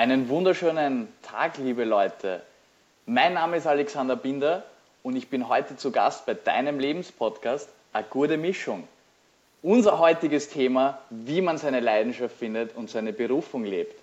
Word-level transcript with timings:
Einen 0.00 0.30
wunderschönen 0.30 1.08
Tag, 1.20 1.58
liebe 1.58 1.84
Leute. 1.84 2.40
Mein 3.04 3.34
Name 3.34 3.58
ist 3.58 3.66
Alexander 3.66 4.16
Binder 4.16 4.64
und 5.02 5.14
ich 5.14 5.28
bin 5.28 5.46
heute 5.50 5.76
zu 5.76 5.92
Gast 5.92 6.24
bei 6.24 6.32
deinem 6.32 6.78
Lebenspodcast 6.78 7.68
A 7.92 8.00
gute 8.00 8.38
Mischung. 8.38 8.88
Unser 9.60 9.98
heutiges 9.98 10.48
Thema, 10.48 11.00
wie 11.10 11.42
man 11.42 11.58
seine 11.58 11.80
Leidenschaft 11.80 12.34
findet 12.34 12.74
und 12.74 12.88
seine 12.88 13.12
Berufung 13.12 13.66
lebt. 13.66 13.94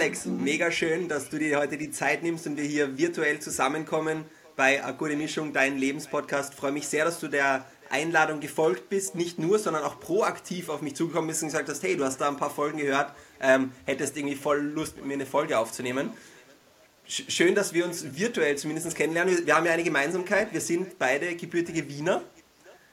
Alex, 0.00 0.24
mega 0.24 0.70
schön, 0.70 1.10
dass 1.10 1.28
du 1.28 1.38
dir 1.38 1.58
heute 1.58 1.76
die 1.76 1.90
Zeit 1.90 2.22
nimmst 2.22 2.46
und 2.46 2.56
wir 2.56 2.64
hier 2.64 2.96
virtuell 2.96 3.38
zusammenkommen 3.38 4.24
bei 4.56 4.82
A 4.82 4.92
gute 4.92 5.14
Mischung, 5.14 5.52
dein 5.52 5.76
Lebenspodcast. 5.76 6.54
Freue 6.54 6.72
mich 6.72 6.88
sehr, 6.88 7.04
dass 7.04 7.20
du 7.20 7.28
der 7.28 7.66
Einladung 7.90 8.40
gefolgt 8.40 8.88
bist, 8.88 9.14
nicht 9.14 9.38
nur, 9.38 9.58
sondern 9.58 9.82
auch 9.82 10.00
proaktiv 10.00 10.70
auf 10.70 10.80
mich 10.80 10.96
zugekommen 10.96 11.28
bist 11.28 11.42
und 11.42 11.48
gesagt 11.48 11.68
hast, 11.68 11.82
hey, 11.82 11.98
du 11.98 12.04
hast 12.06 12.18
da 12.18 12.28
ein 12.28 12.38
paar 12.38 12.48
Folgen 12.48 12.78
gehört, 12.78 13.12
ähm, 13.42 13.72
hättest 13.84 14.16
irgendwie 14.16 14.36
voll 14.36 14.60
Lust, 14.60 14.96
mit 14.96 15.04
mir 15.04 15.12
eine 15.12 15.26
Folge 15.26 15.58
aufzunehmen. 15.58 16.14
Schön, 17.04 17.54
dass 17.54 17.74
wir 17.74 17.84
uns 17.84 18.16
virtuell 18.16 18.56
zumindest 18.56 18.96
kennenlernen. 18.96 19.44
Wir 19.44 19.54
haben 19.54 19.66
ja 19.66 19.72
eine 19.72 19.84
Gemeinsamkeit, 19.84 20.54
wir 20.54 20.62
sind 20.62 20.98
beide 20.98 21.36
gebürtige 21.36 21.86
Wiener. 21.90 22.22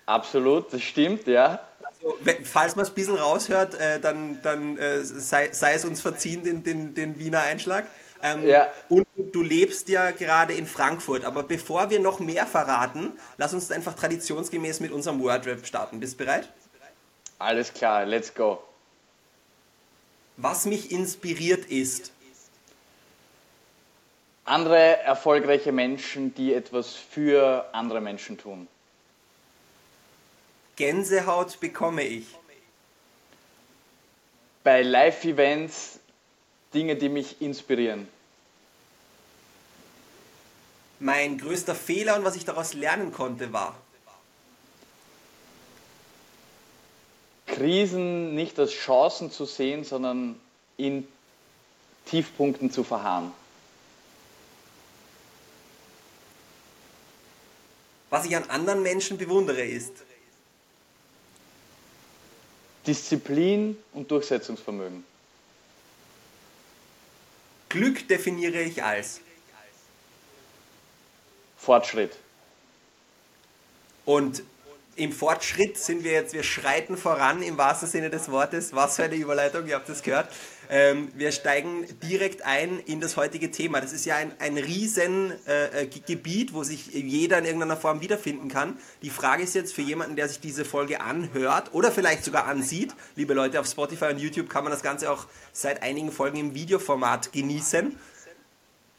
Absolut, 0.07 0.73
das 0.73 0.81
stimmt, 0.81 1.25
ja. 1.25 1.66
Also, 2.03 2.17
falls 2.43 2.75
man 2.75 2.83
es 2.83 2.89
ein 2.89 2.95
bisschen 2.95 3.15
raushört, 3.15 3.75
äh, 3.75 3.99
dann, 3.99 4.39
dann 4.41 4.77
äh, 4.77 5.03
sei, 5.03 5.49
sei, 5.51 5.73
es 5.73 5.85
uns 5.85 6.01
verziehen, 6.01 6.43
den, 6.43 6.63
den, 6.63 6.93
den 6.93 7.19
Wiener 7.19 7.41
Einschlag. 7.41 7.87
Ähm, 8.21 8.47
ja. 8.47 8.67
Und 8.89 9.05
du 9.31 9.41
lebst 9.41 9.89
ja 9.89 10.11
gerade 10.11 10.53
in 10.53 10.65
Frankfurt. 10.65 11.25
Aber 11.25 11.43
bevor 11.43 11.89
wir 11.89 11.99
noch 11.99 12.19
mehr 12.19 12.45
verraten, 12.45 13.13
lass 13.37 13.53
uns 13.53 13.71
einfach 13.71 13.93
traditionsgemäß 13.93 14.79
mit 14.79 14.91
unserem 14.91 15.21
Wordrap 15.21 15.65
starten. 15.65 15.99
Bist 15.99 16.19
du 16.19 16.25
bereit? 16.25 16.49
Alles 17.39 17.73
klar, 17.73 18.05
let's 18.05 18.33
go. 18.33 18.63
Was 20.37 20.65
mich 20.65 20.91
inspiriert 20.91 21.65
ist. 21.65 22.11
Andere 24.45 24.97
erfolgreiche 24.99 25.71
Menschen, 25.71 26.33
die 26.33 26.53
etwas 26.53 26.93
für 26.93 27.65
andere 27.73 27.99
Menschen 28.01 28.37
tun. 28.37 28.67
Gänsehaut 30.77 31.59
bekomme 31.59 32.03
ich? 32.03 32.27
Bei 34.63 34.81
Live-Events 34.81 35.99
Dinge, 36.73 36.95
die 36.95 37.09
mich 37.09 37.41
inspirieren. 37.41 38.07
Mein 40.99 41.37
größter 41.37 41.75
Fehler 41.75 42.15
und 42.17 42.25
was 42.25 42.35
ich 42.35 42.45
daraus 42.45 42.73
lernen 42.73 43.11
konnte 43.11 43.51
war? 43.53 43.75
Krisen 47.47 48.35
nicht 48.35 48.59
als 48.59 48.71
Chancen 48.71 49.31
zu 49.31 49.45
sehen, 49.45 49.83
sondern 49.83 50.39
in 50.75 51.07
Tiefpunkten 52.05 52.69
zu 52.69 52.83
verharren. 52.83 53.31
Was 58.09 58.25
ich 58.25 58.35
an 58.35 58.43
anderen 58.49 58.83
Menschen 58.83 59.17
bewundere 59.17 59.63
ist? 59.63 60.06
Disziplin 62.87 63.77
und 63.93 64.09
Durchsetzungsvermögen. 64.09 65.03
Glück 67.69 68.07
definiere 68.07 68.61
ich 68.61 68.81
als 68.81 69.19
Fortschritt. 71.57 72.15
Und 74.05 74.41
im 74.97 75.11
Fortschritt 75.11 75.77
sind 75.77 76.03
wir 76.03 76.11
jetzt, 76.11 76.33
wir 76.33 76.43
schreiten 76.43 76.97
voran 76.97 77.43
im 77.43 77.57
wahrsten 77.57 77.87
Sinne 77.87 78.09
des 78.09 78.31
Wortes. 78.31 78.73
Was 78.73 78.95
für 78.95 79.03
eine 79.03 79.15
Überleitung, 79.15 79.67
ihr 79.67 79.75
habt 79.75 79.87
es 79.89 80.01
gehört. 80.01 80.29
Ähm, 80.69 81.09
wir 81.15 81.31
steigen 81.31 81.85
direkt 82.03 82.41
ein 82.41 82.79
in 82.79 82.99
das 82.99 83.15
heutige 83.15 83.51
Thema. 83.51 83.79
Das 83.79 83.93
ist 83.93 84.05
ja 84.05 84.15
ein, 84.15 84.33
ein 84.39 84.57
riesen 84.57 85.31
äh, 85.47 85.83
äh 85.83 86.47
wo 86.51 86.63
sich 86.63 86.87
jeder 86.87 87.37
in 87.37 87.45
irgendeiner 87.45 87.77
Form 87.77 88.01
wiederfinden 88.01 88.49
kann. 88.49 88.77
Die 89.03 89.11
Frage 89.11 89.43
ist 89.43 89.53
jetzt 89.53 89.73
für 89.73 89.83
jemanden, 89.83 90.15
der 90.15 90.27
sich 90.27 90.39
diese 90.39 90.65
Folge 90.65 90.99
anhört 90.99 91.73
oder 91.73 91.91
vielleicht 91.91 92.25
sogar 92.25 92.47
ansieht, 92.47 92.95
liebe 93.15 93.33
Leute, 93.33 93.59
auf 93.59 93.67
Spotify 93.67 94.05
und 94.05 94.17
YouTube 94.17 94.49
kann 94.49 94.63
man 94.63 94.71
das 94.71 94.81
Ganze 94.81 95.11
auch 95.11 95.27
seit 95.53 95.83
einigen 95.83 96.11
Folgen 96.11 96.37
im 96.37 96.55
Videoformat 96.55 97.31
genießen. 97.31 97.95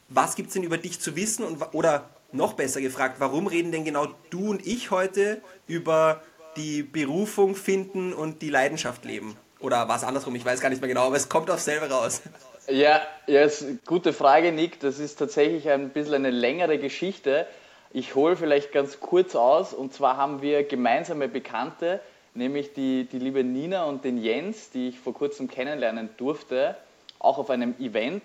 Was 0.08 0.36
gibt 0.36 0.48
es 0.48 0.54
denn 0.54 0.62
über 0.62 0.78
dich 0.78 1.00
zu 1.00 1.16
wissen 1.16 1.44
und, 1.44 1.60
oder 1.74 2.08
noch 2.32 2.54
besser 2.54 2.80
gefragt, 2.80 3.16
warum 3.18 3.46
reden 3.46 3.72
denn 3.72 3.84
genau 3.84 4.06
du 4.30 4.50
und 4.50 4.66
ich 4.66 4.90
heute 4.90 5.40
über 5.66 6.22
die 6.56 6.82
Berufung 6.82 7.54
finden 7.54 8.12
und 8.12 8.42
die 8.42 8.50
Leidenschaft 8.50 9.04
leben? 9.04 9.36
Oder 9.60 9.88
was 9.88 10.04
andersrum, 10.04 10.34
ich 10.34 10.44
weiß 10.44 10.60
gar 10.60 10.68
nicht 10.68 10.80
mehr 10.80 10.88
genau, 10.88 11.06
aber 11.06 11.16
es 11.16 11.28
kommt 11.28 11.50
auf 11.50 11.60
selber 11.60 11.90
raus. 11.90 12.22
Ja, 12.68 13.00
ja, 13.26 13.42
ist 13.42 13.62
eine 13.62 13.78
gute 13.86 14.12
Frage, 14.12 14.52
Nick. 14.52 14.78
Das 14.80 14.98
ist 14.98 15.16
tatsächlich 15.16 15.70
ein 15.70 15.88
bisschen 15.88 16.14
eine 16.14 16.30
längere 16.30 16.78
Geschichte. 16.78 17.46
Ich 17.92 18.14
hole 18.14 18.36
vielleicht 18.36 18.72
ganz 18.72 19.00
kurz 19.00 19.34
aus. 19.34 19.72
Und 19.72 19.94
zwar 19.94 20.18
haben 20.18 20.42
wir 20.42 20.64
gemeinsame 20.64 21.28
Bekannte, 21.28 22.00
nämlich 22.34 22.74
die, 22.74 23.04
die 23.04 23.18
liebe 23.18 23.42
Nina 23.42 23.84
und 23.84 24.04
den 24.04 24.18
Jens, 24.18 24.70
die 24.70 24.88
ich 24.88 25.00
vor 25.00 25.14
kurzem 25.14 25.48
kennenlernen 25.48 26.10
durfte, 26.18 26.76
auch 27.18 27.38
auf 27.38 27.48
einem 27.48 27.74
Event. 27.80 28.24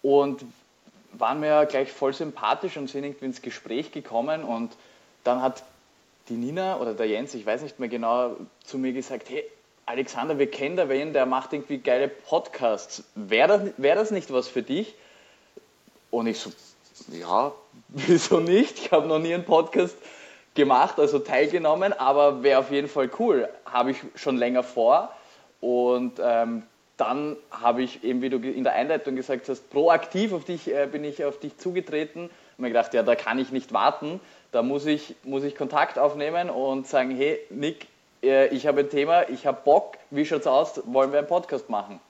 Und 0.00 0.46
waren 1.12 1.40
mir 1.40 1.66
gleich 1.66 1.92
voll 1.92 2.12
sympathisch 2.12 2.76
und 2.76 2.88
sind 2.88 3.04
irgendwie 3.04 3.26
ins 3.26 3.42
Gespräch 3.42 3.92
gekommen. 3.92 4.44
Und 4.44 4.72
dann 5.24 5.42
hat 5.42 5.64
die 6.28 6.34
Nina 6.34 6.78
oder 6.78 6.94
der 6.94 7.06
Jens, 7.06 7.34
ich 7.34 7.46
weiß 7.46 7.62
nicht 7.62 7.78
mehr 7.78 7.88
genau, 7.88 8.36
zu 8.64 8.78
mir 8.78 8.92
gesagt, 8.92 9.30
hey, 9.30 9.44
Alexander, 9.86 10.38
wir 10.38 10.50
kennen 10.50 10.76
da 10.76 10.90
wen, 10.90 11.14
der 11.14 11.24
macht 11.24 11.54
irgendwie 11.54 11.78
geile 11.78 12.08
Podcasts. 12.08 13.04
Wäre 13.14 13.48
das, 13.48 13.72
wär 13.78 13.94
das 13.94 14.10
nicht 14.10 14.30
was 14.32 14.46
für 14.46 14.62
dich? 14.62 14.94
Und 16.10 16.26
ich 16.26 16.38
so, 16.38 16.50
ja, 17.10 17.52
wieso 17.88 18.40
nicht? 18.40 18.78
Ich 18.78 18.92
habe 18.92 19.06
noch 19.06 19.18
nie 19.18 19.32
einen 19.32 19.44
Podcast 19.44 19.96
gemacht, 20.54 20.98
also 20.98 21.18
teilgenommen, 21.20 21.92
aber 21.92 22.42
wäre 22.42 22.60
auf 22.60 22.70
jeden 22.70 22.88
Fall 22.88 23.10
cool. 23.18 23.48
Habe 23.64 23.92
ich 23.92 23.98
schon 24.14 24.36
länger 24.36 24.62
vor. 24.62 25.10
Und 25.60 26.20
ähm, 26.22 26.64
dann 26.98 27.36
habe 27.50 27.82
ich 27.82 28.04
eben, 28.04 28.20
wie 28.20 28.28
du 28.28 28.36
in 28.38 28.64
der 28.64 28.74
Einleitung 28.74 29.16
gesagt 29.16 29.48
hast, 29.48 29.70
proaktiv 29.70 30.32
auf 30.32 30.44
dich, 30.44 30.68
äh, 30.68 30.86
bin 30.86 31.04
ich 31.04 31.24
auf 31.24 31.38
dich 31.38 31.56
zugetreten 31.56 32.24
und 32.24 32.30
mir 32.58 32.68
gedacht, 32.68 32.92
ja, 32.92 33.02
da 33.02 33.14
kann 33.14 33.38
ich 33.38 33.50
nicht 33.50 33.72
warten. 33.72 34.20
Da 34.52 34.62
muss 34.62 34.84
ich, 34.84 35.14
muss 35.22 35.44
ich 35.44 35.54
Kontakt 35.54 35.98
aufnehmen 35.98 36.50
und 36.50 36.86
sagen, 36.86 37.14
hey, 37.16 37.38
Nick, 37.50 37.86
äh, 38.22 38.48
ich 38.48 38.66
habe 38.66 38.80
ein 38.80 38.90
Thema, 38.90 39.28
ich 39.28 39.46
habe 39.46 39.60
Bock, 39.64 39.96
wie 40.10 40.26
schaut's 40.26 40.46
aus, 40.46 40.82
wollen 40.86 41.12
wir 41.12 41.20
einen 41.20 41.28
Podcast 41.28 41.70
machen? 41.70 42.00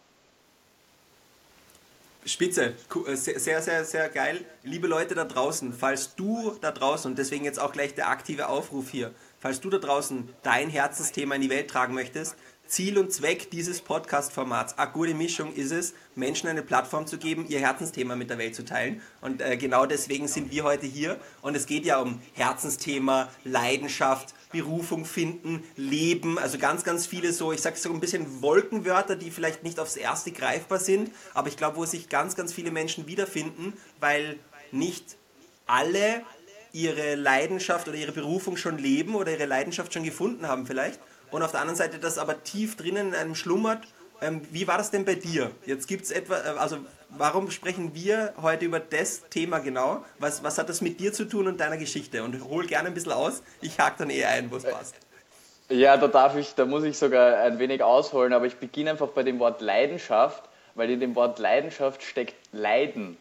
Spitze, 2.24 2.74
äh, 3.06 3.14
sehr, 3.14 3.60
sehr, 3.60 3.84
sehr 3.84 4.08
geil. 4.08 4.44
Liebe 4.62 4.86
Leute 4.86 5.14
da 5.14 5.24
draußen, 5.24 5.72
falls 5.72 6.14
du 6.14 6.56
da 6.60 6.70
draußen, 6.70 7.10
und 7.10 7.18
deswegen 7.18 7.44
jetzt 7.44 7.60
auch 7.60 7.72
gleich 7.72 7.94
der 7.94 8.08
aktive 8.08 8.48
Aufruf 8.48 8.90
hier, 8.90 9.12
falls 9.40 9.60
du 9.60 9.68
da 9.70 9.78
draußen 9.78 10.28
dein 10.42 10.70
Herzensthema 10.70 11.34
in 11.34 11.42
die 11.42 11.50
Welt 11.50 11.68
tragen 11.68 11.94
möchtest, 11.94 12.36
Ziel 12.68 12.98
und 12.98 13.10
Zweck 13.10 13.50
dieses 13.50 13.80
Podcast-Formats, 13.80 14.76
eine 14.76 14.90
gute 14.92 15.14
Mischung 15.14 15.54
ist 15.54 15.72
es, 15.72 15.94
Menschen 16.14 16.50
eine 16.50 16.62
Plattform 16.62 17.06
zu 17.06 17.16
geben, 17.16 17.46
ihr 17.48 17.60
Herzensthema 17.60 18.14
mit 18.14 18.28
der 18.28 18.36
Welt 18.36 18.54
zu 18.54 18.62
teilen. 18.62 19.00
Und 19.22 19.40
äh, 19.40 19.56
genau 19.56 19.86
deswegen 19.86 20.28
sind 20.28 20.52
wir 20.52 20.64
heute 20.64 20.84
hier. 20.84 21.18
Und 21.40 21.56
es 21.56 21.64
geht 21.64 21.86
ja 21.86 21.98
um 21.98 22.20
Herzensthema, 22.34 23.30
Leidenschaft, 23.42 24.34
Berufung 24.52 25.06
finden, 25.06 25.64
Leben, 25.76 26.38
also 26.38 26.58
ganz, 26.58 26.84
ganz 26.84 27.06
viele 27.06 27.32
so, 27.32 27.52
ich 27.52 27.62
sage 27.62 27.78
so 27.78 27.90
ein 27.90 28.00
bisschen 28.00 28.42
Wolkenwörter, 28.42 29.16
die 29.16 29.30
vielleicht 29.30 29.62
nicht 29.62 29.80
aufs 29.80 29.96
Erste 29.96 30.30
greifbar 30.30 30.78
sind, 30.78 31.10
aber 31.32 31.48
ich 31.48 31.56
glaube, 31.56 31.78
wo 31.78 31.86
sich 31.86 32.10
ganz, 32.10 32.36
ganz 32.36 32.52
viele 32.52 32.70
Menschen 32.70 33.06
wiederfinden, 33.06 33.72
weil 33.98 34.38
nicht 34.72 35.16
alle 35.66 36.22
ihre 36.74 37.14
Leidenschaft 37.14 37.88
oder 37.88 37.96
ihre 37.96 38.12
Berufung 38.12 38.58
schon 38.58 38.76
leben 38.76 39.14
oder 39.14 39.32
ihre 39.32 39.46
Leidenschaft 39.46 39.94
schon 39.94 40.04
gefunden 40.04 40.46
haben 40.46 40.66
vielleicht 40.66 41.00
und 41.30 41.42
auf 41.42 41.50
der 41.50 41.60
anderen 41.60 41.76
Seite 41.76 41.98
das 41.98 42.18
aber 42.18 42.42
tief 42.42 42.76
drinnen 42.76 43.08
in 43.08 43.14
einem 43.14 43.34
schlummert. 43.34 43.84
Ähm, 44.20 44.42
wie 44.50 44.66
war 44.66 44.78
das 44.78 44.90
denn 44.90 45.04
bei 45.04 45.14
dir? 45.14 45.50
Jetzt 45.64 45.86
gibt 45.86 46.04
es 46.04 46.10
etwa, 46.10 46.36
äh, 46.36 46.58
also 46.58 46.78
warum 47.10 47.50
sprechen 47.50 47.94
wir 47.94 48.34
heute 48.42 48.64
über 48.64 48.80
das 48.80 49.28
Thema 49.30 49.58
genau? 49.60 50.04
Was, 50.18 50.42
was 50.42 50.58
hat 50.58 50.68
das 50.68 50.80
mit 50.80 50.98
dir 50.98 51.12
zu 51.12 51.24
tun 51.24 51.46
und 51.46 51.60
deiner 51.60 51.76
Geschichte? 51.76 52.24
Und 52.24 52.42
hol 52.44 52.66
gerne 52.66 52.88
ein 52.88 52.94
bisschen 52.94 53.12
aus, 53.12 53.42
ich 53.60 53.78
hake 53.78 53.96
dann 53.98 54.10
eher 54.10 54.30
ein, 54.30 54.50
wo 54.50 54.56
es 54.56 54.64
passt. 54.64 54.96
Ja, 55.68 55.96
da 55.98 56.08
darf 56.08 56.34
ich, 56.36 56.54
da 56.54 56.64
muss 56.64 56.82
ich 56.82 56.96
sogar 56.96 57.38
ein 57.42 57.58
wenig 57.58 57.82
ausholen, 57.82 58.32
aber 58.32 58.46
ich 58.46 58.56
beginne 58.56 58.90
einfach 58.90 59.08
bei 59.08 59.22
dem 59.22 59.38
Wort 59.38 59.60
Leidenschaft, 59.60 60.42
weil 60.74 60.90
in 60.90 61.00
dem 61.00 61.14
Wort 61.14 61.38
Leidenschaft 61.38 62.02
steckt 62.02 62.34
Leiden. 62.52 63.18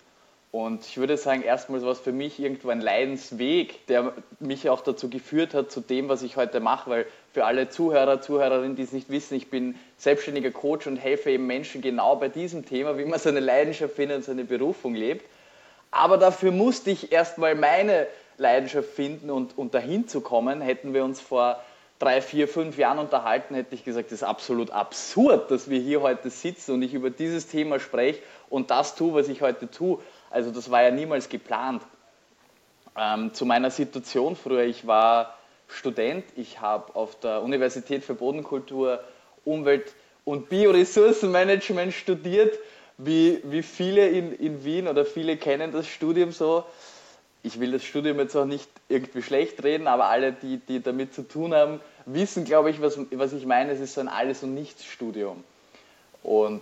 Und 0.52 0.86
ich 0.86 0.98
würde 0.98 1.18
sagen, 1.18 1.44
erstmals 1.44 1.84
war 1.84 1.92
es 1.92 2.00
für 2.00 2.14
mich 2.14 2.40
irgendwo 2.40 2.70
ein 2.70 2.80
Leidensweg, 2.80 3.86
der 3.88 4.14
mich 4.40 4.70
auch 4.70 4.82
dazu 4.82 5.10
geführt 5.10 5.54
hat, 5.54 5.72
zu 5.72 5.82
dem, 5.82 6.08
was 6.08 6.24
ich 6.24 6.38
heute 6.38 6.62
mache, 6.62 6.90
weil 6.90 7.06
für 7.34 7.46
alle 7.46 7.70
Zuhörer, 7.70 8.22
Zuhörerinnen, 8.22 8.76
die 8.76 8.84
es 8.84 8.94
nicht 8.94 9.10
wissen, 9.10 9.36
ich 9.36 9.50
bin 9.50 9.76
selbstständiger 9.98 10.52
Coach 10.52 10.88
und 10.88 10.98
helfe 10.98 11.32
eben 11.32 11.48
Menschen 11.48 11.82
genau 11.82 12.16
bei 12.16 12.30
diesem 12.30 12.66
Thema, 12.66 12.98
wie 12.98 13.06
man 13.06 13.20
seine 13.20 13.42
Leidenschaft 13.42 13.96
findet 13.96 14.18
und 14.18 14.24
seine 14.24 14.46
Berufung 14.46 14.96
lebt. 14.96 15.26
Aber 15.92 16.18
dafür 16.18 16.52
musste 16.52 16.92
ich 16.92 17.12
erstmal 17.12 17.56
meine 17.56 18.08
Leidenschaft 18.38 18.90
finden 18.90 19.30
und, 19.30 19.58
und 19.58 19.74
dahin 19.74 20.08
zu 20.08 20.22
kommen. 20.22 20.62
Hätten 20.62 20.94
wir 20.94 21.04
uns 21.04 21.20
vor 21.20 21.62
drei, 22.00 22.22
vier, 22.22 22.48
fünf 22.48 22.78
Jahren 22.78 23.00
unterhalten, 23.00 23.56
hätte 23.56 23.76
ich 23.76 23.84
gesagt, 23.84 24.08
das 24.08 24.22
ist 24.22 24.24
absolut 24.24 24.72
absurd, 24.72 25.50
dass 25.52 25.70
wir 25.70 25.80
hier 25.80 26.02
heute 26.02 26.30
sitzen 26.30 26.74
und 26.74 26.84
ich 26.84 26.94
über 26.94 27.10
dieses 27.10 27.48
Thema 27.48 27.80
spreche 27.80 28.22
und 28.50 28.70
das 28.70 28.96
tue, 28.96 29.14
was 29.14 29.28
ich 29.28 29.42
heute 29.42 29.70
tue. 29.70 30.00
Also 30.30 30.52
das 30.52 30.70
war 30.70 30.84
ja 30.84 30.92
niemals 30.92 31.30
geplant. 31.30 31.82
Ähm, 32.98 33.34
zu 33.34 33.46
meiner 33.46 33.72
Situation 33.72 34.36
früher, 34.36 34.64
ich 34.64 34.88
war 34.88 35.38
Student, 35.68 36.26
ich 36.36 36.62
habe 36.62 36.96
auf 36.96 37.20
der 37.20 37.42
Universität 37.44 38.04
für 38.04 38.16
Bodenkultur 38.16 39.04
Umwelt- 39.46 39.94
und 40.26 40.50
Bioressourcenmanagement 40.50 41.94
studiert, 41.94 42.58
wie, 42.98 43.40
wie 43.44 43.64
viele 43.64 44.08
in, 44.10 44.34
in 44.34 44.64
Wien 44.64 44.88
oder 44.88 45.06
viele 45.06 45.38
kennen 45.38 45.72
das 45.72 45.88
Studium 45.88 46.32
so 46.32 46.66
ich 47.48 47.60
will 47.60 47.72
das 47.72 47.84
Studium 47.84 48.20
jetzt 48.20 48.36
auch 48.36 48.46
nicht 48.46 48.70
irgendwie 48.90 49.22
schlecht 49.22 49.64
reden, 49.64 49.88
aber 49.88 50.06
alle, 50.06 50.34
die, 50.34 50.58
die 50.58 50.82
damit 50.82 51.14
zu 51.14 51.28
tun 51.28 51.54
haben, 51.54 51.80
wissen, 52.06 52.44
glaube 52.44 52.70
ich, 52.70 52.82
was, 52.82 53.00
was 53.12 53.34
ich 53.34 53.46
meine. 53.46 53.72
Es 53.72 53.80
ist 53.80 53.94
so 53.94 54.02
ein 54.02 54.08
Alles- 54.08 54.44
und 54.44 54.54
Nichts-Studium. 54.54 55.44
Und 56.24 56.62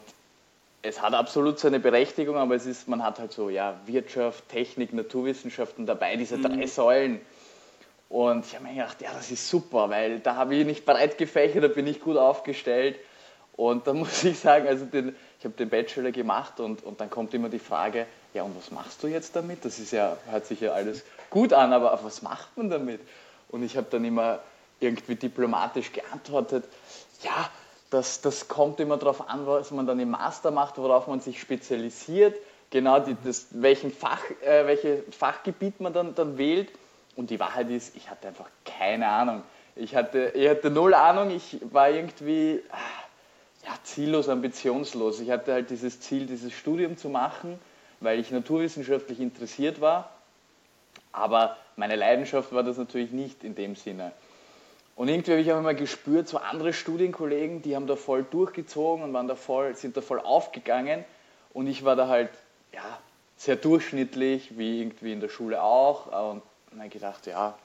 es 0.88 1.02
hat 1.02 1.14
absolut 1.14 1.58
seine 1.60 1.80
Berechtigung, 1.80 2.38
aber 2.38 2.56
es 2.56 2.66
ist, 2.66 2.88
man 2.88 3.04
hat 3.04 3.20
halt 3.20 3.32
so, 3.32 3.50
ja, 3.50 3.80
Wirtschaft, 3.86 4.48
Technik, 4.50 4.94
Naturwissenschaften 4.94 5.86
dabei, 5.86 6.16
diese 6.16 6.38
drei 6.38 6.58
mhm. 6.58 6.68
Säulen. 6.68 7.22
Und 8.08 8.46
ich 8.46 8.54
habe 8.54 8.66
mir 8.66 8.76
gedacht, 8.76 9.02
ja, 9.02 9.10
das 9.14 9.32
ist 9.32 9.50
super, 9.50 9.90
weil 9.90 10.20
da 10.20 10.36
habe 10.36 10.56
ich 10.56 10.66
nicht 10.66 10.86
breit 10.86 11.18
gefächert, 11.18 11.64
da 11.64 11.68
bin 11.70 11.88
ich 11.88 12.02
gut 12.02 12.18
aufgestellt. 12.18 12.98
Und 13.56 13.88
da 13.88 13.94
muss 13.96 14.24
ich 14.24 14.38
sagen, 14.38 14.68
also 14.68 14.86
den, 14.86 15.16
ich 15.40 15.46
habe 15.46 15.56
den 15.56 15.70
Bachelor 15.70 16.12
gemacht 16.12 16.60
und, 16.60 16.84
und 16.84 17.02
dann 17.02 17.10
kommt 17.10 17.34
immer 17.34 17.50
die 17.50 17.60
Frage, 17.60 18.06
ja 18.34 18.44
und 18.44 18.56
was 18.56 18.70
machst 18.70 19.02
du 19.02 19.08
jetzt 19.08 19.36
damit? 19.36 19.66
Das 19.66 19.80
ist 19.80 19.92
ja, 19.92 20.18
hört 20.30 20.46
sich 20.46 20.62
ja 20.62 20.74
alles 20.74 21.04
gut 21.32 21.52
an, 21.52 21.74
aber 21.74 22.00
was 22.04 22.22
macht 22.22 22.56
man 22.58 22.70
damit? 22.70 23.02
Und 23.50 23.64
ich 23.64 23.76
habe 23.76 23.88
dann 23.90 24.06
immer 24.06 24.40
irgendwie 24.80 25.16
diplomatisch 25.16 25.92
geantwortet, 25.94 26.66
ja, 27.24 27.50
das, 27.90 28.22
das 28.22 28.48
kommt 28.48 28.80
immer 28.80 28.98
darauf 28.98 29.30
an, 29.30 29.46
was 29.46 29.72
man 29.72 29.86
dann 29.86 30.00
im 30.00 30.12
Master 30.12 30.52
macht, 30.52 30.78
worauf 30.78 31.08
man 31.08 31.20
sich 31.20 31.40
spezialisiert, 31.40 32.36
genau 32.70 33.00
die, 33.00 33.16
das, 33.24 33.48
welchen 33.52 33.92
Fach, 33.92 34.22
äh, 34.42 34.66
welches 34.66 35.16
Fachgebiet 35.16 35.80
man 35.80 35.94
dann, 35.94 36.16
dann 36.16 36.38
wählt. 36.38 36.70
Und 37.16 37.30
die 37.30 37.40
Wahrheit 37.40 37.70
ist, 37.70 37.96
ich 37.96 38.10
hatte 38.10 38.28
einfach 38.28 38.50
keine 38.66 39.08
Ahnung. 39.08 39.44
Ich 39.76 39.96
hatte, 39.96 40.32
ich 40.36 40.50
hatte 40.50 40.70
null 40.70 40.94
Ahnung, 40.94 41.32
ich 41.32 41.60
war 41.72 41.90
irgendwie 41.90 42.62
ja, 43.64 43.74
ziellos, 43.84 44.28
ambitionslos. 44.28 45.20
Ich 45.20 45.32
hatte 45.32 45.54
halt 45.54 45.70
dieses 45.70 46.02
Ziel, 46.02 46.26
dieses 46.26 46.54
Studium 46.54 46.98
zu 46.98 47.10
machen 47.10 47.60
weil 48.00 48.20
ich 48.20 48.32
naturwissenschaftlich 48.32 49.20
interessiert 49.20 49.82
war. 49.82 50.12
Aber 51.12 51.58
meine 51.76 51.96
Leidenschaft 51.96 52.54
war 52.54 52.64
das 52.64 52.78
natürlich 52.78 53.12
nicht 53.12 53.44
in 53.44 53.56
dem 53.56 53.76
Sinne. 53.76 54.12
Und 54.96 55.10
irgendwie 55.10 55.32
habe 55.32 55.42
ich 55.42 55.52
auch 55.52 55.60
immer 55.60 55.74
gespürt, 55.74 56.28
so 56.28 56.38
andere 56.38 56.72
Studienkollegen, 56.72 57.62
die 57.62 57.76
haben 57.76 57.86
da 57.86 57.98
voll 57.98 58.24
durchgezogen 58.24 59.04
und 59.04 59.14
waren 59.14 59.28
da 59.28 59.36
voll, 59.36 59.76
sind 59.76 59.98
da 59.98 60.02
voll 60.02 60.20
aufgegangen. 60.20 61.04
Und 61.54 61.68
ich 61.68 61.84
war 61.84 61.96
da 61.96 62.08
halt 62.08 62.30
ja, 62.72 63.00
sehr 63.36 63.58
durchschnittlich, 63.58 64.58
wie 64.58 64.82
irgendwie 64.82 65.12
in 65.12 65.20
der 65.20 65.30
Schule 65.30 65.62
auch. 65.62 66.32
Und 66.32 66.42
ich 66.84 66.92
gedacht, 66.92 67.26
ja, 67.26 67.58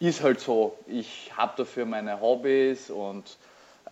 ist 0.00 0.22
halt 0.22 0.40
so. 0.40 0.78
Ich 0.86 1.32
habe 1.36 1.52
dafür 1.56 1.84
meine 1.84 2.20
Hobbys 2.20 2.90
und 2.90 3.36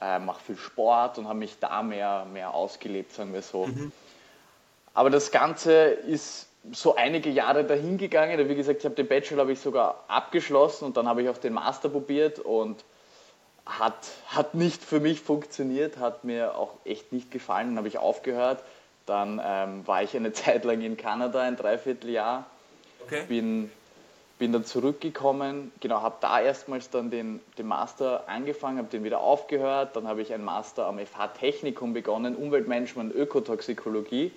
äh, 0.00 0.18
mache 0.18 0.42
viel 0.42 0.56
Sport 0.56 1.18
und 1.18 1.28
habe 1.28 1.38
mich 1.38 1.58
da 1.58 1.82
mehr, 1.82 2.26
mehr 2.32 2.54
ausgelebt, 2.54 3.12
sagen 3.12 3.32
wir 3.32 3.42
so. 3.42 3.66
Mhm. 3.66 3.92
Aber 4.94 5.10
das 5.10 5.30
Ganze 5.30 5.72
ist 5.72 6.48
so 6.72 6.96
einige 6.96 7.30
Jahre 7.30 7.64
dahingegangen. 7.64 8.48
Wie 8.48 8.54
gesagt, 8.54 8.80
ich 8.80 8.84
habe 8.84 8.94
den 8.94 9.06
Bachelor 9.06 9.42
habe 9.42 9.52
ich 9.52 9.60
sogar 9.60 10.04
abgeschlossen 10.08 10.86
und 10.86 10.96
dann 10.96 11.08
habe 11.08 11.22
ich 11.22 11.28
auch 11.28 11.38
den 11.38 11.52
Master 11.52 11.88
probiert 11.88 12.38
und 12.38 12.84
hat, 13.64 14.08
hat 14.28 14.54
nicht 14.54 14.82
für 14.82 15.00
mich 15.00 15.20
funktioniert, 15.20 15.98
hat 15.98 16.24
mir 16.24 16.56
auch 16.56 16.74
echt 16.84 17.12
nicht 17.12 17.30
gefallen. 17.30 17.68
Dann 17.68 17.78
habe 17.78 17.88
ich 17.88 17.98
aufgehört. 17.98 18.62
Dann 19.06 19.40
ähm, 19.44 19.86
war 19.86 20.02
ich 20.02 20.16
eine 20.16 20.32
Zeit 20.34 20.64
lang 20.64 20.80
in 20.80 20.96
Kanada, 20.96 21.40
ein 21.40 21.56
Dreivierteljahr. 21.56 22.46
Okay. 23.04 23.24
Bin, 23.28 23.70
bin 24.38 24.52
dann 24.52 24.64
zurückgekommen, 24.64 25.72
genau, 25.80 26.02
habe 26.02 26.16
da 26.20 26.40
erstmals 26.40 26.90
dann 26.90 27.10
den, 27.10 27.40
den 27.56 27.66
Master 27.66 28.28
angefangen, 28.28 28.78
habe 28.78 28.88
den 28.88 29.04
wieder 29.04 29.20
aufgehört. 29.20 29.94
Dann 29.94 30.08
habe 30.08 30.22
ich 30.22 30.32
einen 30.32 30.44
Master 30.44 30.86
am 30.86 30.98
FH 30.98 31.28
Technikum 31.38 31.92
begonnen, 31.92 32.34
Umweltmanagement, 32.34 33.14
Ökotoxikologie. 33.14 34.32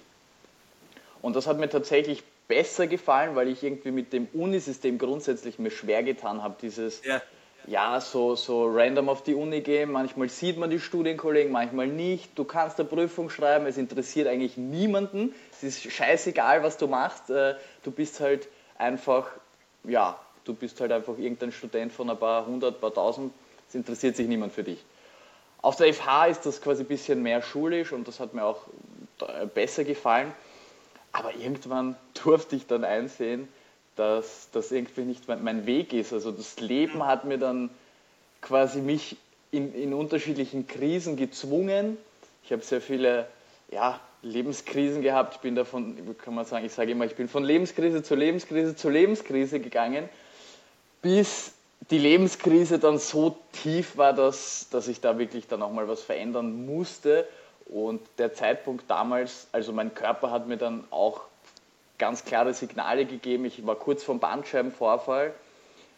Und 1.21 1.35
das 1.35 1.47
hat 1.47 1.57
mir 1.59 1.69
tatsächlich 1.69 2.23
besser 2.47 2.87
gefallen, 2.87 3.35
weil 3.35 3.47
ich 3.47 3.63
irgendwie 3.63 3.91
mit 3.91 4.11
dem 4.11 4.27
Unisystem 4.33 4.97
grundsätzlich 4.97 5.59
mir 5.59 5.71
schwer 5.71 6.03
getan 6.03 6.41
habe, 6.41 6.55
dieses 6.61 7.05
ja. 7.05 7.21
ja, 7.67 8.01
so, 8.01 8.35
so 8.35 8.67
random 8.67 9.07
auf 9.07 9.23
die 9.23 9.35
Uni 9.35 9.61
gehen. 9.61 9.91
Manchmal 9.91 10.29
sieht 10.29 10.57
man 10.57 10.69
die 10.69 10.79
Studienkollegen, 10.79 11.51
manchmal 11.51 11.87
nicht. 11.87 12.37
Du 12.37 12.45
kannst 12.45 12.79
eine 12.79 12.89
Prüfung 12.89 13.29
schreiben, 13.29 13.67
es 13.67 13.77
interessiert 13.77 14.27
eigentlich 14.27 14.57
niemanden. 14.57 15.33
Es 15.51 15.63
ist 15.63 15.91
scheißegal, 15.91 16.63
was 16.63 16.77
du 16.77 16.87
machst. 16.87 17.29
Äh, 17.29 17.55
du 17.83 17.91
bist 17.91 18.19
halt 18.19 18.47
einfach, 18.77 19.27
ja, 19.83 20.19
du 20.45 20.55
bist 20.55 20.81
halt 20.81 20.91
einfach 20.91 21.17
irgendein 21.17 21.51
Student 21.51 21.93
von 21.93 22.09
ein 22.09 22.17
paar 22.17 22.47
hundert, 22.47 22.81
paar 22.81 22.93
tausend. 22.93 23.31
Es 23.67 23.75
interessiert 23.75 24.15
sich 24.15 24.27
niemand 24.27 24.53
für 24.53 24.63
dich. 24.63 24.83
Auf 25.61 25.75
der 25.75 25.93
FH 25.93 26.27
ist 26.27 26.45
das 26.45 26.61
quasi 26.61 26.83
ein 26.83 26.87
bisschen 26.87 27.21
mehr 27.21 27.41
schulisch 27.43 27.91
und 27.91 28.07
das 28.07 28.19
hat 28.19 28.33
mir 28.33 28.43
auch 28.43 28.61
besser 29.53 29.83
gefallen. 29.83 30.33
Aber 31.19 31.35
irgendwann 31.35 31.97
durfte 32.23 32.55
ich 32.55 32.65
dann 32.65 32.85
einsehen, 32.85 33.49
dass 33.97 34.47
das 34.53 34.71
irgendwie 34.71 35.01
nicht 35.01 35.27
mein 35.27 35.65
Weg 35.65 35.91
ist. 35.91 36.13
Also 36.13 36.31
das 36.31 36.61
Leben 36.61 37.05
hat 37.05 37.25
mir 37.25 37.37
dann 37.37 37.69
quasi 38.39 38.79
mich 38.79 39.17
in, 39.51 39.73
in 39.75 39.93
unterschiedlichen 39.93 40.65
Krisen 40.65 41.17
gezwungen. 41.17 41.97
Ich 42.45 42.53
habe 42.53 42.61
sehr 42.63 42.79
viele 42.79 43.27
ja, 43.69 43.99
Lebenskrisen 44.21 45.01
gehabt. 45.01 45.35
Ich 45.35 45.41
bin 45.41 45.55
davon, 45.55 45.97
kann 46.23 46.35
man 46.35 46.45
sagen, 46.45 46.65
ich 46.65 46.71
sage 46.71 46.91
immer, 46.91 47.03
ich 47.03 47.17
bin 47.17 47.27
von 47.27 47.43
Lebenskrise 47.43 48.01
zu 48.01 48.15
Lebenskrise 48.15 48.77
zu 48.77 48.89
Lebenskrise 48.89 49.59
gegangen, 49.59 50.07
bis 51.01 51.51
die 51.91 51.97
Lebenskrise 51.97 52.79
dann 52.79 52.97
so 52.97 53.37
tief 53.51 53.97
war, 53.97 54.13
dass, 54.13 54.69
dass 54.71 54.87
ich 54.87 55.01
da 55.01 55.19
wirklich 55.19 55.47
dann 55.47 55.63
auch 55.63 55.73
mal 55.73 55.89
was 55.89 56.01
verändern 56.01 56.65
musste 56.65 57.27
und 57.69 58.01
der 58.17 58.33
Zeitpunkt 58.33 58.89
damals, 58.89 59.47
also 59.51 59.71
mein 59.71 59.93
Körper 59.93 60.31
hat 60.31 60.47
mir 60.47 60.57
dann 60.57 60.83
auch 60.89 61.21
ganz 61.99 62.25
klare 62.25 62.53
Signale 62.53 63.05
gegeben. 63.05 63.45
Ich 63.45 63.65
war 63.65 63.75
kurz 63.75 64.03
vom 64.03 64.19
Bandscheibenvorfall 64.19 65.33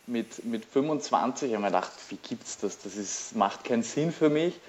mit, 0.08 0.44
mit 0.44 0.66
25. 0.66 1.50
Ich 1.50 1.56
habe 1.56 1.62
mir 1.62 1.70
gedacht, 1.70 1.92
wie 2.10 2.18
gibt 2.18 2.44
es 2.44 2.58
das? 2.58 2.80
Das 2.80 2.98
ist, 2.98 3.36
macht 3.36 3.64
keinen 3.64 3.84
Sinn 3.84 4.12
für 4.12 4.30
mich. 4.30 4.60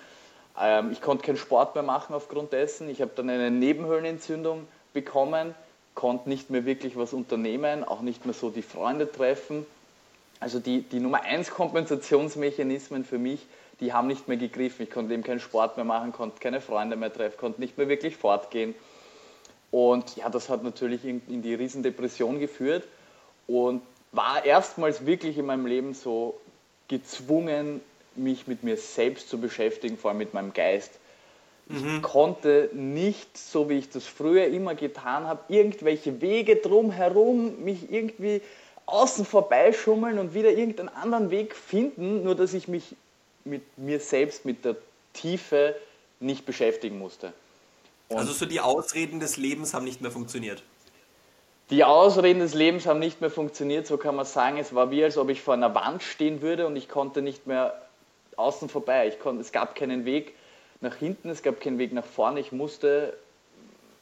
Ähm, 0.58 0.92
ich 0.92 1.00
konnte 1.00 1.24
keinen 1.24 1.38
Sport 1.38 1.74
mehr 1.74 1.82
machen 1.82 2.14
aufgrund 2.14 2.52
dessen. 2.52 2.88
Ich 2.88 3.00
habe 3.00 3.10
dann 3.16 3.28
eine 3.28 3.50
Nebenhöhlenentzündung 3.50 4.68
bekommen, 4.92 5.54
konnte 5.94 6.28
nicht 6.28 6.50
mehr 6.50 6.64
wirklich 6.64 6.96
was 6.96 7.12
unternehmen, 7.12 7.82
auch 7.82 8.02
nicht 8.02 8.26
mehr 8.26 8.34
so 8.34 8.50
die 8.50 8.62
Freunde 8.62 9.10
treffen. 9.10 9.66
Also 10.42 10.58
die, 10.58 10.82
die 10.82 11.00
Nummer 11.00 11.22
1 11.22 11.50
Kompensationsmechanismen 11.50 13.04
für 13.04 13.18
mich 13.18 13.46
die 13.82 13.92
haben 13.92 14.06
nicht 14.06 14.28
mehr 14.28 14.36
gegriffen. 14.36 14.84
Ich 14.84 14.90
konnte 14.90 15.12
eben 15.12 15.24
keinen 15.24 15.40
Sport 15.40 15.76
mehr 15.76 15.84
machen, 15.84 16.12
konnte 16.12 16.38
keine 16.38 16.60
Freunde 16.60 16.96
mehr 16.96 17.12
treffen, 17.12 17.36
konnte 17.36 17.60
nicht 17.60 17.76
mehr 17.76 17.88
wirklich 17.88 18.16
fortgehen. 18.16 18.74
Und 19.72 20.16
ja, 20.16 20.28
das 20.30 20.48
hat 20.48 20.62
natürlich 20.62 21.04
in, 21.04 21.20
in 21.28 21.42
die 21.42 21.54
Riesendepression 21.54 22.38
geführt 22.38 22.84
und 23.48 23.82
war 24.12 24.44
erstmals 24.44 25.04
wirklich 25.04 25.36
in 25.36 25.46
meinem 25.46 25.66
Leben 25.66 25.94
so 25.94 26.38
gezwungen, 26.86 27.80
mich 28.14 28.46
mit 28.46 28.62
mir 28.62 28.76
selbst 28.76 29.28
zu 29.28 29.40
beschäftigen, 29.40 29.98
vor 29.98 30.10
allem 30.10 30.18
mit 30.18 30.32
meinem 30.32 30.52
Geist. 30.52 30.92
Ich 31.68 31.82
mhm. 31.82 32.02
konnte 32.02 32.70
nicht, 32.72 33.36
so 33.36 33.68
wie 33.68 33.78
ich 33.78 33.88
das 33.88 34.06
früher 34.06 34.46
immer 34.46 34.74
getan 34.74 35.26
habe, 35.26 35.40
irgendwelche 35.48 36.20
Wege 36.20 36.56
drumherum, 36.56 37.64
mich 37.64 37.90
irgendwie 37.90 38.42
außen 38.86 39.24
vorbeischummeln 39.24 40.18
und 40.18 40.34
wieder 40.34 40.50
irgendeinen 40.50 40.88
anderen 40.88 41.30
Weg 41.30 41.56
finden, 41.56 42.24
nur 42.24 42.34
dass 42.34 42.54
ich 42.54 42.68
mich 42.68 42.96
mit 43.44 43.62
mir 43.78 44.00
selbst, 44.00 44.44
mit 44.44 44.64
der 44.64 44.76
Tiefe 45.12 45.76
nicht 46.20 46.46
beschäftigen 46.46 46.98
musste. 46.98 47.32
Und 48.08 48.18
also 48.18 48.32
so 48.32 48.46
die 48.46 48.60
Ausreden 48.60 49.20
des 49.20 49.36
Lebens 49.36 49.74
haben 49.74 49.84
nicht 49.84 50.00
mehr 50.00 50.10
funktioniert. 50.10 50.62
Die 51.70 51.84
Ausreden 51.84 52.40
des 52.40 52.52
Lebens 52.52 52.86
haben 52.86 52.98
nicht 52.98 53.20
mehr 53.20 53.30
funktioniert, 53.30 53.86
so 53.86 53.96
kann 53.96 54.14
man 54.14 54.26
sagen. 54.26 54.58
Es 54.58 54.74
war 54.74 54.90
wie, 54.90 55.02
als 55.02 55.16
ob 55.16 55.30
ich 55.30 55.40
vor 55.40 55.54
einer 55.54 55.74
Wand 55.74 56.02
stehen 56.02 56.42
würde 56.42 56.66
und 56.66 56.76
ich 56.76 56.88
konnte 56.88 57.22
nicht 57.22 57.46
mehr 57.46 57.80
außen 58.36 58.68
vorbei. 58.68 59.08
Ich 59.08 59.18
konnte, 59.18 59.40
es 59.40 59.52
gab 59.52 59.74
keinen 59.74 60.04
Weg 60.04 60.34
nach 60.80 60.96
hinten, 60.96 61.30
es 61.30 61.42
gab 61.42 61.60
keinen 61.60 61.78
Weg 61.78 61.92
nach 61.92 62.04
vorne. 62.04 62.40
Ich 62.40 62.52
musste 62.52 63.16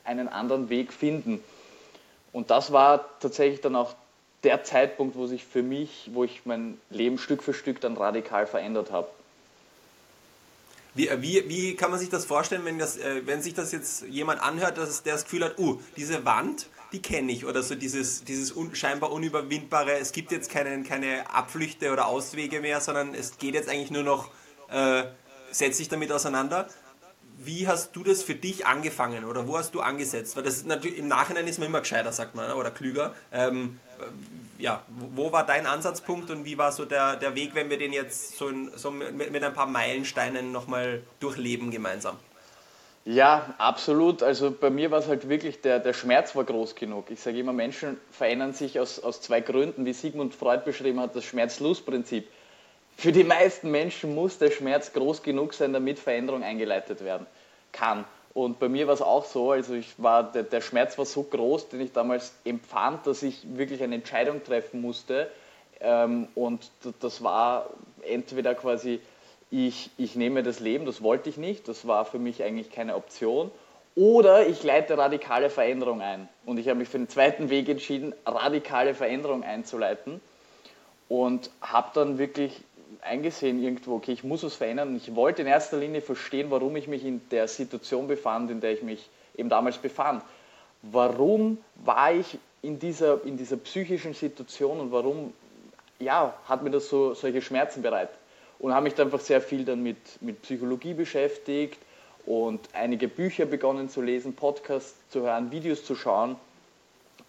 einen 0.05 0.29
anderen 0.29 0.69
Weg 0.69 0.93
finden. 0.93 1.43
Und 2.33 2.51
das 2.51 2.73
war 2.73 3.05
tatsächlich 3.21 3.61
dann 3.61 3.77
auch 3.77 3.95
der 4.44 4.64
Zeitpunkt, 4.64 5.16
wo 5.16 5.26
sich 5.26 5.44
für 5.44 5.62
mich, 5.62 6.11
wo 6.12 6.25
ich 6.25 6.42
mein 6.44 6.78
Leben 6.90 7.18
Stück 7.18 7.42
für 7.42 7.54
Stück 7.54 7.80
dann 7.80 7.97
radikal 7.97 8.47
verändert 8.47 8.90
habe. 8.90 9.09
Wie, 10.94 11.09
äh, 11.09 11.23
wie, 11.23 11.49
wie 11.49 11.76
kann 11.76 11.90
man 11.90 12.00
sich 12.00 12.09
das 12.09 12.25
vorstellen, 12.25 12.64
wenn, 12.64 12.78
das, 12.78 12.97
äh, 12.97 13.23
wenn 13.26 13.42
sich 13.42 13.54
das 13.54 13.73
jetzt 13.73 14.02
jemand 14.09 14.42
anhört, 14.42 14.78
dass 14.78 15.02
der 15.02 15.14
das 15.14 15.25
Gefühl 15.25 15.44
hat, 15.44 15.59
uh, 15.59 15.80
diese 15.97 16.25
Wand, 16.25 16.66
die 16.92 17.00
kenne 17.00 17.30
ich. 17.32 17.47
Oder 17.47 17.62
so 17.62 17.75
dieses, 17.75 18.25
dieses 18.25 18.56
un, 18.56 18.75
scheinbar 18.75 19.12
unüberwindbare, 19.12 19.99
es 19.99 20.12
gibt 20.12 20.32
jetzt 20.32 20.50
keine, 20.50 20.82
keine 20.82 21.30
Abflüchte 21.30 21.92
oder 21.92 22.06
Auswege 22.06 22.61
mehr, 22.61 22.80
sondern 22.80 23.14
es 23.14 23.38
geht 23.38 23.54
jetzt 23.54 23.68
eigentlich 23.68 23.90
nur 23.90 24.02
noch, 24.02 24.30
äh, 24.70 25.04
setz 25.52 25.76
dich 25.76 25.88
damit 25.88 26.11
auseinander. 26.11 26.68
Wie 27.42 27.68
hast 27.68 27.97
du 27.97 28.02
das 28.02 28.23
für 28.23 28.35
dich 28.35 28.66
angefangen 28.66 29.25
oder 29.25 29.49
wo 29.49 29.56
hast 29.56 29.75
du 29.75 29.80
angesetzt? 29.80 30.37
Weil 30.37 30.42
das 30.42 30.64
natürlich 30.64 30.99
im 30.99 31.09
Nachhinein 31.09 31.47
ist 31.47 31.59
man 31.59 31.68
immer 31.68 31.80
gescheiter, 31.80 32.12
sagt 32.12 32.35
man, 32.35 32.52
oder 32.52 32.70
klüger. 32.70 33.14
Ähm, 33.32 33.80
ja, 34.59 34.83
wo 34.88 35.33
war 35.33 35.47
dein 35.47 35.66
Ansatzpunkt 35.66 36.30
und 36.30 36.45
wie 36.45 36.59
war 36.59 36.73
so 36.73 36.85
der, 36.85 37.16
der 37.16 37.35
Weg, 37.35 37.54
wenn 37.54 37.71
wir 37.71 37.78
den 37.78 37.92
jetzt 37.92 38.37
so, 38.37 38.49
in, 38.49 38.71
so 38.76 38.90
mit, 38.90 39.33
mit 39.33 39.42
ein 39.42 39.54
paar 39.54 39.66
Meilensteinen 39.66 40.52
nochmal 40.52 41.02
durchleben 41.19 41.71
gemeinsam? 41.71 42.16
Ja, 43.07 43.54
absolut. 43.57 44.23
Also 44.23 44.50
bei 44.50 44.69
mir 44.69 44.90
war 44.90 44.99
es 44.99 45.09
halt 45.09 45.28
wirklich, 45.28 45.62
der, 45.62 45.78
der 45.80 45.95
Schmerz 45.95 46.37
war 46.37 46.45
groß 46.45 46.75
genug. 46.75 47.11
Ich 47.11 47.21
sage 47.21 47.38
immer, 47.38 47.52
Menschen 47.52 47.99
verändern 48.11 48.52
sich 48.52 48.78
aus, 48.78 49.00
aus 49.00 49.23
zwei 49.23 49.40
Gründen, 49.40 49.87
wie 49.87 49.95
Sigmund 49.95 50.35
Freud 50.35 50.62
beschrieben 50.64 51.00
hat, 51.00 51.16
das 51.16 51.25
Schmerz-Lust-Prinzip. 51.25 52.28
Für 52.97 53.12
die 53.12 53.25
meisten 53.25 53.71
Menschen 53.71 54.14
muss 54.14 54.37
der 54.37 54.50
Schmerz 54.50 54.92
groß 54.92 55.23
genug 55.23 55.54
sein, 55.54 55.73
damit 55.73 55.99
Veränderung 55.99 56.42
eingeleitet 56.42 57.02
werden 57.02 57.26
kann. 57.73 58.04
Und 58.33 58.61
bei 58.61 58.69
mir 58.69 58.87
war 58.87 58.95
es 58.95 59.03
auch 59.03 59.25
so, 59.25 59.51
also 59.51 59.75
ich 59.75 59.95
war, 59.99 60.31
der, 60.31 60.45
der, 60.45 60.61
Schmerz 60.61 60.97
war 60.99 61.05
so 61.05 61.25
groß, 61.25 61.69
den 61.69 61.81
ich 61.81 61.93
damals 61.93 62.33
empfand, 62.45 63.07
dass 63.07 63.23
ich 63.23 63.57
wirklich 63.57 63.83
eine 63.83 63.97
Entscheidung 63.97 64.45
treffen 64.45 64.81
musste. 64.81 65.29
Ähm, 65.81 66.29
und 66.35 66.71
das 67.01 67.25
war 67.25 67.71
entweder 68.03 68.55
quasi, 68.55 69.01
ich, 69.51 69.91
ich 69.99 70.15
nehme 70.15 70.45
das 70.45 70.61
Leben, 70.61 70.87
das 70.87 71.03
wollte 71.03 71.29
ich 71.29 71.39
nicht, 71.39 71.67
das 71.67 71.87
war 71.89 72.05
für 72.05 72.21
mich 72.21 72.43
eigentlich 72.45 72.71
keine 72.71 72.95
Option. 72.95 73.51
Oder 73.97 74.47
ich 74.47 74.63
leite 74.63 74.97
radikale 74.97 75.51
Veränderung 75.51 76.01
ein. 76.01 76.29
Und 76.47 76.59
ich 76.59 76.69
habe 76.69 76.79
mich 76.79 76.89
für 76.89 76.99
den 76.99 77.09
zweiten 77.09 77.51
Weg 77.51 77.69
entschieden, 77.69 78.15
radikale 78.25 78.95
Veränderung 78.95 79.43
einzuleiten. 79.43 80.21
Und 81.09 81.51
habe 81.61 81.91
dann 81.95 82.19
wirklich 82.19 82.63
eingesehen 83.02 83.62
irgendwo, 83.62 83.97
okay, 83.97 84.12
ich 84.12 84.25
muss 84.25 84.42
was 84.42 84.54
verändern. 84.54 84.97
Ich 84.97 85.14
wollte 85.14 85.42
in 85.42 85.49
erster 85.49 85.78
Linie 85.78 86.00
verstehen, 86.00 86.50
warum 86.50 86.76
ich 86.76 86.88
mich 86.88 87.04
in 87.04 87.21
der 87.30 87.49
Situation 87.49 88.09
befand, 88.09 88.50
in 88.50 88.61
der 88.61 88.73
ich 88.73 88.83
mich 88.83 89.09
eben 89.37 89.49
damals 89.49 89.78
befand. 89.78 90.23
Warum 90.83 91.59
war 91.76 92.12
ich 92.12 92.38
in 92.62 92.78
dieser, 92.78 93.25
in 93.25 93.37
dieser 93.37 93.57
psychischen 93.57 94.14
Situation 94.14 94.80
und 94.80 94.92
warum 94.92 95.33
ja, 95.99 96.35
hat 96.47 96.62
mir 96.62 96.71
das 96.71 96.88
so 96.88 97.14
solche 97.14 97.42
Schmerzen 97.42 97.83
bereitet? 97.83 98.16
Und 98.59 98.75
habe 98.75 98.85
mich 98.85 98.95
dann 98.95 99.07
einfach 99.07 99.21
sehr 99.21 99.40
viel 99.40 99.64
dann 99.64 99.83
mit, 99.83 99.97
mit 100.21 100.42
Psychologie 100.42 100.95
beschäftigt 100.95 101.78
und 102.26 102.61
einige 102.75 103.09
Bücher 103.09 103.47
begonnen 103.47 103.88
zu 103.88 104.02
lesen, 104.02 104.35
Podcasts 104.35 104.95
zu 105.11 105.23
hören, 105.23 105.50
Videos 105.50 105.85
zu 105.85 105.95
schauen 105.95 106.37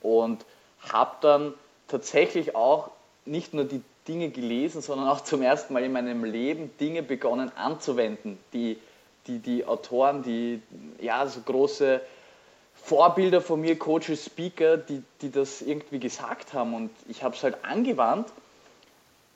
und 0.01 0.45
habe 0.81 1.15
dann 1.21 1.53
tatsächlich 1.87 2.55
auch 2.55 2.91
nicht 3.25 3.53
nur 3.53 3.65
die 3.65 3.81
Dinge 4.07 4.29
gelesen, 4.29 4.81
sondern 4.81 5.07
auch 5.07 5.21
zum 5.21 5.41
ersten 5.41 5.73
Mal 5.73 5.83
in 5.83 5.91
meinem 5.91 6.23
Leben 6.23 6.71
Dinge 6.79 7.03
begonnen 7.03 7.51
anzuwenden, 7.55 8.37
die 8.53 8.77
die, 9.27 9.39
die 9.39 9.65
Autoren, 9.65 10.23
die 10.23 10.61
ja 10.99 11.27
so 11.27 11.41
große 11.41 12.01
Vorbilder 12.75 13.41
von 13.41 13.61
mir, 13.61 13.77
Coaches, 13.77 14.25
Speaker, 14.25 14.77
die, 14.77 15.03
die 15.21 15.31
das 15.31 15.61
irgendwie 15.61 15.99
gesagt 15.99 16.53
haben 16.53 16.73
und 16.73 16.89
ich 17.07 17.23
habe 17.23 17.35
es 17.35 17.43
halt 17.43 17.63
angewandt 17.63 18.27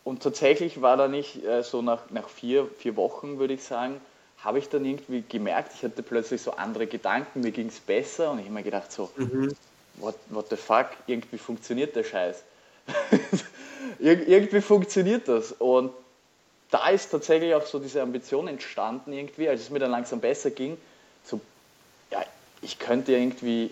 und 0.03 0.23
tatsächlich 0.23 0.81
war 0.81 0.97
da 0.97 1.07
nicht 1.07 1.43
äh, 1.45 1.61
so 1.63 1.81
nach, 1.81 2.09
nach 2.09 2.29
vier, 2.29 2.67
vier 2.77 2.95
Wochen, 2.95 3.37
würde 3.37 3.53
ich 3.53 3.63
sagen, 3.63 4.01
habe 4.39 4.59
ich 4.59 4.69
dann 4.69 4.85
irgendwie 4.85 5.23
gemerkt, 5.27 5.73
ich 5.75 5.83
hatte 5.83 6.03
plötzlich 6.03 6.41
so 6.41 6.51
andere 6.51 6.87
Gedanken, 6.87 7.41
mir 7.41 7.51
ging 7.51 7.67
es 7.67 7.79
besser 7.79 8.31
und 8.31 8.39
ich 8.39 8.45
habe 8.45 8.55
mir 8.55 8.63
gedacht 8.63 8.91
so, 8.91 9.11
mhm. 9.15 9.55
what, 9.97 10.15
what 10.29 10.49
the 10.49 10.55
fuck, 10.55 10.87
irgendwie 11.07 11.37
funktioniert 11.37 11.95
der 11.95 12.03
Scheiß. 12.03 12.43
Ir 13.99 14.27
irgendwie 14.27 14.61
funktioniert 14.61 15.27
das. 15.27 15.51
Und 15.51 15.91
da 16.71 16.89
ist 16.89 17.09
tatsächlich 17.09 17.53
auch 17.55 17.65
so 17.65 17.79
diese 17.79 18.01
Ambition 18.01 18.47
entstanden 18.47 19.13
irgendwie, 19.13 19.47
als 19.47 19.61
es 19.61 19.69
mir 19.69 19.79
dann 19.79 19.91
langsam 19.91 20.19
besser 20.19 20.51
ging, 20.51 20.77
so, 21.23 21.39
ja, 22.11 22.23
ich 22.61 22.79
könnte 22.79 23.13
irgendwie 23.13 23.71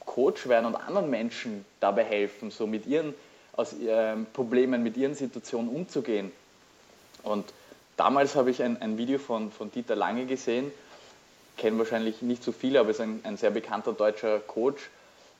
Coach 0.00 0.48
werden 0.48 0.66
und 0.66 0.76
anderen 0.76 1.10
Menschen 1.10 1.64
dabei 1.80 2.04
helfen, 2.04 2.50
so 2.50 2.66
mit 2.66 2.86
ihren 2.86 3.14
aus 3.56 3.72
ihren 3.72 4.26
Problemen, 4.26 4.82
mit 4.82 4.96
ihren 4.96 5.14
Situationen 5.14 5.68
umzugehen. 5.68 6.32
Und 7.22 7.44
damals 7.96 8.34
habe 8.34 8.50
ich 8.50 8.62
ein, 8.62 8.80
ein 8.82 8.98
Video 8.98 9.18
von, 9.18 9.50
von 9.52 9.70
Dieter 9.70 9.96
Lange 9.96 10.26
gesehen, 10.26 10.72
kennen 11.56 11.78
wahrscheinlich 11.78 12.22
nicht 12.22 12.42
so 12.42 12.52
viele, 12.52 12.80
aber 12.80 12.90
ist 12.90 13.00
ein, 13.00 13.20
ein 13.22 13.36
sehr 13.36 13.50
bekannter 13.50 13.92
deutscher 13.92 14.40
Coach 14.40 14.90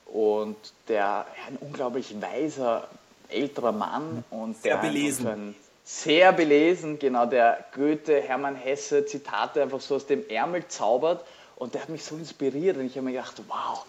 und 0.05 0.55
der 0.87 1.25
ein 1.47 1.57
unglaublich 1.57 2.15
weiser 2.21 2.87
älterer 3.29 3.71
Mann 3.71 4.23
und 4.29 4.61
sehr 4.61 4.77
belesen. 4.77 5.55
sehr 5.83 6.33
belesen, 6.33 6.99
genau, 6.99 7.25
der 7.25 7.65
Goethe, 7.73 8.21
Hermann 8.21 8.55
Hesse 8.55 9.05
Zitate 9.05 9.61
einfach 9.61 9.81
so 9.81 9.95
aus 9.95 10.05
dem 10.05 10.27
Ärmel 10.29 10.67
zaubert 10.67 11.25
und 11.55 11.73
der 11.73 11.81
hat 11.81 11.89
mich 11.89 12.03
so 12.03 12.15
inspiriert 12.15 12.77
und 12.77 12.85
ich 12.85 12.95
habe 12.95 13.05
mir 13.05 13.13
gedacht, 13.13 13.41
wow, 13.47 13.85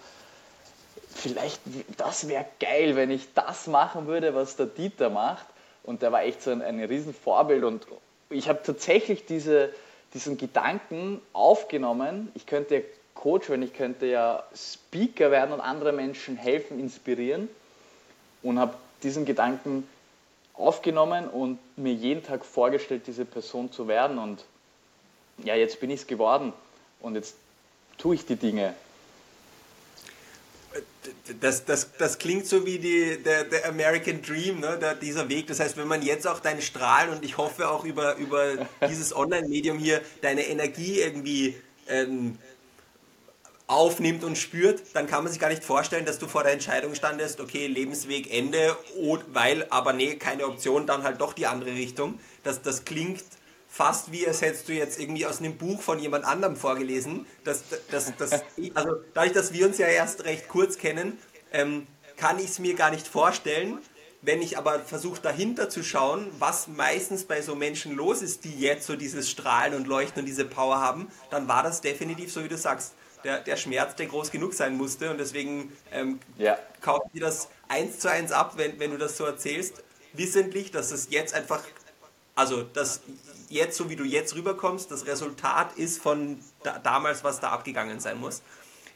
vielleicht, 1.17 1.61
das 1.97 2.29
wäre 2.29 2.47
geil, 2.61 2.97
wenn 2.97 3.11
ich 3.11 3.33
das 3.35 3.67
machen 3.67 4.07
würde, 4.07 4.35
was 4.35 4.57
der 4.57 4.67
Dieter 4.67 5.11
macht. 5.11 5.47
Und 5.83 6.03
der 6.03 6.13
war 6.13 6.23
echt 6.23 6.43
so 6.43 6.51
ein, 6.51 6.63
ein 6.63 6.83
Riesenvorbild 6.83 7.63
und 7.63 7.87
ich 8.29 8.49
habe 8.49 8.61
tatsächlich 8.65 9.25
diese, 9.25 9.73
diesen 10.15 10.37
Gedanken 10.37 11.21
aufgenommen, 11.33 12.31
ich 12.35 12.47
könnte 12.47 12.75
ja 12.75 12.81
Coach 13.15 13.49
werden, 13.49 13.63
ich 13.63 13.73
könnte 13.73 14.07
ja 14.07 14.43
Speaker 14.55 15.31
werden 15.31 15.53
und 15.53 15.61
andere 15.61 15.93
Menschen 15.93 16.37
helfen, 16.37 16.81
inspirieren 16.81 17.49
und 18.43 18.59
habe 18.59 18.75
diesen 19.03 19.25
Gedanken 19.25 19.87
aufgenommen 20.55 21.29
und 21.29 21.59
mir 21.77 21.93
jeden 21.93 22.23
Tag 22.23 22.45
vorgestellt, 22.45 23.03
diese 23.07 23.25
Person 23.25 23.71
zu 23.71 23.89
werden. 23.89 24.19
Und 24.19 24.45
ja, 25.45 25.55
jetzt 25.55 25.81
bin 25.81 25.91
ich 25.91 26.01
es 26.01 26.07
geworden 26.07 26.53
und 27.01 27.15
jetzt 27.15 27.37
tue 27.99 28.15
ich 28.15 28.27
die 28.27 28.37
Dinge. 28.37 28.75
Das, 31.41 31.65
das, 31.65 31.93
das 31.99 32.19
klingt 32.19 32.47
so 32.47 32.67
wie 32.67 32.79
die, 32.79 33.23
der, 33.23 33.45
der 33.45 33.69
American 33.69 34.23
Dream, 34.23 34.61
ne? 34.61 34.77
Der, 34.79 34.95
dieser 34.95 35.29
Weg. 35.29 35.47
Das 35.47 35.61
heißt, 35.61 35.77
wenn 35.77 35.87
man 35.87 36.03
jetzt 36.03 36.27
auch 36.27 36.41
deine 36.41 36.63
Strahlen 36.63 37.11
und 37.11 37.25
ich 37.25 37.37
hoffe 37.39 37.69
auch 37.69 37.85
über, 37.85 38.17
über 38.17 38.67
dieses 38.89 39.15
Online-Medium 39.15 39.79
hier 39.79 40.01
deine 40.23 40.47
Energie 40.47 41.01
irgendwie 41.01 41.55
ähm, 41.89 42.39
aufnimmt 43.69 44.23
und 44.23 44.39
spürt, 44.39 44.83
dann 44.95 45.07
kann 45.07 45.25
man 45.25 45.33
sich 45.33 45.41
gar 45.41 45.49
nicht 45.49 45.65
vorstellen, 45.65 46.07
dass 46.07 46.19
du 46.19 46.29
vor 46.29 46.45
der 46.45 46.53
Entscheidung 46.53 46.95
standest, 46.95 47.41
okay, 47.41 47.67
Lebensweg 47.67 48.33
Ende, 48.33 48.77
weil, 49.33 49.67
aber 49.71 49.93
nee, 49.93 50.17
keine 50.17 50.47
Option, 50.47 50.87
dann 50.87 51.03
halt 51.03 51.21
doch 51.21 51.33
die 51.33 51.47
andere 51.47 51.71
Richtung. 51.71 52.21
Das, 52.45 52.63
das 52.63 52.85
klingt 52.85 53.25
fast 53.69 54.13
wie, 54.13 54.27
als 54.27 54.41
hättest 54.41 54.69
du 54.69 54.73
jetzt 54.73 55.01
irgendwie 55.01 55.27
aus 55.27 55.41
einem 55.41 55.57
Buch 55.57 55.83
von 55.83 55.99
jemand 55.99 56.25
anderem 56.25 56.57
vorgelesen. 56.57 57.27
Das, 57.45 57.65
das, 57.91 58.13
das, 58.17 58.45
also 58.75 58.97
dadurch, 59.15 59.33
dass 59.33 59.53
wir 59.53 59.67
uns 59.67 59.79
ja 59.79 59.87
erst 59.89 60.25
recht 60.25 60.49
kurz 60.49 60.79
kennen, 60.79 61.19
ähm, 61.53 61.87
kann 62.17 62.39
ich 62.39 62.47
es 62.47 62.59
mir 62.59 62.75
gar 62.75 62.91
nicht 62.91 63.07
vorstellen. 63.07 63.79
Wenn 64.23 64.43
ich 64.43 64.57
aber 64.57 64.81
versuche 64.81 65.21
dahinter 65.21 65.69
zu 65.69 65.83
schauen, 65.83 66.27
was 66.39 66.69
meistens 66.69 67.25
bei 67.25 67.43
so 67.43 67.55
Menschen 67.55 67.95
los 67.95 68.23
ist, 68.23 68.45
die 68.45 68.59
jetzt 68.59 68.87
so 68.87 68.97
dieses 68.97 69.31
Strahlen 69.31 69.75
und 69.75 69.87
Leuchten 69.87 70.21
und 70.21 70.27
diese 70.27 70.45
Power 70.45 70.81
haben, 70.81 71.09
dann 71.31 71.47
war 71.49 71.63
das 71.63 71.81
definitiv 71.81 72.33
so, 72.33 72.43
wie 72.43 72.49
du 72.49 72.57
sagst 72.57 72.95
der, 73.25 73.41
der 73.41 73.57
Schmerz, 73.57 73.97
der 73.97 74.07
groß 74.07 74.31
genug 74.31 74.55
sein 74.55 74.77
musste. 74.77 75.11
Und 75.11 75.19
deswegen 75.19 75.73
ähm, 75.93 76.21
ja. 76.39 76.59
kauft 76.81 77.15
dir 77.15 77.21
das 77.21 77.49
eins 77.69 77.99
zu 77.99 78.11
eins 78.11 78.33
ab, 78.33 78.55
wenn, 78.57 78.79
wenn 78.79 78.91
du 78.91 78.99
das 78.99 79.17
so 79.17 79.25
erzählst, 79.25 79.83
wissentlich, 80.13 80.71
dass 80.71 80.91
es 80.91 81.09
jetzt 81.11 81.35
einfach, 81.35 81.63
also 82.35 82.63
dass 82.63 83.03
jetzt, 83.49 83.77
so 83.77 83.91
wie 83.91 83.97
du 83.97 84.05
jetzt 84.05 84.35
rüberkommst, 84.35 84.91
das 84.91 85.07
Resultat 85.07 85.77
ist 85.77 86.01
von 86.01 86.39
da, 86.63 86.79
damals, 86.79 87.25
was 87.25 87.41
da 87.41 87.51
abgegangen 87.51 88.01
sein 88.01 88.19
muss. 88.19 88.43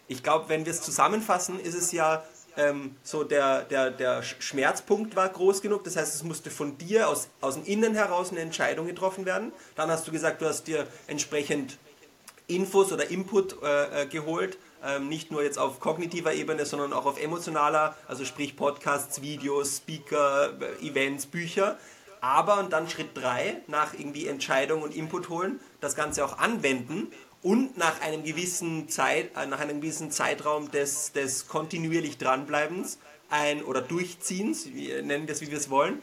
Ich 0.08 0.22
glaube, 0.22 0.48
wenn 0.48 0.64
wir 0.64 0.72
es 0.72 0.82
zusammenfassen, 0.82 1.60
ist 1.60 1.74
es 1.74 1.92
ja 1.92 2.24
ähm, 2.56 2.96
so, 3.02 3.22
der, 3.22 3.62
der, 3.62 3.90
der 3.90 4.22
Schmerzpunkt 4.22 5.14
war 5.14 5.28
groß 5.28 5.62
genug, 5.62 5.84
das 5.84 5.96
heißt, 5.96 6.14
es 6.14 6.22
musste 6.24 6.50
von 6.50 6.76
dir 6.78 7.08
aus, 7.08 7.28
aus 7.40 7.54
dem 7.54 7.64
Innen 7.64 7.94
heraus 7.94 8.30
eine 8.30 8.40
Entscheidung 8.40 8.86
getroffen 8.86 9.24
werden. 9.24 9.52
Dann 9.76 9.90
hast 9.90 10.06
du 10.08 10.12
gesagt, 10.12 10.42
du 10.42 10.46
hast 10.46 10.64
dir 10.64 10.86
entsprechend 11.06 11.78
Infos 12.50 12.92
oder 12.92 13.10
Input 13.10 13.62
äh, 13.62 14.02
äh, 14.02 14.06
geholt, 14.06 14.58
ähm, 14.84 15.08
nicht 15.08 15.30
nur 15.30 15.42
jetzt 15.42 15.58
auf 15.58 15.80
kognitiver 15.80 16.32
Ebene, 16.34 16.66
sondern 16.66 16.92
auch 16.92 17.06
auf 17.06 17.20
emotionaler, 17.20 17.96
also 18.08 18.24
sprich 18.24 18.56
Podcasts, 18.56 19.22
Videos, 19.22 19.78
Speaker, 19.78 20.52
äh, 20.60 20.86
Events, 20.86 21.26
Bücher. 21.26 21.78
Aber 22.20 22.58
und 22.58 22.72
dann 22.72 22.88
Schritt 22.88 23.10
3, 23.14 23.62
nach 23.66 23.94
irgendwie 23.94 24.26
Entscheidung 24.26 24.82
und 24.82 24.94
Input 24.94 25.30
holen, 25.30 25.58
das 25.80 25.94
Ganze 25.94 26.24
auch 26.24 26.38
anwenden 26.38 27.10
und 27.42 27.78
nach 27.78 28.00
einem 28.02 28.24
gewissen 28.24 28.88
Zeit, 28.88 29.30
äh, 29.36 29.46
nach 29.46 29.60
einem 29.60 29.80
gewissen 29.80 30.10
Zeitraum 30.10 30.70
des, 30.70 31.12
des 31.12 31.48
kontinuierlich 31.48 32.18
dranbleibens 32.18 32.98
ein 33.30 33.62
oder 33.62 33.80
Durchziehens, 33.80 34.66
nennen 34.66 35.26
wir 35.28 35.34
es 35.34 35.40
wie 35.40 35.50
wir 35.50 35.58
es 35.58 35.70
wollen, 35.70 36.02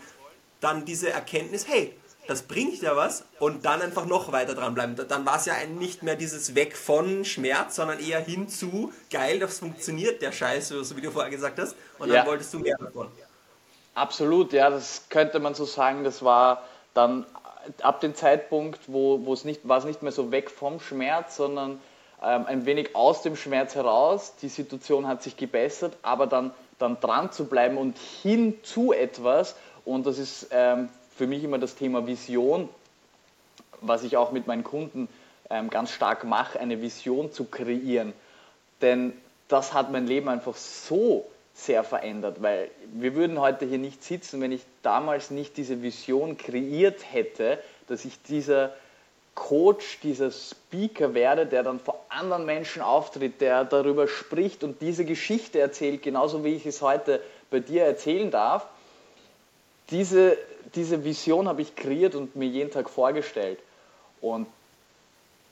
dann 0.62 0.86
diese 0.86 1.10
Erkenntnis, 1.10 1.68
hey, 1.68 1.94
das 2.28 2.44
bringt 2.44 2.82
ja 2.82 2.96
was 2.96 3.26
und 3.40 3.66
dann 3.66 3.82
einfach 3.82 4.06
noch 4.06 4.32
weiter 4.32 4.54
dranbleiben. 4.54 4.96
Dann 5.08 5.26
war 5.26 5.38
es 5.38 5.46
ja 5.46 5.54
nicht 5.66 6.04
mehr 6.04 6.16
dieses 6.16 6.56
Weg 6.56 6.78
von 6.78 7.26
Schmerz, 7.26 7.76
sondern 7.76 8.00
eher 8.00 8.20
hinzu, 8.20 8.92
geil, 9.10 9.40
das 9.40 9.60
funktioniert, 9.60 10.22
der 10.22 10.32
Scheiß, 10.32 10.70
so 10.70 10.98
wie 10.98 11.02
du 11.02 11.12
vorher 11.12 11.32
gesagt 11.32 11.60
hast, 11.60 11.76
und 12.00 12.10
dann 12.10 12.18
ja. 12.18 12.26
wolltest 12.26 12.54
du 12.54 12.60
mehr 12.60 12.78
davon. 12.78 13.08
Absolut, 13.96 14.54
ja, 14.54 14.70
das 14.70 15.04
könnte 15.10 15.40
man 15.40 15.56
so 15.56 15.66
sagen, 15.66 16.04
das 16.04 16.24
war 16.24 16.64
dann 16.94 17.26
ab 17.82 18.00
dem 18.02 18.16
Zeitpunkt, 18.16 18.82
wo 18.88 19.34
es 19.34 19.44
nicht, 19.44 19.68
war 19.68 19.80
es 19.80 19.86
nicht 19.86 20.04
mehr 20.04 20.12
so 20.12 20.32
weg 20.32 20.52
vom 20.52 20.80
Schmerz, 20.80 21.38
sondern 21.38 21.80
ähm, 22.22 22.46
ein 22.46 22.66
wenig 22.66 22.96
aus 22.96 23.22
dem 23.22 23.36
Schmerz 23.36 23.76
heraus. 23.76 24.34
Die 24.42 24.50
Situation 24.50 25.08
hat 25.08 25.24
sich 25.24 25.38
gebessert, 25.38 25.98
aber 26.02 26.28
dann, 26.28 26.52
dann 26.80 27.00
dran 27.00 27.32
zu 27.32 27.46
bleiben 27.46 27.78
und 27.78 27.98
hin 27.98 28.58
zu 28.64 28.94
etwas, 28.94 29.56
und 29.86 30.06
das 30.06 30.18
ist 30.18 30.48
ähm, 30.52 30.90
für 31.18 31.28
mich 31.28 31.44
immer 31.44 31.58
das 31.58 31.76
Thema 31.76 32.06
Vision, 32.06 32.70
was 33.82 34.04
ich 34.04 34.18
auch 34.18 34.32
mit 34.32 34.48
meinen 34.48 34.64
Kunden 34.64 35.08
ähm, 35.50 35.70
ganz 35.70 35.92
stark 35.92 36.24
mache, 36.24 36.60
eine 36.60 36.82
Vision 36.82 37.32
zu 37.32 37.46
kreieren. 37.46 38.14
Denn 38.82 39.14
das 39.48 39.74
hat 39.74 39.92
mein 39.92 40.08
Leben 40.08 40.30
einfach 40.30 40.56
so 40.56 41.26
sehr 41.54 41.84
verändert, 41.84 42.42
weil 42.42 42.70
wir 42.94 43.16
würden 43.16 43.40
heute 43.40 43.66
hier 43.66 43.80
nicht 43.80 44.04
sitzen, 44.04 44.42
wenn 44.42 44.52
ich 44.52 44.62
damals 44.84 45.32
nicht 45.32 45.58
diese 45.58 45.82
Vision 45.82 46.38
kreiert 46.38 47.00
hätte, 47.12 47.58
dass 47.88 48.06
ich 48.06 48.22
dieser 48.22 48.74
Coach, 49.34 50.00
dieser 50.04 50.32
Speaker 50.32 51.14
werde, 51.14 51.46
der 51.46 51.64
dann 51.64 51.80
vor 51.80 52.06
anderen 52.10 52.46
Menschen 52.46 52.82
auftritt, 52.82 53.42
der 53.42 53.66
darüber 53.66 54.08
spricht 54.08 54.64
und 54.64 54.82
diese 54.82 55.06
Geschichte 55.06 55.60
erzählt, 55.60 56.04
genauso 56.04 56.44
wie 56.44 56.56
ich 56.56 56.66
es 56.66 56.82
heute 56.82 57.22
bei 57.50 57.60
dir 57.60 57.86
erzählen 57.86 58.30
darf. 58.30 58.68
Diese, 59.90 60.38
diese 60.78 61.04
Vision 61.04 61.48
habe 61.48 61.62
ich 61.62 61.76
kreiert 61.76 62.16
und 62.16 62.36
mir 62.36 62.48
jeden 62.48 62.72
Tag 62.72 62.90
vorgestellt. 62.90 63.60
Und 64.22 64.48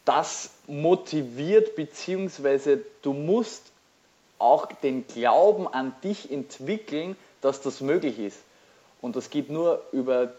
das 0.05 0.51
motiviert, 0.67 1.75
beziehungsweise 1.75 2.82
du 3.01 3.13
musst 3.13 3.63
auch 4.38 4.67
den 4.67 5.08
Glauben 5.08 5.67
an 5.67 5.94
dich 6.03 6.32
entwickeln, 6.32 7.15
dass 7.41 7.62
das 7.62 7.82
möglich 7.82 8.20
ist. 8.20 8.39
Und 9.01 9.15
das 9.15 9.29
geht 9.29 9.50
nur 9.50 9.84
über 9.91 10.34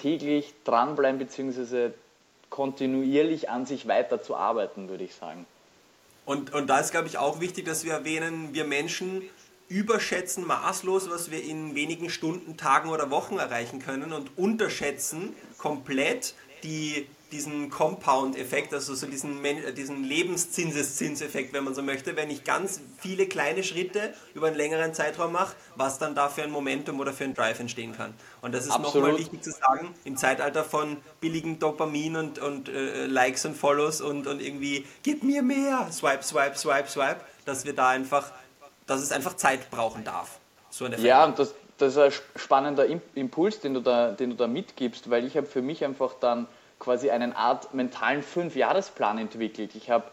täglich 0.00 0.54
dranbleiben, 0.64 1.18
beziehungsweise 1.18 1.94
kontinuierlich 2.50 3.50
an 3.50 3.66
sich 3.66 3.86
weiter 3.86 4.22
zu 4.22 4.36
arbeiten, 4.36 4.88
würde 4.88 5.04
ich 5.04 5.14
sagen. 5.14 5.46
Und, 6.24 6.52
und 6.54 6.68
da 6.68 6.78
ist, 6.78 6.92
glaube 6.92 7.08
ich, 7.08 7.18
auch 7.18 7.40
wichtig, 7.40 7.64
dass 7.64 7.84
wir 7.84 7.92
erwähnen, 7.92 8.50
wir 8.52 8.64
Menschen 8.64 9.22
überschätzen 9.72 10.46
maßlos, 10.46 11.10
was 11.10 11.30
wir 11.30 11.42
in 11.42 11.74
wenigen 11.74 12.10
Stunden, 12.10 12.56
Tagen 12.56 12.90
oder 12.90 13.10
Wochen 13.10 13.38
erreichen 13.38 13.78
können 13.80 14.12
und 14.12 14.36
unterschätzen 14.36 15.34
komplett 15.56 16.34
die, 16.62 17.06
diesen 17.32 17.70
Compound-Effekt, 17.70 18.72
also 18.74 18.94
so 18.94 19.06
diesen, 19.06 19.38
diesen 19.74 20.04
Lebenszinseszinseffekt, 20.04 21.52
wenn 21.54 21.64
man 21.64 21.74
so 21.74 21.82
möchte, 21.82 22.14
wenn 22.16 22.30
ich 22.30 22.44
ganz 22.44 22.80
viele 22.98 23.26
kleine 23.26 23.64
Schritte 23.64 24.12
über 24.34 24.48
einen 24.48 24.56
längeren 24.56 24.92
Zeitraum 24.94 25.32
mache, 25.32 25.56
was 25.74 25.98
dann 25.98 26.14
da 26.14 26.28
für 26.28 26.42
ein 26.42 26.50
Momentum 26.50 27.00
oder 27.00 27.12
für 27.12 27.24
ein 27.24 27.34
Drive 27.34 27.58
entstehen 27.58 27.96
kann. 27.96 28.12
Und 28.42 28.54
das 28.54 28.66
ist 28.66 28.78
nochmal 28.78 29.18
wichtig 29.18 29.42
zu 29.42 29.50
sagen, 29.50 29.94
im 30.04 30.16
Zeitalter 30.16 30.62
von 30.64 30.98
billigen 31.20 31.58
Dopamin 31.58 32.16
und, 32.16 32.38
und 32.38 32.68
äh, 32.68 33.06
Likes 33.06 33.46
und 33.46 33.56
Follows 33.56 34.02
und, 34.02 34.26
und 34.26 34.42
irgendwie, 34.42 34.84
gib 35.02 35.24
mir 35.24 35.42
mehr, 35.42 35.90
swipe, 35.90 36.22
swipe, 36.22 36.56
swipe, 36.56 36.88
swipe, 36.88 37.20
dass 37.44 37.64
wir 37.64 37.72
da 37.72 37.88
einfach 37.88 38.30
dass 38.92 39.02
es 39.02 39.12
einfach 39.12 39.34
Zeit 39.36 39.70
brauchen 39.70 40.04
darf. 40.04 40.38
So 40.70 40.86
ja, 40.86 41.24
und 41.24 41.38
das, 41.38 41.54
das 41.78 41.96
ist 41.96 41.98
ein 41.98 42.12
spannender 42.36 42.86
Impuls, 43.14 43.60
den 43.60 43.74
du 43.74 43.80
da, 43.80 44.12
den 44.12 44.30
du 44.30 44.36
da 44.36 44.46
mitgibst, 44.46 45.10
weil 45.10 45.26
ich 45.26 45.36
habe 45.36 45.46
für 45.46 45.62
mich 45.62 45.84
einfach 45.84 46.14
dann 46.20 46.46
quasi 46.78 47.10
eine 47.10 47.36
Art 47.36 47.74
mentalen 47.74 48.22
Fünfjahresplan 48.22 49.18
entwickelt. 49.18 49.74
Ich 49.74 49.90
habe 49.90 50.04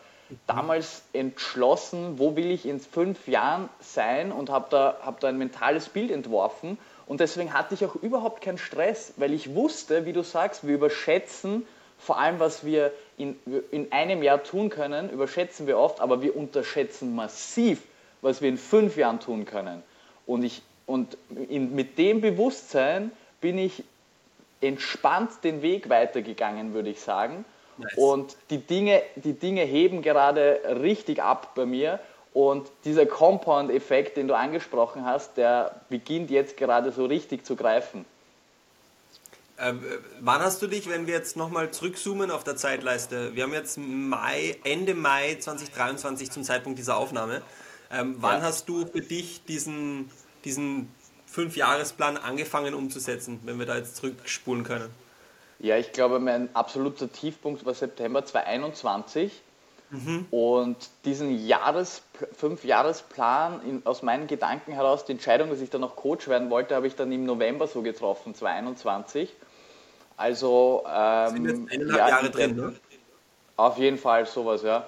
damals 0.45 1.01
entschlossen, 1.13 2.19
wo 2.19 2.35
will 2.35 2.51
ich 2.51 2.65
in 2.65 2.79
fünf 2.79 3.27
Jahren 3.27 3.69
sein 3.79 4.31
und 4.31 4.49
habe 4.49 4.67
da, 4.69 4.97
hab 5.01 5.19
da 5.19 5.29
ein 5.29 5.37
mentales 5.37 5.89
Bild 5.89 6.11
entworfen. 6.11 6.77
Und 7.07 7.21
deswegen 7.21 7.53
hatte 7.53 7.73
ich 7.73 7.85
auch 7.85 7.95
überhaupt 7.95 8.41
keinen 8.41 8.59
Stress, 8.59 9.13
weil 9.17 9.33
ich 9.33 9.55
wusste, 9.55 10.05
wie 10.05 10.13
du 10.13 10.21
sagst, 10.21 10.67
wir 10.67 10.75
überschätzen 10.75 11.65
vor 11.99 12.17
allem, 12.17 12.39
was 12.39 12.63
wir 12.63 12.93
in, 13.17 13.35
in 13.71 13.91
einem 13.91 14.23
Jahr 14.23 14.41
tun 14.41 14.69
können, 14.69 15.09
überschätzen 15.09 15.67
wir 15.67 15.77
oft, 15.77 15.99
aber 15.99 16.21
wir 16.21 16.35
unterschätzen 16.35 17.13
massiv, 17.13 17.81
was 18.21 18.41
wir 18.41 18.49
in 18.49 18.57
fünf 18.57 18.97
Jahren 18.97 19.19
tun 19.19 19.45
können. 19.45 19.83
Und, 20.25 20.43
ich, 20.43 20.61
und 20.85 21.17
in, 21.49 21.75
mit 21.75 21.97
dem 21.97 22.21
Bewusstsein 22.21 23.11
bin 23.41 23.57
ich 23.57 23.83
entspannt 24.61 25.31
den 25.43 25.61
Weg 25.61 25.89
weitergegangen, 25.89 26.73
würde 26.73 26.89
ich 26.89 26.99
sagen. 26.99 27.45
Nice. 27.77 27.93
Und 27.95 28.35
die 28.49 28.57
Dinge, 28.57 29.01
die 29.15 29.33
Dinge 29.33 29.61
heben 29.61 30.01
gerade 30.01 30.59
richtig 30.81 31.21
ab 31.21 31.55
bei 31.55 31.65
mir. 31.65 31.99
Und 32.33 32.69
dieser 32.85 33.05
Compound-Effekt, 33.05 34.17
den 34.17 34.27
du 34.27 34.35
angesprochen 34.35 35.05
hast, 35.05 35.37
der 35.37 35.81
beginnt 35.89 36.29
jetzt 36.29 36.57
gerade 36.57 36.91
so 36.91 37.05
richtig 37.05 37.45
zu 37.45 37.55
greifen. 37.55 38.05
Ähm, 39.61 39.81
wann 40.21 40.41
hast 40.41 40.61
du 40.61 40.67
dich, 40.67 40.89
wenn 40.89 41.05
wir 41.07 41.15
jetzt 41.15 41.35
nochmal 41.35 41.71
zurückzoomen 41.71 42.31
auf 42.31 42.43
der 42.43 42.55
Zeitleiste? 42.55 43.35
Wir 43.35 43.43
haben 43.43 43.53
jetzt 43.53 43.77
Mai, 43.77 44.55
Ende 44.63 44.93
Mai 44.93 45.35
2023 45.39 46.31
zum 46.31 46.43
Zeitpunkt 46.43 46.79
dieser 46.79 46.97
Aufnahme. 46.97 47.41
Ähm, 47.91 48.15
wann 48.19 48.39
ja. 48.39 48.47
hast 48.47 48.69
du 48.69 48.85
für 48.85 49.01
dich 49.01 49.43
diesen, 49.45 50.11
diesen 50.45 50.91
Fünfjahresplan 51.25 52.17
angefangen 52.17 52.73
umzusetzen, 52.73 53.39
wenn 53.43 53.59
wir 53.59 53.65
da 53.65 53.77
jetzt 53.77 53.95
zurückspulen 53.97 54.63
können? 54.63 54.89
Ja, 55.59 55.77
ich 55.77 55.91
glaube, 55.91 56.19
mein 56.19 56.55
absoluter 56.55 57.11
Tiefpunkt 57.11 57.65
war 57.65 57.73
September 57.73 58.25
2021. 58.25 59.41
Mhm. 59.91 60.27
Und 60.29 60.77
diesen 61.03 61.45
Jahres, 61.47 62.03
Fünfjahresplan 62.37 63.61
in, 63.63 63.85
aus 63.85 64.03
meinen 64.03 64.27
Gedanken 64.27 64.71
heraus, 64.71 65.05
die 65.05 65.13
Entscheidung, 65.13 65.49
dass 65.49 65.61
ich 65.61 65.69
dann 65.69 65.81
noch 65.81 65.95
Coach 65.95 66.27
werden 66.27 66.49
wollte, 66.51 66.75
habe 66.75 66.85
ich 66.85 66.95
dann 66.95 67.11
im 67.11 67.25
November 67.25 67.67
so 67.67 67.81
getroffen, 67.81 68.35
2021. 68.35 69.33
Also 70.15 70.83
ähm, 70.87 71.29
sind 71.29 71.45
jetzt 71.45 71.71
eineinhalb 71.71 71.97
ja, 71.97 72.09
Jahre 72.09 72.29
drin, 72.29 72.55
ne? 72.55 72.75
Auf 73.55 73.77
jeden 73.77 73.97
Fall 73.97 74.25
sowas, 74.25 74.61
ja. 74.63 74.87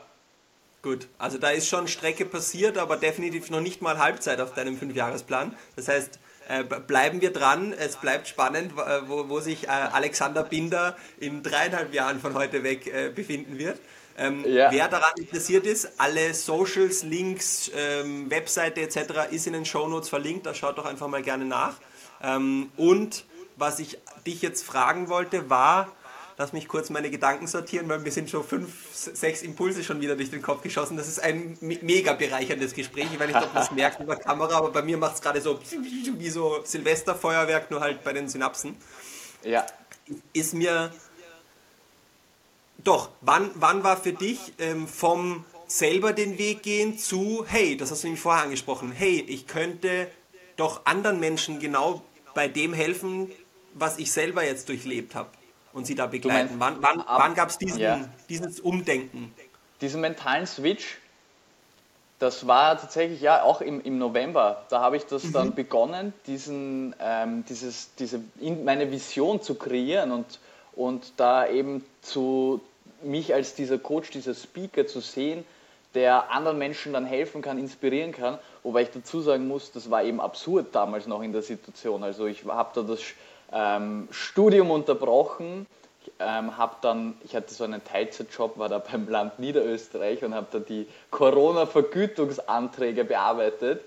Gut, 0.81 1.07
also 1.19 1.37
da 1.37 1.51
ist 1.51 1.67
schon 1.67 1.87
Strecke 1.87 2.25
passiert, 2.25 2.77
aber 2.77 2.97
definitiv 2.97 3.51
noch 3.51 3.61
nicht 3.61 3.81
mal 3.81 3.99
Halbzeit 3.99 4.41
auf 4.41 4.53
deinem 4.53 4.77
Fünfjahresplan. 4.77 5.55
Das 5.75 5.87
heißt, 5.87 6.19
äh, 6.49 6.63
bleiben 6.63 7.21
wir 7.21 7.31
dran, 7.31 7.71
es 7.71 7.97
bleibt 7.97 8.27
spannend, 8.27 8.73
wo, 9.07 9.29
wo 9.29 9.39
sich 9.39 9.65
äh, 9.65 9.67
Alexander 9.67 10.43
Binder 10.43 10.97
in 11.19 11.43
dreieinhalb 11.43 11.93
Jahren 11.93 12.19
von 12.19 12.33
heute 12.33 12.63
weg 12.63 12.87
äh, 12.87 13.09
befinden 13.09 13.59
wird. 13.59 13.79
Ähm, 14.17 14.43
ja. 14.45 14.71
Wer 14.71 14.87
daran 14.87 15.13
interessiert 15.17 15.65
ist, 15.65 15.93
alle 15.97 16.33
Socials, 16.33 17.03
Links, 17.03 17.71
ähm, 17.75 18.29
Webseite 18.29 18.81
etc. 18.81 19.31
ist 19.31 19.47
in 19.47 19.53
den 19.53 19.65
Shownotes 19.65 20.09
verlinkt, 20.09 20.45
da 20.45 20.53
schaut 20.53 20.77
doch 20.77 20.85
einfach 20.85 21.07
mal 21.07 21.21
gerne 21.21 21.45
nach. 21.45 21.75
Ähm, 22.21 22.71
und 22.77 23.25
was 23.55 23.79
ich 23.79 23.97
dich 24.25 24.41
jetzt 24.41 24.65
fragen 24.65 25.09
wollte, 25.09 25.49
war, 25.49 25.91
Lass 26.41 26.53
mich 26.53 26.67
kurz 26.67 26.89
meine 26.89 27.11
Gedanken 27.11 27.45
sortieren, 27.45 27.87
weil 27.87 27.99
mir 27.99 28.11
sind 28.11 28.27
schon 28.27 28.43
fünf, 28.43 28.73
sechs 28.91 29.43
Impulse 29.43 29.83
schon 29.83 30.01
wieder 30.01 30.15
durch 30.15 30.31
den 30.31 30.41
Kopf 30.41 30.63
geschossen. 30.63 30.97
Das 30.97 31.07
ist 31.07 31.19
ein 31.19 31.55
mega 31.61 32.13
bereicherndes 32.13 32.73
Gespräch. 32.73 33.05
Ich 33.13 33.19
weiß 33.19 33.27
nicht, 33.27 33.37
ob 33.37 33.53
man 33.53 33.61
es 33.61 33.69
merkt 33.69 33.99
über 33.99 34.15
Kamera, 34.15 34.57
aber 34.57 34.71
bei 34.71 34.81
mir 34.81 34.97
macht 34.97 35.13
es 35.13 35.21
gerade 35.21 35.39
so 35.39 35.59
wie 36.17 36.29
so 36.31 36.61
Silvesterfeuerwerk, 36.63 37.69
nur 37.69 37.81
halt 37.81 38.03
bei 38.03 38.11
den 38.11 38.27
Synapsen. 38.27 38.75
Ja. 39.43 39.67
Ist 40.33 40.55
mir. 40.55 40.91
Doch, 42.79 43.11
wann, 43.21 43.51
wann 43.53 43.83
war 43.83 43.97
für 43.97 44.13
dich 44.13 44.39
ähm, 44.57 44.87
vom 44.87 45.45
selber 45.67 46.11
den 46.11 46.39
Weg 46.39 46.63
gehen 46.63 46.97
zu, 46.97 47.45
hey, 47.47 47.77
das 47.77 47.91
hast 47.91 48.01
du 48.01 48.07
nämlich 48.07 48.21
vorher 48.23 48.45
angesprochen, 48.45 48.91
hey, 48.91 49.23
ich 49.27 49.45
könnte 49.45 50.07
doch 50.55 50.87
anderen 50.87 51.19
Menschen 51.19 51.59
genau 51.59 52.01
bei 52.33 52.47
dem 52.47 52.73
helfen, 52.73 53.31
was 53.75 53.99
ich 53.99 54.11
selber 54.11 54.43
jetzt 54.43 54.69
durchlebt 54.69 55.13
habe 55.13 55.29
und 55.73 55.85
sie 55.85 55.95
da 55.95 56.07
begleiten? 56.07 56.57
Meinst, 56.57 56.81
wann 56.81 56.97
wann, 56.97 57.03
wann 57.07 57.35
gab 57.35 57.49
es 57.49 57.57
ja. 57.77 58.07
dieses 58.29 58.59
Umdenken? 58.59 59.33
Diesen 59.81 60.01
mentalen 60.01 60.45
Switch, 60.45 60.97
das 62.19 62.45
war 62.45 62.79
tatsächlich 62.79 63.21
ja 63.21 63.41
auch 63.41 63.61
im, 63.61 63.81
im 63.81 63.97
November. 63.97 64.63
Da 64.69 64.79
habe 64.79 64.97
ich 64.97 65.05
das 65.05 65.23
mhm. 65.23 65.33
dann 65.33 65.55
begonnen, 65.55 66.13
diesen, 66.27 66.95
ähm, 66.99 67.43
dieses, 67.49 67.95
diese, 67.95 68.21
meine 68.63 68.91
Vision 68.91 69.41
zu 69.41 69.55
kreieren 69.55 70.11
und, 70.11 70.39
und 70.73 71.13
da 71.17 71.47
eben 71.47 71.83
zu 72.01 72.61
mich 73.01 73.33
als 73.33 73.55
dieser 73.55 73.79
Coach, 73.79 74.11
dieser 74.11 74.35
Speaker 74.35 74.85
zu 74.85 74.99
sehen, 74.99 75.43
der 75.93 76.31
anderen 76.31 76.57
Menschen 76.57 76.93
dann 76.93 77.05
helfen 77.05 77.41
kann, 77.41 77.57
inspirieren 77.57 78.11
kann. 78.11 78.37
Wobei 78.63 78.83
ich 78.83 78.91
dazu 78.91 79.21
sagen 79.21 79.47
muss, 79.47 79.71
das 79.71 79.89
war 79.89 80.03
eben 80.03 80.21
absurd 80.21 80.67
damals 80.73 81.07
noch 81.07 81.21
in 81.21 81.33
der 81.33 81.41
Situation. 81.41 82.03
Also 82.03 82.27
ich 82.27 82.45
habe 82.45 82.69
da 82.73 82.81
das 82.83 83.01
ähm, 83.53 84.07
Studium 84.11 84.71
unterbrochen. 84.71 85.67
Ich, 86.03 86.11
ähm, 86.19 86.57
hab 86.57 86.81
dann, 86.81 87.15
ich 87.23 87.35
hatte 87.35 87.53
so 87.53 87.63
einen 87.63 87.83
Teilzeitjob, 87.83 88.57
war 88.57 88.69
da 88.69 88.79
beim 88.91 89.07
Land 89.07 89.39
Niederösterreich 89.39 90.23
und 90.23 90.33
habe 90.33 90.47
da 90.51 90.59
die 90.59 90.87
Corona-Vergütungsanträge 91.11 93.03
bearbeitet. 93.03 93.81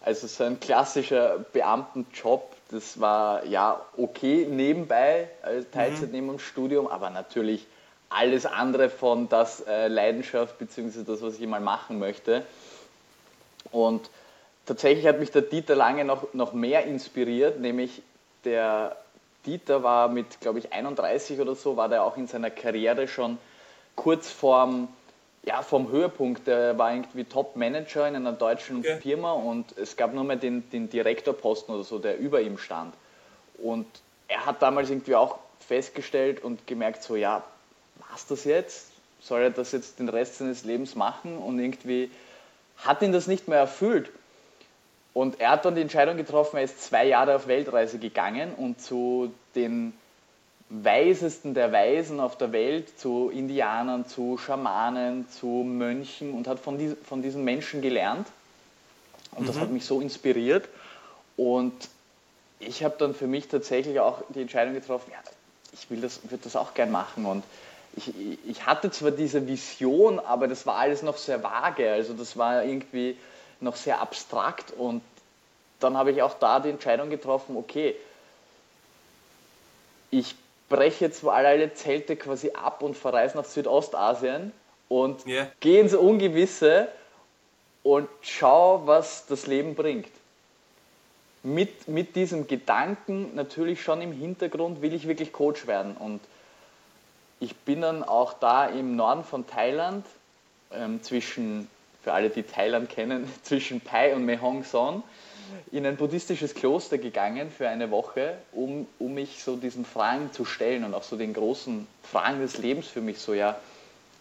Also 0.00 0.28
so 0.28 0.44
ein 0.44 0.60
klassischer 0.60 1.44
Beamtenjob, 1.52 2.52
das 2.70 3.00
war 3.00 3.44
ja 3.44 3.80
okay 3.96 4.46
nebenbei, 4.48 5.28
als 5.42 5.68
Teilzeit 5.70 6.08
mhm. 6.08 6.14
neben 6.14 6.28
dem 6.28 6.38
Studium, 6.38 6.86
aber 6.86 7.10
natürlich 7.10 7.66
alles 8.08 8.46
andere 8.46 8.88
von 8.88 9.28
das 9.28 9.62
äh, 9.66 9.88
Leidenschaft 9.88 10.58
bzw. 10.58 11.02
das, 11.04 11.22
was 11.22 11.38
ich 11.38 11.46
mal 11.46 11.60
machen 11.60 11.98
möchte. 11.98 12.44
Und 13.72 14.08
tatsächlich 14.64 15.06
hat 15.06 15.18
mich 15.18 15.32
der 15.32 15.42
Dieter 15.42 15.74
Lange 15.74 16.04
noch, 16.04 16.32
noch 16.34 16.52
mehr 16.52 16.84
inspiriert, 16.84 17.58
nämlich 17.58 18.02
der 18.44 18.96
Dieter 19.46 19.82
war 19.82 20.08
mit, 20.08 20.40
glaube 20.40 20.58
ich, 20.58 20.72
31 20.72 21.40
oder 21.40 21.54
so, 21.54 21.76
war 21.76 21.88
der 21.88 22.02
auch 22.02 22.16
in 22.16 22.26
seiner 22.26 22.50
Karriere 22.50 23.08
schon 23.08 23.38
kurz 23.94 24.30
vorm, 24.30 24.88
ja, 25.44 25.62
vom 25.62 25.90
Höhepunkt. 25.90 26.46
Der 26.46 26.76
war 26.78 26.92
irgendwie 26.92 27.24
Top-Manager 27.24 28.08
in 28.08 28.16
einer 28.16 28.32
deutschen 28.32 28.78
okay. 28.78 28.98
Firma 29.00 29.32
und 29.32 29.76
es 29.78 29.96
gab 29.96 30.12
nur 30.12 30.24
mehr 30.24 30.36
den, 30.36 30.68
den 30.70 30.90
Direktorposten 30.90 31.74
oder 31.74 31.84
so, 31.84 31.98
der 31.98 32.18
über 32.18 32.40
ihm 32.40 32.58
stand. 32.58 32.94
Und 33.58 33.86
er 34.28 34.44
hat 34.44 34.60
damals 34.62 34.90
irgendwie 34.90 35.14
auch 35.14 35.38
festgestellt 35.60 36.42
und 36.42 36.66
gemerkt, 36.66 37.02
so 37.02 37.16
ja, 37.16 37.42
was 38.10 38.26
das 38.26 38.44
jetzt? 38.44 38.90
Soll 39.20 39.42
er 39.42 39.50
das 39.50 39.72
jetzt 39.72 39.98
den 39.98 40.08
Rest 40.08 40.38
seines 40.38 40.64
Lebens 40.64 40.94
machen? 40.94 41.38
Und 41.38 41.58
irgendwie 41.58 42.10
hat 42.78 43.02
ihn 43.02 43.12
das 43.12 43.26
nicht 43.26 43.48
mehr 43.48 43.58
erfüllt. 43.58 44.10
Und 45.16 45.40
er 45.40 45.52
hat 45.52 45.64
dann 45.64 45.74
die 45.74 45.80
Entscheidung 45.80 46.18
getroffen, 46.18 46.58
er 46.58 46.64
ist 46.64 46.84
zwei 46.84 47.06
Jahre 47.06 47.36
auf 47.36 47.46
Weltreise 47.46 47.98
gegangen 47.98 48.52
und 48.54 48.82
zu 48.82 49.32
den 49.54 49.94
Weisesten 50.68 51.54
der 51.54 51.72
Weisen 51.72 52.20
auf 52.20 52.36
der 52.36 52.52
Welt, 52.52 52.98
zu 52.98 53.30
Indianern, 53.30 54.06
zu 54.06 54.36
Schamanen, 54.36 55.26
zu 55.30 55.46
Mönchen 55.46 56.34
und 56.34 56.46
hat 56.46 56.58
von, 56.58 56.76
dies, 56.76 56.96
von 57.02 57.22
diesen 57.22 57.44
Menschen 57.44 57.80
gelernt. 57.80 58.26
Und 59.32 59.44
mhm. 59.44 59.46
das 59.46 59.58
hat 59.58 59.70
mich 59.70 59.86
so 59.86 60.02
inspiriert. 60.02 60.68
Und 61.38 61.72
ich 62.60 62.84
habe 62.84 62.96
dann 62.98 63.14
für 63.14 63.26
mich 63.26 63.48
tatsächlich 63.48 64.00
auch 64.00 64.20
die 64.34 64.42
Entscheidung 64.42 64.74
getroffen, 64.74 65.10
ja, 65.12 65.18
ich 65.72 65.88
will 65.88 66.02
das, 66.02 66.20
würde 66.24 66.44
das 66.44 66.56
auch 66.56 66.74
gern 66.74 66.90
machen. 66.90 67.24
Und 67.24 67.42
ich, 67.96 68.12
ich 68.46 68.66
hatte 68.66 68.90
zwar 68.90 69.12
diese 69.12 69.48
Vision, 69.48 70.18
aber 70.18 70.46
das 70.46 70.66
war 70.66 70.76
alles 70.76 71.00
noch 71.00 71.16
sehr 71.16 71.42
vage. 71.42 71.90
Also 71.90 72.12
das 72.12 72.36
war 72.36 72.64
irgendwie 72.64 73.16
noch 73.60 73.76
sehr 73.76 74.00
abstrakt 74.00 74.72
und 74.72 75.02
dann 75.80 75.96
habe 75.96 76.10
ich 76.10 76.22
auch 76.22 76.34
da 76.34 76.60
die 76.60 76.70
Entscheidung 76.70 77.10
getroffen, 77.10 77.56
okay, 77.56 77.94
ich 80.10 80.34
breche 80.68 81.04
jetzt 81.04 81.24
alle 81.24 81.74
Zelte 81.74 82.16
quasi 82.16 82.50
ab 82.50 82.82
und 82.82 82.96
verreise 82.96 83.36
nach 83.36 83.44
Südostasien 83.44 84.52
und 84.88 85.26
yeah. 85.26 85.48
gehe 85.60 85.80
ins 85.80 85.94
Ungewisse 85.94 86.88
und 87.82 88.08
schau, 88.20 88.82
was 88.86 89.26
das 89.26 89.46
Leben 89.46 89.74
bringt. 89.74 90.08
Mit, 91.42 91.86
mit 91.86 92.16
diesem 92.16 92.48
Gedanken 92.48 93.34
natürlich 93.36 93.82
schon 93.82 94.00
im 94.00 94.12
Hintergrund, 94.12 94.82
will 94.82 94.92
ich 94.92 95.06
wirklich 95.06 95.32
Coach 95.32 95.68
werden. 95.68 95.96
Und 95.96 96.20
ich 97.38 97.54
bin 97.54 97.82
dann 97.82 98.02
auch 98.02 98.32
da 98.32 98.66
im 98.66 98.96
Norden 98.96 99.22
von 99.22 99.46
Thailand 99.46 100.04
ähm, 100.72 101.00
zwischen 101.04 101.70
für 102.06 102.12
alle, 102.12 102.30
die 102.30 102.44
Thailand 102.44 102.88
kennen, 102.88 103.28
zwischen 103.42 103.80
Pai 103.80 104.14
und 104.14 104.24
Mehong 104.24 104.62
Son 104.62 105.02
in 105.72 105.84
ein 105.84 105.96
buddhistisches 105.96 106.54
Kloster 106.54 106.98
gegangen 106.98 107.50
für 107.50 107.68
eine 107.68 107.90
Woche, 107.90 108.36
um, 108.52 108.86
um 109.00 109.14
mich 109.14 109.42
so 109.42 109.56
diesen 109.56 109.84
Fragen 109.84 110.32
zu 110.32 110.44
stellen 110.44 110.84
und 110.84 110.94
auch 110.94 111.02
so 111.02 111.16
den 111.16 111.34
großen 111.34 111.84
Fragen 112.04 112.40
des 112.40 112.58
Lebens 112.58 112.86
für 112.86 113.00
mich, 113.00 113.18
so 113.18 113.34
ja, 113.34 113.58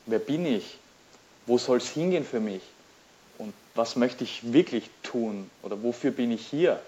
wer 0.08 0.17
bin 0.17 0.48
ich? 0.48 0.80
Wo 1.45 1.60
soll 1.60 1.78
es 1.78 1.89
hingehen 1.89 2.26
für 2.26 2.39
mich? 2.39 2.63
Und 3.38 3.54
was 3.76 3.95
möchte 3.95 4.24
ich 4.24 4.52
wirklich 4.52 4.89
tun? 5.04 5.48
Oder 5.62 5.84
wofür 5.84 6.10
bin 6.10 6.32
ich 6.32 6.43
hier? 6.43 6.80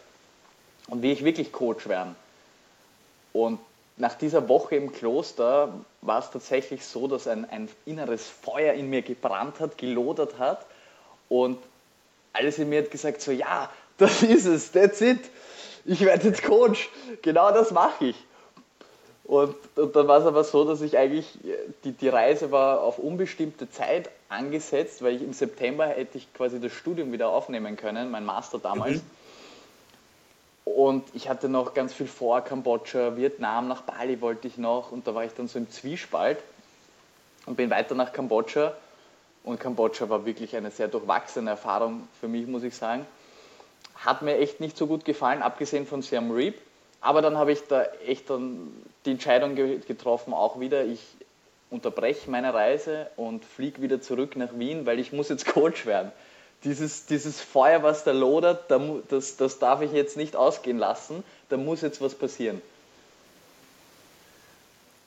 Und 0.88 1.04
will 1.04 1.12
ich 1.12 1.24
wirklich 1.24 1.52
Coach 1.52 1.88
werden? 1.88 2.16
Und 3.34 3.60
nach 3.98 4.16
dieser 4.16 4.50
Woche 4.50 4.76
im 4.76 4.92
Kloster 4.92 5.76
war 6.02 6.20
es 6.22 6.32
tatsächlich 6.32 6.84
so, 6.84 7.08
dass 7.08 7.28
ein, 7.28 7.48
ein 7.48 7.70
inneres 7.86 8.26
Feuer 8.28 8.74
in 8.74 8.90
mir 8.90 9.04
gebrannt 9.04 9.60
hat, 9.60 9.78
gelodert 9.78 10.40
hat 10.40 10.66
und 11.30 11.58
alles 12.34 12.60
in 12.60 12.70
mir 12.70 12.84
hat 12.84 12.92
gesagt, 12.92 13.22
so 13.22 13.32
ja, 13.32 13.70
das 13.98 14.24
ist 14.24 14.46
es, 14.46 14.72
that's 14.72 15.02
it. 15.02 15.20
Ich 15.86 16.02
werde 16.02 16.28
jetzt 16.28 16.44
Coach. 16.44 16.90
Genau 17.22 17.52
das 17.52 17.72
mache 17.72 18.06
ich. 18.08 18.16
Und, 19.24 19.56
und 19.76 19.96
dann 19.96 20.08
war 20.08 20.20
es 20.20 20.26
aber 20.26 20.44
so, 20.44 20.64
dass 20.64 20.82
ich 20.82 20.98
eigentlich, 20.98 21.28
die, 21.84 21.92
die 21.92 22.08
Reise 22.08 22.52
war 22.52 22.82
auf 22.82 22.98
unbestimmte 22.98 23.70
Zeit 23.70 24.10
angesetzt, 24.30 25.02
weil 25.02 25.16
ich 25.16 25.22
im 25.22 25.34
September 25.34 25.88
hätte 25.88 26.18
ich 26.18 26.34
quasi 26.34 26.62
das 26.62 26.72
Studium 26.72 27.12
wieder 27.12 27.30
aufnehmen 27.30 27.76
können, 27.76 28.10
mein 28.10 28.24
Master 28.24 28.58
damals. 28.60 28.98
Mhm. 28.98 29.02
Und 30.64 31.04
ich 31.14 31.30
hatte 31.30 31.50
noch 31.50 31.74
ganz 31.74 31.94
viel 31.94 32.08
vor, 32.08 32.42
Kambodscha, 32.42 33.16
Vietnam, 33.16 33.68
nach 33.68 33.82
Bali 33.82 34.20
wollte 34.22 34.48
ich 34.48 34.58
noch. 34.58 34.92
Und 34.92 35.08
da 35.08 35.16
war 35.16 35.26
ich 35.26 35.34
dann 35.34 35.48
so 35.48 35.60
im 35.60 35.70
Zwiespalt 35.72 36.38
und 37.46 37.56
bin 37.56 37.70
weiter 37.70 37.96
nach 37.96 38.12
Kambodscha 38.14 38.74
und 39.48 39.62
Kambodscha 39.62 40.10
war 40.10 40.26
wirklich 40.26 40.56
eine 40.56 40.72
sehr 40.72 40.90
durchwachsene 40.90 41.50
Erfahrung 41.50 42.08
für 42.20 42.28
mich, 42.28 42.48
muss 42.48 42.64
ich 42.64 42.76
sagen. 42.76 43.06
Hat 43.96 44.22
mir 44.22 44.38
echt 44.38 44.60
nicht 44.60 44.78
so 44.78 44.88
gut 44.88 45.06
gefallen, 45.06 45.42
abgesehen 45.42 45.88
von 45.88 46.02
Siam 46.02 46.32
Reap. 46.32 46.56
Aber 47.00 47.22
dann 47.22 47.38
habe 47.38 47.54
ich 47.54 47.62
da 47.68 47.84
echt 48.06 48.30
dann 48.30 48.72
die 49.06 49.12
Entscheidung 49.12 49.56
getroffen, 49.56 50.34
auch 50.34 50.60
wieder, 50.60 50.84
ich 50.84 51.00
unterbreche 51.70 52.30
meine 52.30 52.54
Reise 52.54 53.08
und 53.16 53.46
fliege 53.46 53.82
wieder 53.82 54.02
zurück 54.02 54.36
nach 54.36 54.58
Wien, 54.58 54.86
weil 54.86 55.00
ich 55.00 55.14
muss 55.14 55.30
jetzt 55.30 55.46
Coach 55.54 55.86
werden. 55.86 56.12
Dieses, 56.64 57.06
dieses 57.06 57.40
Feuer, 57.40 57.84
was 57.84 58.04
da 58.04 58.12
lodert, 58.12 58.70
das, 59.10 59.38
das 59.38 59.60
darf 59.60 59.82
ich 59.82 59.94
jetzt 59.94 60.18
nicht 60.18 60.36
ausgehen 60.36 60.78
lassen, 60.78 61.24
da 61.50 61.56
muss 61.56 61.82
jetzt 61.82 62.02
was 62.02 62.16
passieren. 62.16 62.62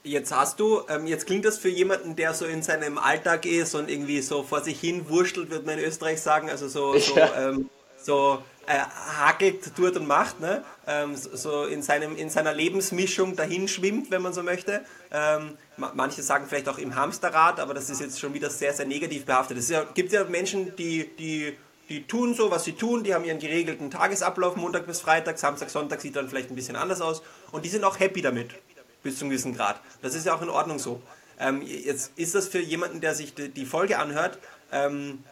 Jetzt 0.03 0.35
hast 0.35 0.59
du, 0.59 0.81
ähm, 0.89 1.07
jetzt 1.07 1.27
klingt 1.27 1.45
das 1.45 1.59
für 1.59 1.69
jemanden, 1.69 2.17
der 2.17 2.33
so 2.33 2.47
in 2.47 2.63
seinem 2.63 2.97
Alltag 2.97 3.45
ist 3.45 3.75
und 3.75 3.91
irgendwie 3.91 4.23
so 4.23 4.43
vor 4.43 4.63
sich 4.63 4.81
hin 4.81 5.11
wurschtelt, 5.11 5.51
würde 5.51 5.67
man 5.67 5.79
in 5.79 5.85
Österreich 5.85 6.23
sagen, 6.23 6.49
also 6.49 6.69
so, 6.69 6.99
so, 6.99 7.17
ähm, 7.19 7.69
so 8.03 8.43
äh, 8.67 8.79
hakelt, 9.19 9.77
tut 9.77 9.97
und 9.97 10.07
macht, 10.07 10.41
ne? 10.41 10.65
Ähm, 10.87 11.17
so 11.17 11.65
in, 11.65 11.83
seinem, 11.83 12.17
in 12.17 12.31
seiner 12.31 12.55
Lebensmischung 12.55 13.37
dahin 13.37 13.69
schwimmt, 13.69 14.11
wenn 14.11 14.23
man 14.23 14.33
so 14.33 14.43
möchte. 14.43 14.83
Ähm, 15.13 15.59
manche 15.77 16.23
sagen 16.23 16.47
vielleicht 16.49 16.71
auch 16.71 16.79
im 16.79 16.95
Hamsterrad, 16.95 17.61
aber 17.61 17.75
das 17.75 17.91
ist 17.91 18.01
jetzt 18.01 18.19
schon 18.19 18.33
wieder 18.33 18.49
sehr, 18.49 18.73
sehr 18.73 18.87
negativ 18.87 19.27
behaftet. 19.27 19.59
Es 19.59 19.69
ja, 19.69 19.85
gibt 19.85 20.13
ja 20.13 20.25
Menschen, 20.25 20.75
die, 20.77 21.11
die, 21.19 21.55
die 21.91 22.07
tun 22.07 22.33
so, 22.33 22.51
was 22.51 22.65
sie 22.65 22.73
tun, 22.73 23.05
die 23.05 23.13
haben 23.13 23.25
ihren 23.25 23.39
geregelten 23.39 23.91
Tagesablauf, 23.91 24.57
Montag 24.57 24.87
bis 24.87 25.01
Freitag, 25.01 25.39
Samstag, 25.39 25.69
Sonntag 25.69 26.01
sieht 26.01 26.17
dann 26.17 26.29
vielleicht 26.31 26.49
ein 26.49 26.55
bisschen 26.55 26.77
anders 26.77 27.03
aus 27.03 27.23
und 27.53 27.67
die 27.67 27.69
sind 27.69 27.85
auch 27.85 27.99
happy 28.01 28.23
damit 28.23 28.55
bis 29.03 29.19
zu 29.19 29.25
einem 29.25 29.31
gewissen 29.31 29.55
Grad. 29.55 29.81
Das 30.03 30.15
ist 30.15 30.27
ja 30.27 30.35
auch 30.35 30.43
in 30.43 30.49
Ordnung 30.49 30.79
so. 30.79 31.03
Ähm, 31.39 31.63
jetzt 31.63 32.13
ist 32.17 32.35
das 32.35 32.49
für 32.49 32.61
jemanden, 32.61 33.01
der 33.01 33.15
sich 33.15 33.35
die, 33.35 33.49
die 33.49 33.67
Folge 33.67 33.99
anhört, 33.99 34.39
ähm, 34.73 35.25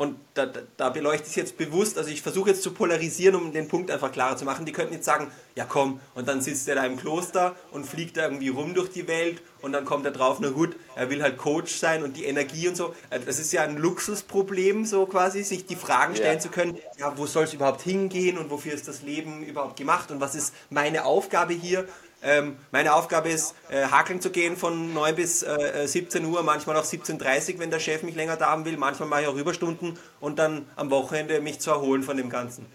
und 0.00 0.16
da, 0.32 0.46
da, 0.46 0.60
da, 0.78 0.88
beleuchte 0.88 1.24
ich 1.24 1.32
es 1.32 1.36
jetzt 1.36 1.58
bewusst, 1.58 1.98
also 1.98 2.08
ich 2.08 2.22
versuche 2.22 2.48
jetzt 2.48 2.62
zu 2.62 2.72
polarisieren, 2.72 3.34
um 3.34 3.52
den 3.52 3.68
Punkt 3.68 3.90
einfach 3.90 4.10
klarer 4.10 4.34
zu 4.34 4.46
machen. 4.46 4.64
Die 4.64 4.72
könnten 4.72 4.94
jetzt 4.94 5.04
sagen, 5.04 5.30
ja 5.56 5.66
komm, 5.68 6.00
und 6.14 6.26
dann 6.26 6.40
sitzt 6.40 6.66
er 6.68 6.76
da 6.76 6.86
im 6.86 6.96
Kloster 6.96 7.54
und 7.70 7.84
fliegt 7.84 8.16
da 8.16 8.22
irgendwie 8.22 8.48
rum 8.48 8.72
durch 8.72 8.88
die 8.88 9.06
Welt 9.06 9.42
und 9.60 9.72
dann 9.72 9.84
kommt 9.84 10.06
er 10.06 10.12
drauf, 10.12 10.38
na 10.40 10.48
gut, 10.48 10.74
er 10.96 11.10
will 11.10 11.22
halt 11.22 11.36
Coach 11.36 11.74
sein 11.74 12.02
und 12.02 12.16
die 12.16 12.24
Energie 12.24 12.66
und 12.66 12.78
so. 12.78 12.94
Äh, 13.10 13.20
das 13.20 13.38
ist 13.38 13.52
ja 13.52 13.60
ein 13.60 13.76
Luxusproblem, 13.76 14.86
so 14.86 15.04
quasi, 15.04 15.42
sich 15.42 15.66
die 15.66 15.76
Fragen 15.76 16.16
stellen 16.16 16.36
ja. 16.36 16.40
zu 16.40 16.48
können, 16.48 16.78
ja, 16.96 17.18
wo 17.18 17.26
soll 17.26 17.44
es 17.44 17.52
überhaupt 17.52 17.82
hingehen 17.82 18.38
und 18.38 18.48
wofür 18.48 18.72
ist 18.72 18.88
das 18.88 19.02
Leben 19.02 19.42
überhaupt 19.42 19.76
gemacht 19.76 20.10
und 20.10 20.18
was 20.18 20.34
ist 20.34 20.54
meine 20.70 21.04
Aufgabe 21.04 21.52
hier? 21.52 21.86
Ähm, 22.22 22.56
meine 22.70 22.94
Aufgabe 22.94 23.30
ist, 23.30 23.54
äh, 23.70 23.84
hakeln 23.86 24.20
zu 24.20 24.30
gehen 24.30 24.56
von 24.56 24.92
9 24.92 25.14
bis 25.14 25.42
äh, 25.42 25.86
17 25.86 26.24
Uhr, 26.26 26.42
manchmal 26.42 26.76
auch 26.76 26.84
17.30 26.84 27.54
Uhr, 27.54 27.60
wenn 27.60 27.70
der 27.70 27.80
Chef 27.80 28.02
mich 28.02 28.14
länger 28.14 28.36
da 28.36 28.50
haben 28.50 28.64
will. 28.64 28.76
Manchmal 28.76 29.08
mache 29.08 29.22
ich 29.22 29.28
auch 29.28 29.36
Überstunden 29.36 29.98
und 30.20 30.38
dann 30.38 30.66
am 30.76 30.90
Wochenende 30.90 31.40
mich 31.40 31.60
zu 31.60 31.70
erholen 31.70 32.02
von 32.02 32.16
dem 32.16 32.28
Ganzen. 32.28 32.66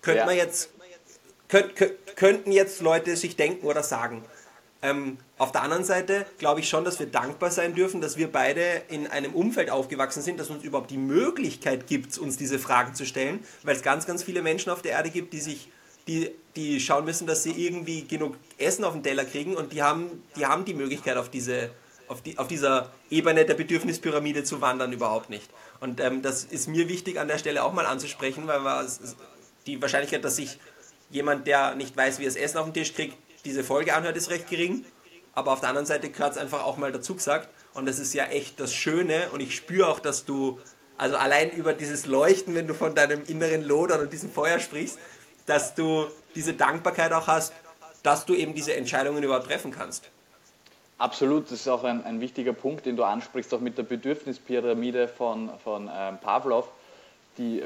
Könnte 0.00 0.20
ja. 0.20 0.26
man 0.26 0.36
jetzt, 0.36 0.70
könnt, 1.48 1.74
könnten 2.16 2.50
jetzt 2.50 2.80
Leute 2.80 3.14
sich 3.16 3.36
denken 3.36 3.66
oder 3.66 3.82
sagen. 3.82 4.24
Ähm, 4.80 5.18
auf 5.38 5.50
der 5.50 5.62
anderen 5.62 5.84
Seite 5.84 6.24
glaube 6.38 6.60
ich 6.60 6.68
schon, 6.68 6.84
dass 6.84 7.00
wir 7.00 7.06
dankbar 7.06 7.50
sein 7.50 7.74
dürfen, 7.74 8.00
dass 8.00 8.16
wir 8.16 8.30
beide 8.30 8.82
in 8.88 9.08
einem 9.08 9.34
Umfeld 9.34 9.70
aufgewachsen 9.70 10.22
sind, 10.22 10.38
das 10.38 10.50
uns 10.50 10.62
überhaupt 10.62 10.90
die 10.90 10.98
Möglichkeit 10.98 11.88
gibt, 11.88 12.16
uns 12.16 12.36
diese 12.36 12.60
Fragen 12.60 12.94
zu 12.94 13.04
stellen, 13.04 13.44
weil 13.64 13.74
es 13.74 13.82
ganz, 13.82 14.06
ganz 14.06 14.22
viele 14.22 14.40
Menschen 14.40 14.70
auf 14.70 14.80
der 14.80 14.92
Erde 14.92 15.10
gibt, 15.10 15.32
die 15.32 15.40
sich 15.40 15.68
die, 16.08 16.30
die 16.56 16.80
schauen 16.80 17.04
müssen, 17.04 17.26
dass 17.26 17.42
sie 17.42 17.52
irgendwie 17.52 18.02
genug 18.06 18.36
Essen 18.56 18.84
auf 18.84 18.94
den 18.94 19.02
Teller 19.02 19.24
kriegen 19.24 19.56
und 19.56 19.72
die 19.72 19.82
haben 19.82 20.24
die, 20.36 20.46
haben 20.46 20.64
die 20.64 20.74
Möglichkeit 20.74 21.16
auf 21.16 21.28
diese 21.30 21.70
auf, 22.08 22.22
die, 22.22 22.38
auf 22.38 22.48
dieser 22.48 22.90
Ebene 23.10 23.44
der 23.44 23.54
Bedürfnispyramide 23.54 24.42
zu 24.42 24.62
wandern 24.62 24.92
überhaupt 24.92 25.28
nicht. 25.28 25.50
Und 25.80 26.00
ähm, 26.00 26.22
das 26.22 26.44
ist 26.44 26.66
mir 26.66 26.88
wichtig 26.88 27.20
an 27.20 27.28
der 27.28 27.38
Stelle 27.38 27.62
auch 27.62 27.72
mal 27.72 27.84
anzusprechen, 27.86 28.46
weil 28.46 28.86
die 29.66 29.80
Wahrscheinlichkeit, 29.80 30.24
dass 30.24 30.36
sich 30.36 30.58
jemand, 31.10 31.46
der 31.46 31.74
nicht 31.74 31.96
weiß, 31.96 32.18
wie 32.18 32.24
er 32.24 32.28
das 32.28 32.36
Essen 32.36 32.58
auf 32.58 32.64
den 32.64 32.74
Tisch 32.74 32.94
kriegt, 32.94 33.16
diese 33.44 33.62
Folge 33.62 33.94
anhört, 33.94 34.16
ist 34.16 34.30
recht 34.30 34.48
gering. 34.48 34.84
Aber 35.34 35.52
auf 35.52 35.60
der 35.60 35.68
anderen 35.68 35.86
Seite 35.86 36.10
gehört 36.10 36.32
es 36.32 36.38
einfach 36.38 36.64
auch 36.64 36.78
mal 36.78 36.90
dazu 36.90 37.14
gesagt. 37.14 37.48
Und 37.74 37.86
das 37.86 37.98
ist 37.98 38.12
ja 38.14 38.24
echt 38.24 38.58
das 38.58 38.74
Schöne. 38.74 39.28
Und 39.32 39.40
ich 39.40 39.54
spüre 39.54 39.88
auch, 39.88 40.00
dass 40.00 40.24
du 40.24 40.58
also 40.96 41.16
allein 41.16 41.50
über 41.50 41.74
dieses 41.74 42.06
Leuchten, 42.06 42.54
wenn 42.54 42.66
du 42.66 42.74
von 42.74 42.94
deinem 42.94 43.22
inneren 43.26 43.62
Lodern 43.62 44.00
und 44.00 44.12
diesem 44.12 44.32
Feuer 44.32 44.58
sprichst, 44.58 44.98
dass 45.48 45.74
du 45.74 46.06
diese 46.34 46.54
Dankbarkeit 46.54 47.12
auch 47.12 47.26
hast, 47.26 47.52
dass 48.02 48.26
du 48.26 48.34
eben 48.34 48.54
diese 48.54 48.74
Entscheidungen 48.74 49.22
überhaupt 49.22 49.46
treffen 49.46 49.72
kannst. 49.72 50.08
Absolut, 50.98 51.46
das 51.46 51.60
ist 51.60 51.68
auch 51.68 51.84
ein, 51.84 52.04
ein 52.04 52.20
wichtiger 52.20 52.52
Punkt, 52.52 52.86
den 52.86 52.96
du 52.96 53.04
ansprichst, 53.04 53.54
auch 53.54 53.60
mit 53.60 53.78
der 53.78 53.84
Bedürfnispyramide 53.84 55.08
von, 55.08 55.50
von 55.62 55.88
ähm, 55.92 56.18
Pavlov, 56.18 56.68
die 57.38 57.62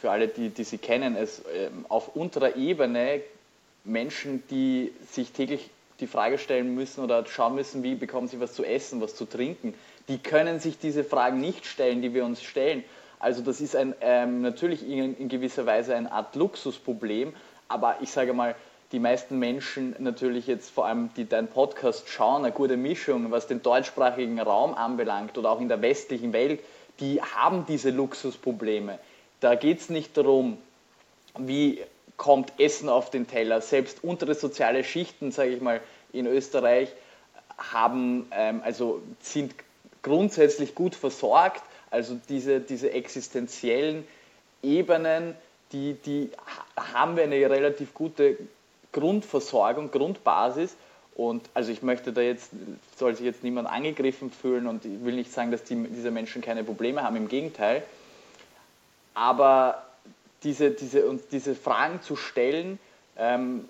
für 0.00 0.10
alle, 0.10 0.28
die, 0.28 0.50
die 0.50 0.64
sie 0.64 0.78
kennen, 0.78 1.16
es 1.16 1.42
ähm, 1.54 1.86
auf 1.88 2.16
unterer 2.16 2.56
Ebene 2.56 3.20
Menschen, 3.84 4.42
die 4.50 4.92
sich 5.10 5.32
täglich 5.32 5.70
die 6.00 6.08
Frage 6.08 6.38
stellen 6.38 6.74
müssen 6.74 7.04
oder 7.04 7.24
schauen 7.26 7.54
müssen, 7.54 7.84
wie 7.84 7.94
bekommen 7.94 8.26
sie 8.26 8.40
was 8.40 8.52
zu 8.52 8.64
essen, 8.64 9.00
was 9.00 9.14
zu 9.14 9.24
trinken, 9.24 9.74
die 10.08 10.18
können 10.18 10.58
sich 10.58 10.78
diese 10.78 11.04
Fragen 11.04 11.40
nicht 11.40 11.66
stellen, 11.66 12.02
die 12.02 12.12
wir 12.12 12.24
uns 12.24 12.42
stellen. 12.42 12.82
Also 13.22 13.40
das 13.40 13.60
ist 13.60 13.76
ein, 13.76 13.94
ähm, 14.00 14.42
natürlich 14.42 14.86
in, 14.86 15.16
in 15.16 15.28
gewisser 15.28 15.64
Weise 15.64 15.94
eine 15.94 16.10
Art 16.10 16.34
Luxusproblem, 16.34 17.32
aber 17.68 17.96
ich 18.00 18.10
sage 18.10 18.32
mal, 18.32 18.56
die 18.90 18.98
meisten 18.98 19.38
Menschen 19.38 19.94
natürlich 20.00 20.48
jetzt 20.48 20.70
vor 20.70 20.86
allem, 20.86 21.08
die 21.16 21.26
deinen 21.26 21.46
Podcast 21.46 22.08
schauen, 22.08 22.44
eine 22.44 22.52
gute 22.52 22.76
Mischung, 22.76 23.30
was 23.30 23.46
den 23.46 23.62
deutschsprachigen 23.62 24.40
Raum 24.40 24.74
anbelangt 24.74 25.38
oder 25.38 25.50
auch 25.50 25.60
in 25.60 25.68
der 25.68 25.80
westlichen 25.80 26.32
Welt, 26.32 26.60
die 26.98 27.22
haben 27.22 27.64
diese 27.66 27.90
Luxusprobleme. 27.90 28.98
Da 29.38 29.54
geht 29.54 29.78
es 29.78 29.88
nicht 29.88 30.16
darum, 30.16 30.58
wie 31.38 31.80
kommt 32.16 32.52
Essen 32.58 32.88
auf 32.88 33.08
den 33.08 33.28
Teller. 33.28 33.60
Selbst 33.60 34.02
untere 34.02 34.34
soziale 34.34 34.82
Schichten, 34.82 35.30
sage 35.30 35.50
ich 35.50 35.60
mal, 35.60 35.80
in 36.12 36.26
Österreich 36.26 36.92
haben, 37.56 38.26
ähm, 38.32 38.62
also 38.64 39.00
sind 39.20 39.54
grundsätzlich 40.02 40.74
gut 40.74 40.96
versorgt. 40.96 41.62
Also 41.92 42.18
diese, 42.28 42.60
diese 42.60 42.90
existenziellen 42.90 44.04
Ebenen, 44.62 45.36
die, 45.72 45.94
die 46.06 46.30
haben 46.76 47.16
wir 47.16 47.24
eine 47.24 47.36
relativ 47.50 47.92
gute 47.92 48.38
Grundversorgung, 48.92 49.90
Grundbasis. 49.90 50.74
Und 51.14 51.48
also 51.52 51.70
ich 51.70 51.82
möchte 51.82 52.14
da 52.14 52.22
jetzt, 52.22 52.50
soll 52.96 53.14
sich 53.14 53.26
jetzt 53.26 53.44
niemand 53.44 53.68
angegriffen 53.68 54.30
fühlen 54.30 54.66
und 54.66 54.86
ich 54.86 55.04
will 55.04 55.14
nicht 55.14 55.32
sagen, 55.32 55.50
dass 55.50 55.64
die, 55.64 55.76
diese 55.88 56.10
Menschen 56.10 56.40
keine 56.40 56.64
Probleme 56.64 57.02
haben, 57.02 57.16
im 57.16 57.28
Gegenteil. 57.28 57.82
Aber 59.12 59.84
diese, 60.44 60.70
diese, 60.70 61.04
uns 61.06 61.28
diese 61.30 61.54
Fragen 61.54 62.00
zu 62.00 62.16
stellen, 62.16 62.78
ähm, 63.18 63.68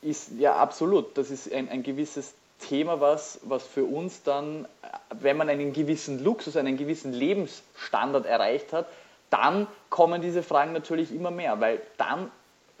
ist 0.00 0.30
ja 0.38 0.56
absolut, 0.56 1.18
das 1.18 1.30
ist 1.30 1.52
ein, 1.52 1.68
ein 1.68 1.82
gewisses 1.82 2.32
Thema, 2.58 3.00
was, 3.00 3.40
was 3.42 3.64
für 3.64 3.84
uns 3.84 4.22
dann, 4.22 4.66
wenn 5.10 5.36
man 5.36 5.48
einen 5.48 5.72
gewissen 5.72 6.22
Luxus, 6.22 6.56
einen 6.56 6.76
gewissen 6.76 7.12
Lebensstandard 7.12 8.26
erreicht 8.26 8.72
hat, 8.72 8.86
dann 9.30 9.66
kommen 9.90 10.22
diese 10.22 10.42
Fragen 10.42 10.72
natürlich 10.72 11.12
immer 11.12 11.30
mehr, 11.30 11.60
weil 11.60 11.80
dann 11.96 12.30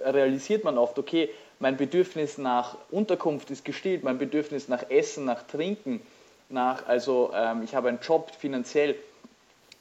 realisiert 0.00 0.64
man 0.64 0.78
oft, 0.78 0.98
okay, 0.98 1.30
mein 1.60 1.76
Bedürfnis 1.76 2.38
nach 2.38 2.76
Unterkunft 2.90 3.50
ist 3.50 3.64
gestillt, 3.64 4.04
mein 4.04 4.18
Bedürfnis 4.18 4.68
nach 4.68 4.90
Essen, 4.90 5.24
nach 5.24 5.42
Trinken, 5.42 6.00
nach, 6.48 6.86
also 6.86 7.32
ähm, 7.34 7.62
ich 7.62 7.74
habe 7.74 7.88
einen 7.88 7.98
Job, 8.00 8.32
finanziell, 8.38 8.96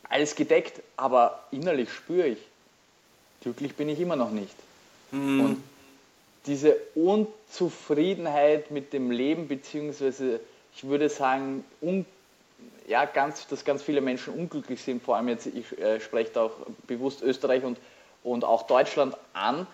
alles 0.09 0.35
gedeckt, 0.35 0.81
aber 0.95 1.43
innerlich 1.51 1.91
spüre 1.91 2.27
ich, 2.27 2.39
glücklich 3.41 3.75
bin 3.75 3.89
ich 3.89 3.99
immer 3.99 4.15
noch 4.15 4.31
nicht. 4.31 4.55
Mhm. 5.11 5.39
Und 5.41 5.63
diese 6.45 6.77
Unzufriedenheit 6.95 8.71
mit 8.71 8.93
dem 8.93 9.11
Leben, 9.11 9.47
beziehungsweise 9.47 10.39
ich 10.75 10.83
würde 10.83 11.09
sagen, 11.09 11.65
un, 11.81 12.05
ja, 12.87 13.05
ganz, 13.05 13.47
dass 13.47 13.65
ganz 13.65 13.81
viele 13.81 14.01
Menschen 14.01 14.33
unglücklich 14.33 14.81
sind, 14.81 15.03
vor 15.03 15.17
allem 15.17 15.27
jetzt, 15.29 15.47
ich 15.47 15.77
äh, 15.79 15.99
spreche 15.99 16.39
auch 16.39 16.51
bewusst 16.85 17.21
Österreich 17.21 17.63
und, 17.63 17.77
und 18.23 18.45
auch 18.45 18.67
Deutschland 18.67 19.15
an, 19.33 19.67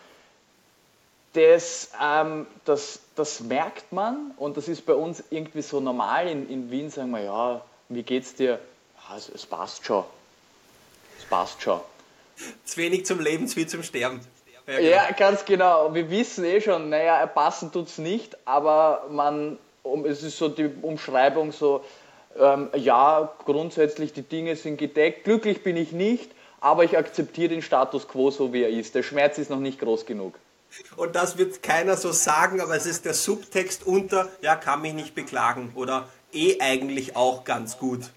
das, 1.33 1.91
ähm, 2.01 2.47
das, 2.65 2.99
das 3.15 3.41
merkt 3.41 3.91
man 3.91 4.31
und 4.37 4.55
das 4.57 4.67
ist 4.67 4.85
bei 4.85 4.93
uns 4.93 5.23
irgendwie 5.31 5.63
so 5.63 5.79
normal. 5.79 6.27
In, 6.27 6.49
in 6.49 6.71
Wien 6.71 6.89
sagen 6.89 7.11
wir, 7.11 7.21
ja, 7.23 7.65
wie 7.89 8.03
geht's 8.03 8.35
dir? 8.35 8.59
Ja, 9.09 9.17
es, 9.17 9.29
es 9.29 9.45
passt 9.45 9.85
schon. 9.85 10.03
Es 11.17 11.25
passt 11.25 11.61
schon. 11.61 11.81
Zu 12.65 12.77
wenig 12.77 13.05
zum 13.05 13.19
Leben, 13.19 13.47
zu 13.47 13.55
viel 13.55 13.67
zum 13.67 13.83
Sterben. 13.83 14.21
Ja, 14.67 14.77
genau. 14.77 14.89
ja, 14.89 15.11
ganz 15.11 15.45
genau. 15.45 15.93
Wir 15.93 16.09
wissen 16.09 16.45
eh 16.45 16.61
schon, 16.61 16.89
naja, 16.89 17.25
passen 17.27 17.71
tut 17.71 17.87
es 17.87 17.97
nicht, 17.97 18.37
aber 18.45 19.05
man, 19.09 19.57
um, 19.83 20.05
es 20.05 20.23
ist 20.23 20.37
so 20.37 20.47
die 20.47 20.69
Umschreibung 20.81 21.51
so, 21.51 21.83
ähm, 22.39 22.69
ja, 22.75 23.31
grundsätzlich 23.45 24.13
die 24.13 24.21
Dinge 24.21 24.55
sind 24.55 24.77
gedeckt, 24.77 25.25
glücklich 25.25 25.63
bin 25.63 25.77
ich 25.77 25.91
nicht, 25.91 26.31
aber 26.61 26.83
ich 26.83 26.97
akzeptiere 26.97 27.49
den 27.49 27.61
Status 27.61 28.07
quo 28.07 28.31
so 28.31 28.53
wie 28.53 28.63
er 28.63 28.69
ist. 28.69 28.95
Der 28.95 29.03
Schmerz 29.03 29.37
ist 29.37 29.49
noch 29.49 29.59
nicht 29.59 29.79
groß 29.79 30.05
genug. 30.05 30.35
Und 30.95 31.15
das 31.15 31.37
wird 31.37 31.61
keiner 31.61 31.97
so 31.97 32.11
sagen, 32.11 32.59
aber 32.61 32.75
es 32.75 32.85
ist 32.85 33.05
der 33.05 33.13
Subtext 33.13 33.85
unter, 33.85 34.29
ja, 34.41 34.55
kann 34.55 34.81
mich 34.81 34.93
nicht 34.93 35.13
beklagen 35.13 35.71
oder 35.75 36.07
eh 36.33 36.59
eigentlich 36.59 37.15
auch 37.15 37.43
ganz 37.43 37.77
gut. 37.77 38.09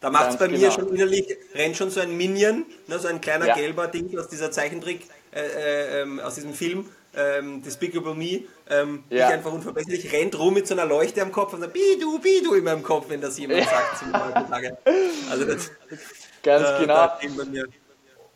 Da 0.00 0.08
macht 0.08 0.30
es 0.30 0.38
bei 0.38 0.46
genau. 0.46 0.60
mir 0.60 0.70
schon 0.70 0.94
innerlich, 0.94 1.36
rennt 1.54 1.76
schon 1.76 1.90
so 1.90 2.00
ein 2.00 2.16
Minion, 2.16 2.64
ne, 2.86 2.98
so 2.98 3.08
ein 3.08 3.20
kleiner 3.20 3.48
ja. 3.48 3.54
gelber 3.54 3.86
Ding 3.86 4.16
aus 4.18 4.28
dieser 4.28 4.50
Zeichentrick, 4.50 5.02
äh, 5.32 5.40
äh, 5.40 6.02
ähm, 6.02 6.20
aus 6.20 6.34
diesem 6.34 6.54
Film, 6.54 6.88
ähm, 7.16 7.62
Despicable 7.62 8.14
Me, 8.14 8.44
ähm, 8.68 9.04
ja. 9.10 9.28
ich 9.28 9.34
einfach 9.34 9.52
unverbesserlich, 9.52 10.12
rennt 10.12 10.38
rum 10.38 10.54
mit 10.54 10.66
so 10.66 10.74
einer 10.74 10.86
Leuchte 10.86 11.22
am 11.22 11.32
Kopf 11.32 11.52
und 11.52 11.60
sagt, 11.60 11.72
Bidu, 11.72 12.18
Bidu 12.20 12.54
in 12.54 12.64
meinem 12.64 12.82
Kopf, 12.82 13.06
wenn 13.08 13.20
das 13.20 13.38
jemand 13.38 13.60
ja. 13.60 13.66
sagt. 13.66 14.76
Also 15.30 15.44
das, 15.44 15.70
Ganz 16.42 16.68
äh, 16.68 16.80
genau 16.80 17.10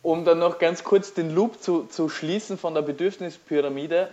um 0.05 0.23
dann 0.23 0.37
noch 0.37 0.59
ganz 0.59 0.83
kurz 0.83 1.13
den 1.13 1.33
Loop 1.33 1.63
zu, 1.63 1.85
zu 1.85 2.09
schließen 2.09 2.59
von 2.59 2.75
der 2.75 2.83
Bedürfnispyramide, 2.83 4.09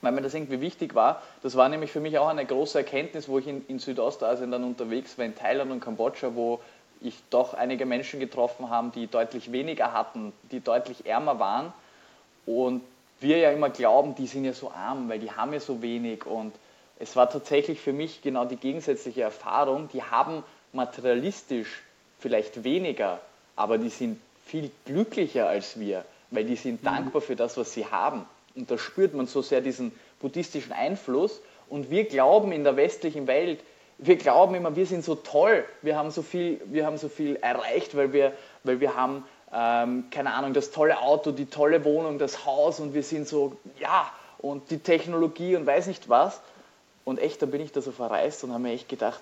weil 0.00 0.10
mir 0.10 0.20
das 0.20 0.34
irgendwie 0.34 0.60
wichtig 0.60 0.96
war. 0.96 1.22
Das 1.44 1.54
war 1.54 1.68
nämlich 1.68 1.92
für 1.92 2.00
mich 2.00 2.18
auch 2.18 2.26
eine 2.26 2.44
große 2.44 2.78
Erkenntnis, 2.78 3.28
wo 3.28 3.38
ich 3.38 3.46
in, 3.46 3.64
in 3.68 3.78
Südostasien 3.78 4.50
dann 4.50 4.64
unterwegs 4.64 5.16
war, 5.18 5.24
in 5.24 5.36
Thailand 5.36 5.70
und 5.70 5.78
Kambodscha, 5.78 6.34
wo 6.34 6.60
ich 7.00 7.14
doch 7.30 7.54
einige 7.54 7.86
Menschen 7.86 8.18
getroffen 8.18 8.68
habe, 8.68 8.90
die 8.92 9.06
deutlich 9.06 9.52
weniger 9.52 9.92
hatten, 9.92 10.32
die 10.50 10.58
deutlich 10.58 11.06
ärmer 11.06 11.38
waren. 11.38 11.72
Und 12.46 12.82
wir 13.20 13.38
ja 13.38 13.50
immer 13.50 13.70
glauben, 13.70 14.14
die 14.14 14.26
sind 14.26 14.44
ja 14.44 14.52
so 14.52 14.70
arm, 14.70 15.08
weil 15.08 15.20
die 15.20 15.30
haben 15.30 15.52
ja 15.52 15.60
so 15.60 15.80
wenig. 15.82 16.26
Und 16.26 16.52
es 16.98 17.16
war 17.16 17.30
tatsächlich 17.30 17.80
für 17.80 17.92
mich 17.92 18.22
genau 18.22 18.44
die 18.44 18.56
gegensätzliche 18.56 19.22
Erfahrung. 19.22 19.88
Die 19.92 20.02
haben 20.02 20.42
materialistisch 20.72 21.82
vielleicht 22.18 22.64
weniger, 22.64 23.20
aber 23.56 23.78
die 23.78 23.90
sind 23.90 24.20
viel 24.44 24.70
glücklicher 24.84 25.48
als 25.48 25.78
wir, 25.78 26.04
weil 26.30 26.44
die 26.44 26.56
sind 26.56 26.82
mhm. 26.82 26.86
dankbar 26.86 27.22
für 27.22 27.36
das, 27.36 27.56
was 27.56 27.72
sie 27.72 27.86
haben. 27.86 28.24
Und 28.54 28.70
da 28.70 28.78
spürt 28.78 29.14
man 29.14 29.26
so 29.26 29.42
sehr 29.42 29.60
diesen 29.60 29.92
buddhistischen 30.20 30.72
Einfluss. 30.72 31.40
Und 31.68 31.90
wir 31.90 32.04
glauben 32.04 32.52
in 32.52 32.64
der 32.64 32.76
westlichen 32.76 33.26
Welt, 33.26 33.60
wir 33.98 34.16
glauben 34.16 34.54
immer, 34.54 34.74
wir 34.74 34.86
sind 34.86 35.04
so 35.04 35.14
toll, 35.14 35.64
wir 35.80 35.96
haben 35.96 36.10
so 36.10 36.22
viel, 36.22 36.60
wir 36.66 36.86
haben 36.86 36.98
so 36.98 37.08
viel 37.08 37.36
erreicht, 37.36 37.96
weil 37.96 38.12
wir, 38.12 38.32
weil 38.64 38.80
wir 38.80 38.96
haben, 38.96 39.24
ähm, 39.52 40.04
keine 40.10 40.32
Ahnung, 40.34 40.54
das 40.54 40.70
tolle 40.70 40.98
Auto, 41.00 41.30
die 41.30 41.46
tolle 41.46 41.84
Wohnung, 41.84 42.18
das 42.18 42.46
Haus 42.46 42.80
und 42.80 42.94
wir 42.94 43.02
sind 43.02 43.28
so, 43.28 43.56
ja, 43.78 44.10
und 44.38 44.70
die 44.70 44.78
Technologie 44.78 45.56
und 45.56 45.66
weiß 45.66 45.86
nicht 45.86 46.08
was. 46.08 46.40
Und 47.04 47.18
echt, 47.18 47.42
da 47.42 47.46
bin 47.46 47.60
ich 47.60 47.72
da 47.72 47.80
so 47.80 47.92
verreist 47.92 48.44
und 48.44 48.52
habe 48.52 48.62
mir 48.62 48.72
echt 48.72 48.88
gedacht, 48.88 49.20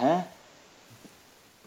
hä? 0.00 0.22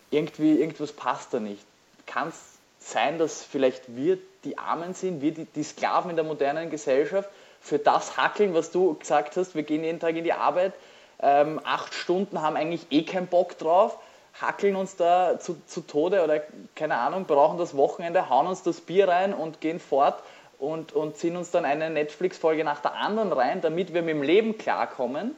Irgendwie, 0.10 0.60
irgendwas 0.60 0.92
passt 0.92 1.34
da 1.34 1.40
nicht. 1.40 1.64
Kannst 2.06 2.40
sein, 2.80 3.20
dass 3.20 3.44
vielleicht 3.44 3.96
wir 3.96 4.18
die 4.44 4.58
Armen 4.58 4.94
sind, 4.94 5.22
wir 5.22 5.34
die, 5.34 5.46
die 5.46 5.64
Sklaven 5.64 6.10
in 6.10 6.16
der 6.16 6.26
modernen 6.26 6.70
Gesellschaft, 6.70 7.30
für 7.62 7.80
das 7.80 8.18
hackeln, 8.18 8.54
was 8.54 8.72
du 8.72 8.94
gesagt 8.96 9.36
hast, 9.36 9.56
wir 9.56 9.64
gehen 9.64 9.84
jeden 9.84 10.00
Tag 10.00 10.16
in 10.16 10.24
die 10.24 10.34
Arbeit, 10.34 10.74
ähm, 11.20 11.60
acht 11.64 11.94
Stunden, 11.94 12.42
haben 12.42 12.56
eigentlich 12.56 12.86
eh 12.92 13.04
keinen 13.04 13.28
Bock 13.28 13.58
drauf, 13.58 13.98
hackeln 14.42 14.76
uns 14.76 14.96
da 14.96 15.40
zu, 15.40 15.58
zu 15.66 15.82
Tode 15.82 16.24
oder 16.24 16.42
keine 16.76 16.96
Ahnung, 16.96 17.26
brauchen 17.26 17.58
das 17.58 17.76
Wochenende, 17.76 18.30
hauen 18.30 18.48
uns 18.48 18.64
das 18.64 18.82
Bier 18.82 19.08
rein 19.08 19.34
und 19.34 19.62
gehen 19.62 19.80
fort 19.80 20.22
und, 20.60 20.94
und 20.94 21.18
ziehen 21.18 21.36
uns 21.36 21.52
dann 21.52 21.66
eine 21.66 21.90
Netflix-Folge 21.90 22.64
nach 22.64 22.82
der 22.82 22.96
anderen 22.96 23.32
rein, 23.32 23.62
damit 23.62 23.94
wir 23.94 24.02
mit 24.02 24.16
dem 24.16 24.24
Leben 24.24 24.58
klarkommen. 24.58 25.36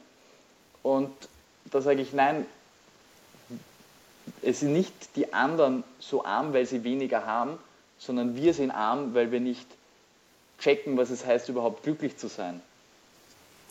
Und 0.84 1.12
da 1.66 1.82
sage 1.82 2.02
ich, 2.02 2.14
nein, 2.14 2.46
es 4.42 4.62
sind 4.62 4.74
nicht 4.74 5.16
die 5.16 5.34
anderen 5.34 5.84
so 6.00 6.24
arm, 6.24 6.54
weil 6.54 6.66
sie 6.66 6.84
weniger 6.84 7.26
haben, 7.26 7.58
sondern 7.98 8.36
wir 8.36 8.54
sind 8.54 8.72
arm, 8.72 9.14
weil 9.14 9.32
wir 9.32 9.40
nicht 9.40 9.68
checken, 10.60 10.98
was 10.98 11.10
es 11.10 11.26
heißt, 11.26 11.50
überhaupt 11.50 11.84
glücklich 11.84 12.18
zu 12.18 12.28
sein. 12.28 12.62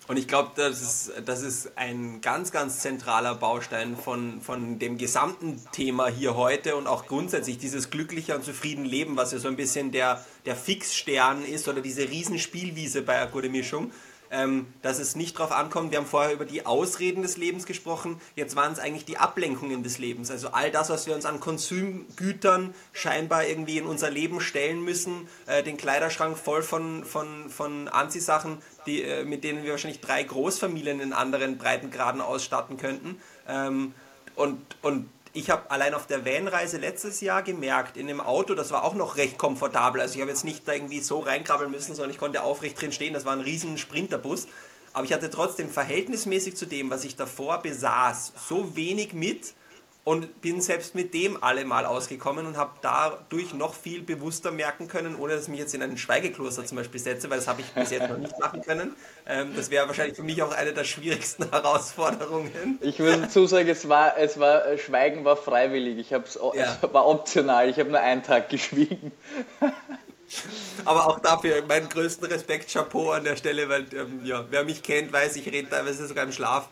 Und 0.09 0.17
ich 0.17 0.27
glaube, 0.27 0.53
das 0.57 0.81
ist, 0.81 1.13
das 1.27 1.43
ist 1.43 1.77
ein 1.77 2.23
ganz, 2.23 2.51
ganz 2.51 2.81
zentraler 2.81 3.35
Baustein 3.35 3.95
von, 3.95 4.41
von 4.41 4.79
dem 4.79 4.97
gesamten 4.97 5.61
Thema 5.71 6.09
hier 6.09 6.35
heute 6.35 6.77
und 6.77 6.87
auch 6.87 7.07
grundsätzlich 7.07 7.59
dieses 7.59 7.91
glückliche 7.91 8.35
und 8.35 8.43
zufriedene 8.43 8.89
Leben, 8.89 9.19
was 9.19 9.33
ja 9.33 9.39
so 9.39 9.49
ein 9.49 9.57
bisschen 9.57 9.93
der, 9.93 10.25
der 10.47 10.57
Fixstern 10.57 11.45
ist 11.45 11.69
oder 11.69 11.83
diese 11.83 12.09
Riesenspielwiese 12.09 13.03
bei 13.03 13.25
gute 13.27 13.51
Mischung. 13.51 13.93
Ähm, 14.31 14.67
dass 14.83 14.99
es 14.99 15.17
nicht 15.17 15.39
darauf 15.39 15.53
ankommt, 15.53 15.91
wir 15.91 15.99
haben 15.99 16.07
vorher 16.07 16.33
über 16.33 16.45
die 16.45 16.67
Ausreden 16.67 17.23
des 17.23 17.37
Lebens 17.37 17.67
gesprochen, 17.67 18.21
jetzt 18.37 18.57
waren 18.57 18.73
es 18.73 18.79
eigentlich 18.79 19.05
die 19.05 19.19
Ablenkungen 19.19 19.83
des 19.83 19.99
Lebens. 19.99 20.31
Also 20.31 20.49
all 20.49 20.71
das, 20.71 20.91
was 20.91 21.07
wir 21.07 21.15
uns 21.15 21.25
an 21.25 21.41
Konsumgütern 21.41 22.75
scheinbar 22.93 23.47
irgendwie 23.47 23.79
in 23.79 23.87
unser 23.87 24.11
Leben 24.11 24.41
stellen 24.41 24.85
müssen, 24.85 25.29
äh, 25.47 25.63
den 25.63 25.77
Kleiderschrank 25.77 26.37
voll 26.37 26.63
von, 26.63 27.05
von, 27.05 27.49
von 27.51 27.89
Anziehsachen, 27.89 28.59
die, 28.87 29.03
äh, 29.03 29.25
mit 29.25 29.45
denen 29.45 29.65
wir 29.65 29.73
wahrscheinlich 29.73 30.01
drei 30.01 30.23
Großfamilien 30.23 31.01
in 31.01 31.13
anderen 31.13 31.59
Breitengraden 31.59 32.21
ausstatten 32.21 32.77
könnten. 32.77 33.21
Ähm, 33.49 33.95
und, 34.39 34.61
und 34.83 35.09
ich 35.39 35.51
habe 35.51 35.71
allein 35.71 35.95
auf 35.95 36.07
der 36.09 36.25
Vanreise 36.25 36.79
letztes 36.79 37.21
Jahr 37.21 37.45
gemerkt, 37.45 37.97
in 37.97 38.09
dem 38.09 38.21
Auto, 38.21 38.55
das 38.55 38.73
war 38.73 38.83
auch 38.83 38.95
noch 38.95 39.17
recht 39.17 39.39
komfortabel. 39.39 40.01
Also 40.01 40.17
ich 40.17 40.21
habe 40.21 40.31
jetzt 40.31 40.45
nicht 40.45 40.67
da 40.67 40.73
irgendwie 40.73 40.99
so 40.99 41.21
reinkrabbeln 41.21 41.71
müssen, 41.71 41.95
sondern 41.95 42.11
ich 42.11 42.19
konnte 42.19 42.43
aufrecht 42.43 42.81
drin 42.81 42.91
stehen. 42.91 43.15
Das 43.15 43.25
war 43.25 43.35
ein 43.35 43.41
riesen 43.41 43.79
Sprinterbus. 43.79 44.49
Aber 44.93 45.05
ich 45.05 45.13
hatte 45.13 45.31
trotzdem 45.31 45.71
verhältnismäßig 45.71 46.57
zu 46.57 46.67
dem, 46.67 46.91
was 46.91 47.05
ich 47.05 47.15
davor 47.15 47.63
besaß, 47.63 48.33
so 48.49 48.75
wenig 48.75 49.13
mit, 49.13 49.55
und 50.05 50.41
bin 50.41 50.61
selbst 50.63 50.95
mit 50.95 51.13
dem 51.13 51.43
allemal 51.43 51.85
ausgekommen 51.85 52.47
und 52.47 52.57
habe 52.57 52.73
dadurch 52.81 53.53
noch 53.53 53.75
viel 53.75 54.01
bewusster 54.03 54.51
merken 54.51 54.89
können, 54.89 55.17
ohne 55.17 55.35
dass 55.35 55.43
ich 55.43 55.49
mich 55.49 55.61
jetzt 55.61 55.75
in 55.75 55.83
ein 55.83 55.99
Schweigekloster 55.99 56.65
zum 56.65 56.77
Beispiel 56.79 56.99
setze, 56.99 57.29
weil 57.29 57.39
das 57.39 57.47
habe 57.47 57.61
ich 57.61 57.67
bis 57.73 57.91
jetzt 57.91 58.09
noch 58.09 58.17
nicht 58.17 58.39
machen 58.39 58.63
können. 58.63 58.97
Ähm, 59.27 59.53
das 59.55 59.71
wäre 59.71 59.87
wahrscheinlich 59.87 60.17
für 60.17 60.23
mich 60.23 60.43
auch 60.43 60.53
eine 60.53 60.73
der 60.73 60.85
schwierigsten 60.85 61.51
Herausforderungen. 61.51 62.79
Ich 62.81 62.99
würde 62.99 63.23
dazu 63.23 63.47
sagen, 63.47 63.69
es 63.69 63.89
war, 63.89 64.17
es 64.17 64.39
war, 64.41 64.67
äh, 64.67 64.79
Schweigen 64.79 65.25
war 65.27 65.37
freiwillig, 65.37 65.99
ich 65.99 66.11
ja. 66.11 66.23
es 66.25 66.39
war 66.41 67.07
optional, 67.07 67.69
ich 67.69 67.79
habe 67.79 67.91
nur 67.91 68.01
einen 68.01 68.23
Tag 68.23 68.49
geschwiegen. 68.49 69.13
Aber 70.85 71.07
auch 71.07 71.21
dafür 71.21 71.63
meinen 71.67 71.89
größten 71.89 72.27
Respekt, 72.29 72.73
Chapeau 72.73 73.11
an 73.13 73.25
der 73.25 73.37
Stelle, 73.37 73.69
weil 73.69 73.87
ähm, 73.95 74.21
ja, 74.25 74.45
wer 74.51 74.65
mich 74.65 74.83
kennt, 74.83 75.13
weiß, 75.13 75.37
ich 75.37 75.47
rede 75.47 75.69
teilweise 75.69 76.07
sogar 76.07 76.25
im 76.25 76.33
Schlaf. 76.33 76.69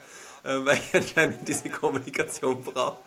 Äh, 0.47 0.65
weil 0.65 0.79
ich 0.79 0.95
anscheinend 0.95 1.49
diese 1.49 1.69
Kommunikation 1.69 2.63
brauche. 2.63 2.99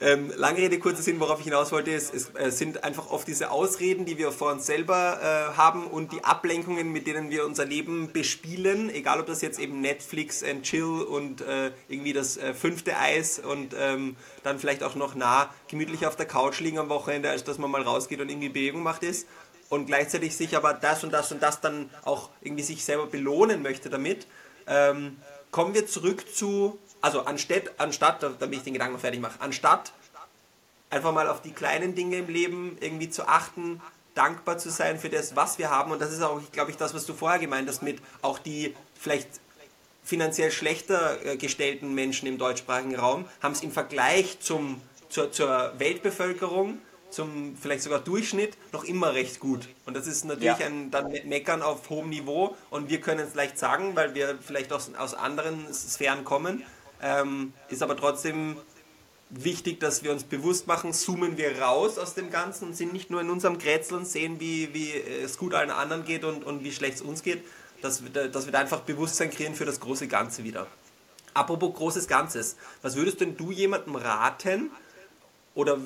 Ähm, 0.00 0.32
lange 0.36 0.58
Rede, 0.58 0.78
kurzer 0.78 1.02
Sinn, 1.02 1.20
worauf 1.20 1.40
ich 1.40 1.44
hinaus 1.44 1.70
wollte, 1.70 1.90
ist, 1.90 2.14
es 2.14 2.30
äh, 2.34 2.50
sind 2.50 2.82
einfach 2.84 3.10
oft 3.10 3.28
diese 3.28 3.50
Ausreden, 3.50 4.06
die 4.06 4.16
wir 4.16 4.32
vor 4.32 4.52
uns 4.52 4.64
selber 4.64 5.18
äh, 5.20 5.56
haben 5.56 5.86
und 5.86 6.12
die 6.12 6.24
Ablenkungen, 6.24 6.90
mit 6.90 7.06
denen 7.06 7.30
wir 7.30 7.44
unser 7.44 7.66
Leben 7.66 8.10
bespielen, 8.12 8.88
egal 8.90 9.20
ob 9.20 9.26
das 9.26 9.42
jetzt 9.42 9.58
eben 9.58 9.80
Netflix 9.80 10.42
and 10.42 10.62
Chill 10.62 11.02
und 11.02 11.42
äh, 11.42 11.72
irgendwie 11.88 12.14
das 12.14 12.38
äh, 12.38 12.54
fünfte 12.54 12.96
Eis 12.96 13.38
und 13.38 13.74
ähm, 13.78 14.16
dann 14.42 14.58
vielleicht 14.58 14.82
auch 14.82 14.94
noch 14.94 15.14
nah 15.14 15.52
gemütlich 15.68 16.06
auf 16.06 16.16
der 16.16 16.26
Couch 16.26 16.60
liegen 16.60 16.78
am 16.78 16.88
Wochenende, 16.88 17.28
als 17.28 17.44
dass 17.44 17.58
man 17.58 17.70
mal 17.70 17.82
rausgeht 17.82 18.20
und 18.20 18.30
irgendwie 18.30 18.48
Bewegung 18.48 18.82
macht 18.82 19.02
ist 19.02 19.26
und 19.68 19.86
gleichzeitig 19.86 20.34
sich 20.34 20.56
aber 20.56 20.72
das 20.72 21.04
und 21.04 21.12
das 21.12 21.32
und 21.32 21.42
das 21.42 21.60
dann 21.60 21.90
auch 22.04 22.30
irgendwie 22.40 22.62
sich 22.62 22.84
selber 22.84 23.06
belohnen 23.06 23.62
möchte 23.62 23.90
damit. 23.90 24.26
Ähm, 24.66 25.16
kommen 25.50 25.74
wir 25.74 25.86
zurück 25.86 26.34
zu, 26.34 26.78
also 27.00 27.22
anstatt, 27.22 27.78
anstatt 27.78 28.22
damit 28.22 28.58
ich 28.58 28.64
den 28.64 28.74
Gedanken 28.74 28.98
fertig 28.98 29.20
mache, 29.20 29.40
anstatt 29.40 29.92
einfach 30.90 31.12
mal 31.12 31.28
auf 31.28 31.42
die 31.42 31.52
kleinen 31.52 31.94
Dinge 31.94 32.18
im 32.18 32.28
Leben 32.28 32.78
irgendwie 32.80 33.10
zu 33.10 33.28
achten, 33.28 33.80
dankbar 34.14 34.58
zu 34.58 34.70
sein 34.70 34.98
für 34.98 35.08
das, 35.08 35.36
was 35.36 35.58
wir 35.58 35.70
haben. 35.70 35.92
Und 35.92 36.00
das 36.00 36.12
ist 36.12 36.22
auch, 36.22 36.40
glaube 36.52 36.70
ich, 36.70 36.76
das, 36.76 36.94
was 36.94 37.06
du 37.06 37.14
vorher 37.14 37.38
gemeint 37.38 37.68
hast, 37.68 37.82
mit 37.82 38.00
auch 38.22 38.38
die 38.38 38.74
vielleicht 38.98 39.28
finanziell 40.02 40.50
schlechter 40.50 41.24
äh, 41.24 41.36
gestellten 41.36 41.94
Menschen 41.94 42.26
im 42.26 42.38
deutschsprachigen 42.38 42.96
Raum, 42.96 43.26
haben 43.42 43.52
es 43.52 43.62
im 43.62 43.70
Vergleich 43.70 44.40
zum, 44.40 44.80
zur, 45.10 45.30
zur 45.30 45.74
Weltbevölkerung 45.78 46.78
zum 47.10 47.56
vielleicht 47.56 47.82
sogar 47.82 48.00
Durchschnitt 48.00 48.56
noch 48.72 48.84
immer 48.84 49.14
recht 49.14 49.40
gut. 49.40 49.68
Und 49.86 49.96
das 49.96 50.06
ist 50.06 50.24
natürlich 50.24 50.58
ja. 50.58 50.66
ein 50.66 50.90
dann 50.90 51.10
Meckern 51.24 51.62
auf 51.62 51.88
hohem 51.90 52.10
Niveau 52.10 52.56
und 52.70 52.90
wir 52.90 53.00
können 53.00 53.20
es 53.20 53.34
leicht 53.34 53.58
sagen, 53.58 53.96
weil 53.96 54.14
wir 54.14 54.38
vielleicht 54.40 54.72
aus, 54.72 54.90
aus 54.94 55.14
anderen 55.14 55.72
Sphären 55.72 56.24
kommen. 56.24 56.62
Ähm, 57.00 57.52
ist 57.68 57.82
aber 57.82 57.96
trotzdem 57.96 58.56
wichtig, 59.30 59.80
dass 59.80 60.02
wir 60.02 60.12
uns 60.12 60.24
bewusst 60.24 60.66
machen, 60.66 60.92
zoomen 60.92 61.36
wir 61.36 61.60
raus 61.60 61.98
aus 61.98 62.14
dem 62.14 62.30
Ganzen 62.30 62.68
und 62.68 62.76
sind 62.76 62.92
nicht 62.92 63.10
nur 63.10 63.20
in 63.20 63.30
unserem 63.30 63.58
Grätsel 63.58 63.98
und 63.98 64.06
sehen, 64.06 64.40
wie, 64.40 64.72
wie 64.72 64.92
es 64.92 65.38
gut 65.38 65.54
allen 65.54 65.70
anderen 65.70 66.04
geht 66.04 66.24
und, 66.24 66.44
und 66.44 66.64
wie 66.64 66.72
schlecht 66.72 66.96
es 66.96 67.02
uns 67.02 67.22
geht, 67.22 67.42
dass 67.82 68.02
wir, 68.02 68.28
dass 68.28 68.46
wir 68.46 68.52
da 68.52 68.58
einfach 68.58 68.80
Bewusstsein 68.80 69.30
kreieren 69.30 69.54
für 69.54 69.66
das 69.66 69.80
große 69.80 70.08
Ganze 70.08 70.44
wieder. 70.44 70.66
Apropos 71.34 71.74
großes 71.74 72.08
Ganzes, 72.08 72.56
was 72.82 72.96
würdest 72.96 73.20
denn 73.20 73.36
du 73.36 73.52
jemandem 73.52 73.96
raten 73.96 74.70
oder 75.54 75.78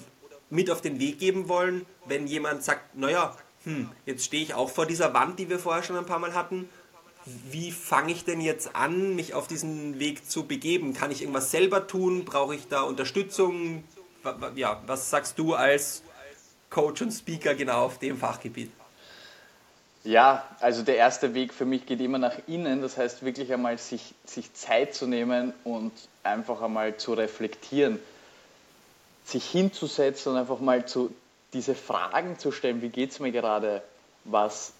mit 0.52 0.70
auf 0.70 0.82
den 0.82 1.00
Weg 1.00 1.18
geben 1.18 1.48
wollen, 1.48 1.86
wenn 2.04 2.26
jemand 2.26 2.62
sagt, 2.62 2.94
naja, 2.94 3.34
hm, 3.64 3.90
jetzt 4.04 4.26
stehe 4.26 4.42
ich 4.42 4.52
auch 4.54 4.68
vor 4.68 4.84
dieser 4.84 5.14
Wand, 5.14 5.38
die 5.38 5.48
wir 5.48 5.58
vorher 5.58 5.82
schon 5.82 5.96
ein 5.96 6.04
paar 6.04 6.18
Mal 6.18 6.34
hatten. 6.34 6.68
Wie 7.24 7.70
fange 7.70 8.12
ich 8.12 8.24
denn 8.24 8.40
jetzt 8.40 8.76
an, 8.76 9.16
mich 9.16 9.32
auf 9.32 9.46
diesen 9.46 9.98
Weg 9.98 10.28
zu 10.28 10.44
begeben? 10.44 10.92
Kann 10.92 11.10
ich 11.10 11.22
irgendwas 11.22 11.50
selber 11.50 11.86
tun? 11.86 12.24
Brauche 12.24 12.54
ich 12.54 12.68
da 12.68 12.82
Unterstützung? 12.82 13.84
Ja, 14.54 14.82
was 14.86 15.08
sagst 15.08 15.38
du 15.38 15.54
als 15.54 16.02
Coach 16.68 17.00
und 17.00 17.12
Speaker 17.12 17.54
genau 17.54 17.86
auf 17.86 17.98
dem 17.98 18.18
Fachgebiet? 18.18 18.70
Ja, 20.04 20.44
also 20.60 20.82
der 20.82 20.96
erste 20.96 21.32
Weg 21.32 21.54
für 21.54 21.64
mich 21.64 21.86
geht 21.86 22.00
immer 22.00 22.18
nach 22.18 22.36
innen. 22.46 22.82
Das 22.82 22.98
heißt 22.98 23.24
wirklich 23.24 23.52
einmal 23.52 23.78
sich, 23.78 24.14
sich 24.26 24.52
Zeit 24.52 24.94
zu 24.94 25.06
nehmen 25.06 25.54
und 25.64 25.92
einfach 26.24 26.60
einmal 26.60 26.96
zu 26.96 27.14
reflektieren 27.14 28.00
sich 29.24 29.44
hinzusetzen 29.48 30.32
und 30.32 30.38
einfach 30.38 30.60
mal 30.60 30.86
zu, 30.86 31.14
diese 31.52 31.74
Fragen 31.74 32.38
zu 32.38 32.52
stellen, 32.52 32.82
wie 32.82 32.88
geht 32.88 33.10
es 33.10 33.20
mir 33.20 33.32
gerade, 33.32 33.82
was, 34.24 34.72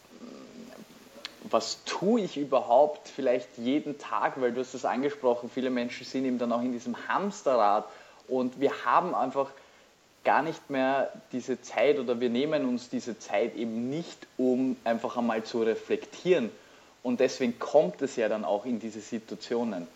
was 1.45 1.85
tue 1.85 2.23
ich 2.23 2.37
überhaupt 2.37 3.09
vielleicht 3.09 3.59
jeden 3.59 3.99
Tag, 3.99 4.41
weil 4.41 4.53
du 4.53 4.61
hast 4.61 4.75
es 4.75 4.85
angesprochen, 4.85 5.51
viele 5.53 5.71
Menschen 5.71 6.07
sind 6.07 6.25
eben 6.25 6.39
dann 6.39 6.53
auch 6.53 6.63
in 6.63 6.73
diesem 6.73 6.97
Hamsterrad 7.09 7.87
und 8.29 8.61
wir 8.61 8.85
haben 8.85 9.15
einfach 9.15 9.49
gar 10.25 10.43
nicht 10.43 10.71
mehr 10.71 11.13
diese 11.33 11.61
Zeit 11.63 11.99
oder 11.99 12.21
wir 12.21 12.31
nehmen 12.31 12.67
uns 12.69 12.89
diese 12.89 13.19
Zeit 13.19 13.57
eben 13.57 13.91
nicht, 13.91 14.27
um 14.39 14.77
einfach 14.85 15.17
einmal 15.17 15.43
zu 15.43 15.63
reflektieren. 15.63 16.51
Und 17.03 17.19
deswegen 17.19 17.59
kommt 17.59 18.01
es 18.03 18.17
ja 18.17 18.29
dann 18.29 18.45
auch 18.45 18.65
in 18.65 18.79
diese 18.79 19.01
Situationen. 19.01 19.89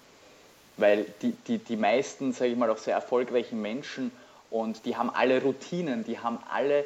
Weil 0.77 1.07
die, 1.23 1.33
die, 1.47 1.59
die 1.59 1.77
meisten, 1.77 2.33
sage 2.33 2.51
ich 2.51 2.59
mal, 2.59 2.69
auch 2.71 2.79
sehr 2.79 2.95
erfolgreichen 2.95 3.63
Menschen 3.63 4.11
und 4.51 4.85
die 4.87 4.97
haben 4.97 5.11
alle 5.11 5.43
Routinen, 5.43 6.05
die 6.05 6.19
haben 6.19 6.39
alle 6.51 6.85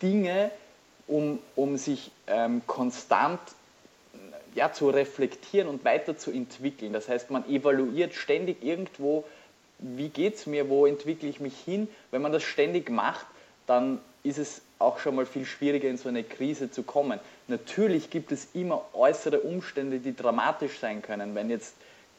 Dinge, 0.00 0.50
um, 1.06 1.38
um 1.56 1.76
sich 1.76 2.10
ähm, 2.26 2.62
konstant 2.66 3.40
ja, 4.54 4.72
zu 4.72 4.90
reflektieren 4.90 5.68
und 5.68 5.84
weiterzuentwickeln. 5.84 6.92
Das 6.92 7.08
heißt, 7.08 7.30
man 7.30 7.48
evaluiert 7.48 8.14
ständig 8.14 8.62
irgendwo, 8.62 9.24
wie 9.78 10.08
geht 10.08 10.36
es 10.36 10.46
mir, 10.46 10.68
wo 10.68 10.86
entwickle 10.86 11.28
ich 11.28 11.40
mich 11.40 11.58
hin. 11.58 11.88
Wenn 12.10 12.22
man 12.22 12.32
das 12.32 12.42
ständig 12.42 12.90
macht, 12.90 13.26
dann 13.66 14.00
ist 14.22 14.38
es 14.38 14.60
auch 14.78 14.98
schon 14.98 15.16
mal 15.16 15.26
viel 15.26 15.46
schwieriger, 15.46 15.88
in 15.88 15.96
so 15.96 16.08
eine 16.08 16.22
Krise 16.22 16.70
zu 16.70 16.82
kommen. 16.82 17.18
Natürlich 17.48 18.10
gibt 18.10 18.32
es 18.32 18.48
immer 18.52 18.84
äußere 18.92 19.40
Umstände, 19.40 19.98
die 19.98 20.14
dramatisch 20.14 20.78
sein 20.78 21.02
können. 21.02 21.34
Wenn 21.34 21.50
jetzt 21.50 21.74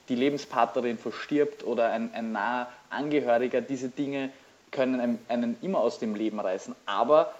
die 0.09 0.15
Lebenspartnerin 0.15 0.97
verstirbt 0.97 1.63
oder 1.63 1.91
ein, 1.91 2.13
ein 2.13 2.31
naher 2.31 2.71
Angehöriger, 2.89 3.61
diese 3.61 3.89
Dinge 3.89 4.31
können 4.73 5.19
einen 5.29 5.57
immer 5.61 5.79
aus 5.79 5.99
dem 5.99 6.15
Leben 6.15 6.41
reißen. 6.41 6.75
Aber 6.85 7.33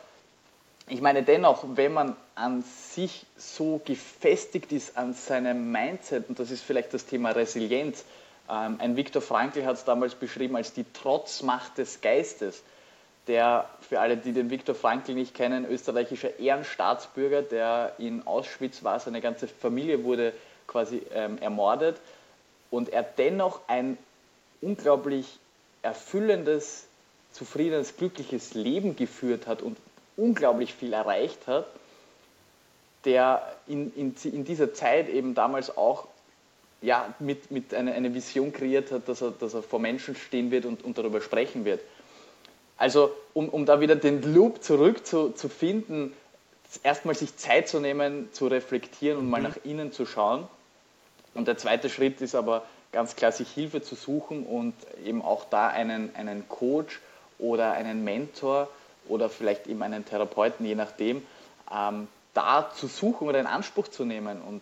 ich 0.88 1.02
meine 1.02 1.24
dennoch, 1.24 1.66
wenn 1.76 1.94
man 1.94 2.16
an 2.36 2.64
sich 2.64 3.26
so 3.36 3.82
gefestigt 3.84 4.72
ist 4.72 4.98
an 4.98 5.14
seinem 5.14 5.72
Mindset, 5.72 6.30
und 6.30 6.40
das 6.40 6.52
ist 6.52 6.64
vielleicht 6.64 6.94
das 6.94 7.06
Thema 7.06 7.32
Resilienz, 7.32 8.06
ähm, 8.50 8.78
ein 8.80 8.96
Viktor 8.96 9.22
Frankl 9.22 9.66
hat 9.66 9.76
es 9.76 9.86
damals 9.86 10.16
beschrieben 10.16 10.56
als 10.56 10.74
die 10.74 10.86
Trotzmacht 10.94 11.78
des 11.78 12.02
Geistes, 12.02 12.64
der, 13.28 13.70
für 13.88 14.02
alle, 14.02 14.18
die 14.18 14.34
den 14.34 14.50
Viktor 14.50 14.76
Frankl 14.76 15.14
nicht 15.14 15.34
kennen, 15.34 15.66
österreichischer 15.66 16.40
Ehrenstaatsbürger, 16.40 17.42
der 17.42 17.94
in 17.98 18.28
Auschwitz 18.28 18.84
war, 18.84 19.00
seine 19.00 19.22
ganze 19.22 19.48
Familie 19.48 20.04
wurde 20.04 20.34
quasi 20.68 21.02
ähm, 21.14 21.38
ermordet 21.40 21.98
und 22.70 22.90
er 22.90 23.04
dennoch 23.04 23.62
ein 23.68 23.98
unglaublich 24.62 25.40
erfüllendes 25.82 26.88
zufriedenes, 27.34 27.98
glückliches 27.98 28.54
Leben 28.54 28.96
geführt 28.96 29.48
hat 29.48 29.62
und 29.62 29.78
unglaublich 30.16 30.74
viel 30.74 30.94
erreicht 30.94 31.48
hat, 31.48 31.66
der 33.06 33.56
in, 33.68 33.94
in, 33.96 34.16
in 34.24 34.46
dieser 34.46 34.74
Zeit 34.74 35.10
eben 35.10 35.36
damals 35.36 35.76
auch 35.76 36.08
ja, 36.82 37.14
mit, 37.20 37.52
mit 37.52 37.74
eine, 37.74 37.94
eine 37.94 38.14
Vision 38.14 38.54
kreiert 38.54 38.92
hat, 38.92 39.10
dass 39.10 39.22
er, 39.22 39.32
dass 39.32 39.54
er 39.54 39.64
vor 39.64 39.80
Menschen 39.80 40.16
stehen 40.16 40.52
wird 40.52 40.66
und, 40.66 40.84
und 40.84 40.98
darüber 40.98 41.22
sprechen 41.22 41.66
wird. 41.66 41.82
Also 42.78 43.12
um, 43.34 43.50
um 43.50 43.66
da 43.66 43.80
wieder 43.80 43.96
den 43.96 44.34
Loop 44.34 44.64
zurückzufinden, 44.64 46.14
zu 46.70 46.80
erstmal 46.82 47.16
sich 47.16 47.38
Zeit 47.38 47.70
zu 47.70 47.80
nehmen, 47.80 48.30
zu 48.32 48.48
reflektieren 48.48 49.20
und 49.20 49.30
mal 49.30 49.40
mhm. 49.42 49.48
nach 49.48 49.58
innen 49.64 49.92
zu 49.92 50.06
schauen. 50.06 50.48
Und 51.34 51.48
der 51.48 51.58
zweite 51.58 51.90
Schritt 51.90 52.22
ist 52.22 52.36
aber 52.36 52.66
ganz 52.92 53.16
klar, 53.16 53.32
sich 53.32 53.50
Hilfe 53.50 53.82
zu 53.82 53.96
suchen 53.96 54.46
und 54.46 54.74
eben 55.06 55.22
auch 55.22 55.46
da 55.50 55.68
einen, 55.68 56.16
einen 56.16 56.48
Coach 56.48 57.00
oder 57.40 57.74
einen 57.74 58.04
Mentor 58.04 58.70
oder 59.08 59.30
vielleicht 59.30 59.68
eben 59.68 59.82
einen 59.84 60.06
Therapeuten, 60.06 60.66
je 60.66 60.76
nachdem, 60.76 61.26
ähm, 61.72 62.08
da 62.34 62.72
zu 62.76 62.88
suchen 62.88 63.28
oder 63.28 63.40
in 63.40 63.48
Anspruch 63.48 63.88
zu 63.88 64.06
nehmen. 64.06 64.42
Und 64.42 64.62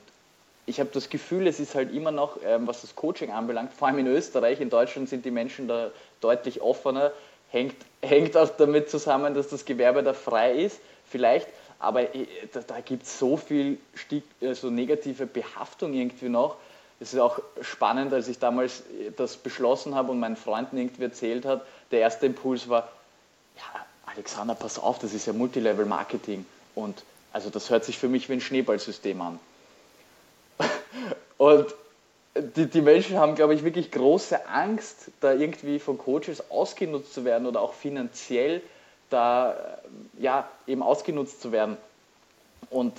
ich 0.66 0.80
habe 0.80 0.90
das 0.94 1.10
Gefühl, 1.10 1.48
es 1.48 1.60
ist 1.60 1.76
halt 1.76 1.94
immer 1.94 2.12
noch, 2.12 2.38
ähm, 2.44 2.68
was 2.68 2.82
das 2.82 2.96
Coaching 2.96 3.32
anbelangt, 3.32 3.74
vor 3.74 3.88
allem 3.88 4.00
in 4.00 4.08
Österreich, 4.08 4.62
in 4.62 4.70
Deutschland 4.70 5.10
sind 5.10 5.26
die 5.26 5.32
Menschen 5.32 5.68
da 5.68 5.92
deutlich 6.22 6.62
offener, 6.62 7.12
hängt, 7.50 7.76
hängt 8.02 8.36
auch 8.38 8.50
damit 8.50 8.90
zusammen, 8.90 9.34
dass 9.34 9.48
das 9.50 9.66
Gewerbe 9.66 10.04
da 10.04 10.14
frei 10.14 10.54
ist, 10.54 10.80
vielleicht, 11.06 11.48
aber 11.80 12.16
äh, 12.16 12.28
da, 12.52 12.62
da 12.62 12.80
gibt 12.80 13.04
es 13.04 13.20
so 13.20 13.38
viel 13.38 13.78
äh, 14.40 14.54
so 14.54 14.70
negative 14.70 15.26
Behaftung 15.26 15.94
irgendwie 15.94 16.30
noch. 16.30 16.58
Es 17.00 17.14
ist 17.14 17.20
auch 17.20 17.40
spannend, 17.62 18.14
als 18.14 18.28
ich 18.28 18.38
damals 18.38 18.82
äh, 18.82 19.12
das 19.16 19.38
beschlossen 19.38 19.96
habe 19.96 20.12
und 20.12 20.20
meinen 20.20 20.36
Freunden 20.36 20.78
irgendwie 20.78 21.04
erzählt 21.04 21.46
hat, 21.46 21.66
der 21.92 22.00
erste 22.00 22.26
Impuls 22.26 22.70
war, 22.70 22.90
ja, 23.58 23.86
Alexander, 24.06 24.56
pass 24.56 24.80
auf, 24.80 25.00
das 25.00 25.14
ist 25.14 25.26
ja 25.26 25.34
Multilevel-Marketing 25.34 26.46
und 26.76 27.04
also 27.34 27.50
das 27.50 27.70
hört 27.70 27.86
sich 27.86 27.98
für 27.98 28.10
mich 28.10 28.30
wie 28.30 28.34
ein 28.34 28.42
Schneeballsystem 28.42 29.22
an. 29.22 29.40
Und 31.38 31.74
die, 32.36 32.66
die 32.68 32.82
Menschen 32.82 33.18
haben, 33.18 33.36
glaube 33.36 33.54
ich, 33.54 33.64
wirklich 33.64 33.92
große 33.92 34.48
Angst, 34.48 35.12
da 35.22 35.34
irgendwie 35.34 35.80
von 35.80 35.98
Coaches 35.98 36.50
ausgenutzt 36.50 37.14
zu 37.14 37.26
werden 37.26 37.48
oder 37.48 37.62
auch 37.62 37.74
finanziell 37.74 38.62
da 39.10 39.80
ja, 40.20 40.50
eben 40.68 40.84
ausgenutzt 40.84 41.42
zu 41.42 41.52
werden. 41.52 41.78
Und 42.70 42.94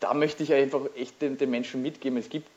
da 0.00 0.14
möchte 0.14 0.42
ich 0.42 0.52
einfach 0.52 0.82
echt 0.96 1.20
den, 1.22 1.38
den 1.38 1.50
Menschen 1.50 1.82
mitgeben, 1.82 2.18
es 2.18 2.28
gibt 2.28 2.48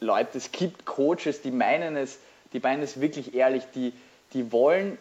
Leute, 0.00 0.38
es 0.38 0.52
gibt 0.52 0.84
Coaches, 0.84 1.42
die 1.42 1.50
meinen 1.50 1.96
es, 1.96 2.18
die 2.52 2.60
meinen 2.60 2.82
es 2.82 3.00
wirklich 3.00 3.34
ehrlich, 3.34 3.64
die, 3.74 3.92
die 4.32 4.52
wollen 4.52 4.98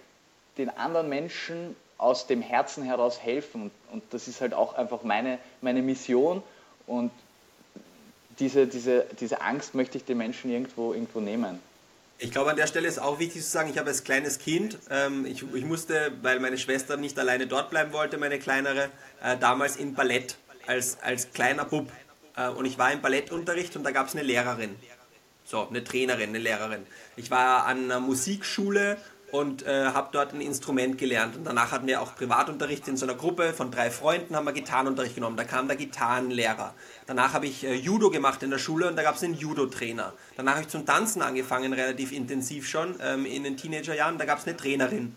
den 0.57 0.69
anderen 0.69 1.09
Menschen 1.09 1.75
aus 1.97 2.27
dem 2.27 2.41
Herzen 2.41 2.83
heraus 2.83 3.21
helfen. 3.21 3.63
Und, 3.63 3.71
und 3.91 4.03
das 4.11 4.27
ist 4.27 4.41
halt 4.41 4.53
auch 4.53 4.75
einfach 4.75 5.03
meine, 5.03 5.39
meine 5.61 5.81
Mission. 5.81 6.43
Und 6.87 7.11
diese, 8.39 8.67
diese, 8.67 9.05
diese 9.19 9.41
Angst 9.41 9.75
möchte 9.75 9.97
ich 9.97 10.05
den 10.05 10.17
Menschen 10.17 10.51
irgendwo, 10.51 10.93
irgendwo 10.93 11.19
nehmen. 11.19 11.59
Ich 12.17 12.31
glaube, 12.31 12.49
an 12.49 12.55
der 12.55 12.67
Stelle 12.67 12.87
ist 12.87 12.97
auch 12.97 13.19
wichtig 13.19 13.41
zu 13.41 13.49
sagen, 13.49 13.69
ich 13.69 13.77
habe 13.77 13.89
als 13.89 14.05
kleines 14.05 14.39
Kind, 14.39 14.77
ähm, 14.89 15.25
ich, 15.25 15.43
ich, 15.53 15.65
musste, 15.65 16.13
weil 16.21 16.39
meine 16.39 16.57
Schwester 16.57 16.95
nicht 16.95 17.19
alleine 17.19 17.45
dort 17.45 17.69
bleiben 17.69 17.91
wollte, 17.91 18.17
meine 18.17 18.39
kleinere, 18.39 18.89
äh, 19.21 19.37
damals 19.37 19.75
in 19.75 19.95
Ballett 19.95 20.37
als, 20.65 20.97
als 21.01 21.31
kleiner 21.33 21.65
Bub. 21.65 21.91
Äh, 22.37 22.49
und 22.49 22.65
ich 22.65 22.77
war 22.77 22.91
im 22.93 23.01
Ballettunterricht 23.01 23.75
und 23.75 23.83
da 23.83 23.91
gab 23.91 24.07
es 24.07 24.13
eine 24.13 24.23
Lehrerin. 24.23 24.75
So, 25.43 25.67
eine 25.67 25.83
Trainerin, 25.83 26.29
eine 26.29 26.39
Lehrerin. 26.39 26.87
Ich 27.17 27.29
war 27.31 27.65
an 27.65 27.83
einer 27.83 27.99
Musikschule 27.99 28.97
und 29.31 29.65
äh, 29.65 29.85
habe 29.85 30.09
dort 30.11 30.33
ein 30.33 30.41
Instrument 30.41 30.97
gelernt. 30.97 31.35
Und 31.35 31.45
danach 31.45 31.71
hatten 31.71 31.87
wir 31.87 32.01
auch 32.01 32.15
Privatunterricht 32.15 32.87
in 32.87 32.97
so 32.97 33.05
einer 33.05 33.15
Gruppe 33.15 33.53
von 33.53 33.71
drei 33.71 33.89
Freunden, 33.89 34.35
haben 34.35 34.45
wir 34.45 34.53
Gitarrenunterricht 34.53 35.15
genommen. 35.15 35.37
Da 35.37 35.43
kam 35.43 35.67
der 35.67 35.77
Gitarrenlehrer. 35.77 36.73
Danach 37.07 37.33
habe 37.33 37.47
ich 37.47 37.63
äh, 37.63 37.73
Judo 37.73 38.09
gemacht 38.09 38.43
in 38.43 38.49
der 38.49 38.59
Schule 38.59 38.87
und 38.87 38.95
da 38.95 39.03
gab 39.03 39.15
es 39.15 39.23
einen 39.23 39.35
Judo-Trainer. 39.35 40.13
Danach 40.37 40.53
habe 40.53 40.61
ich 40.63 40.69
zum 40.69 40.85
Tanzen 40.85 41.21
angefangen, 41.21 41.73
relativ 41.73 42.11
intensiv 42.11 42.67
schon, 42.67 42.95
ähm, 43.01 43.25
in 43.25 43.43
den 43.43 43.57
Teenagerjahren. 43.57 44.17
Da 44.17 44.25
gab 44.25 44.39
es 44.39 44.47
eine 44.47 44.55
Trainerin. 44.55 45.15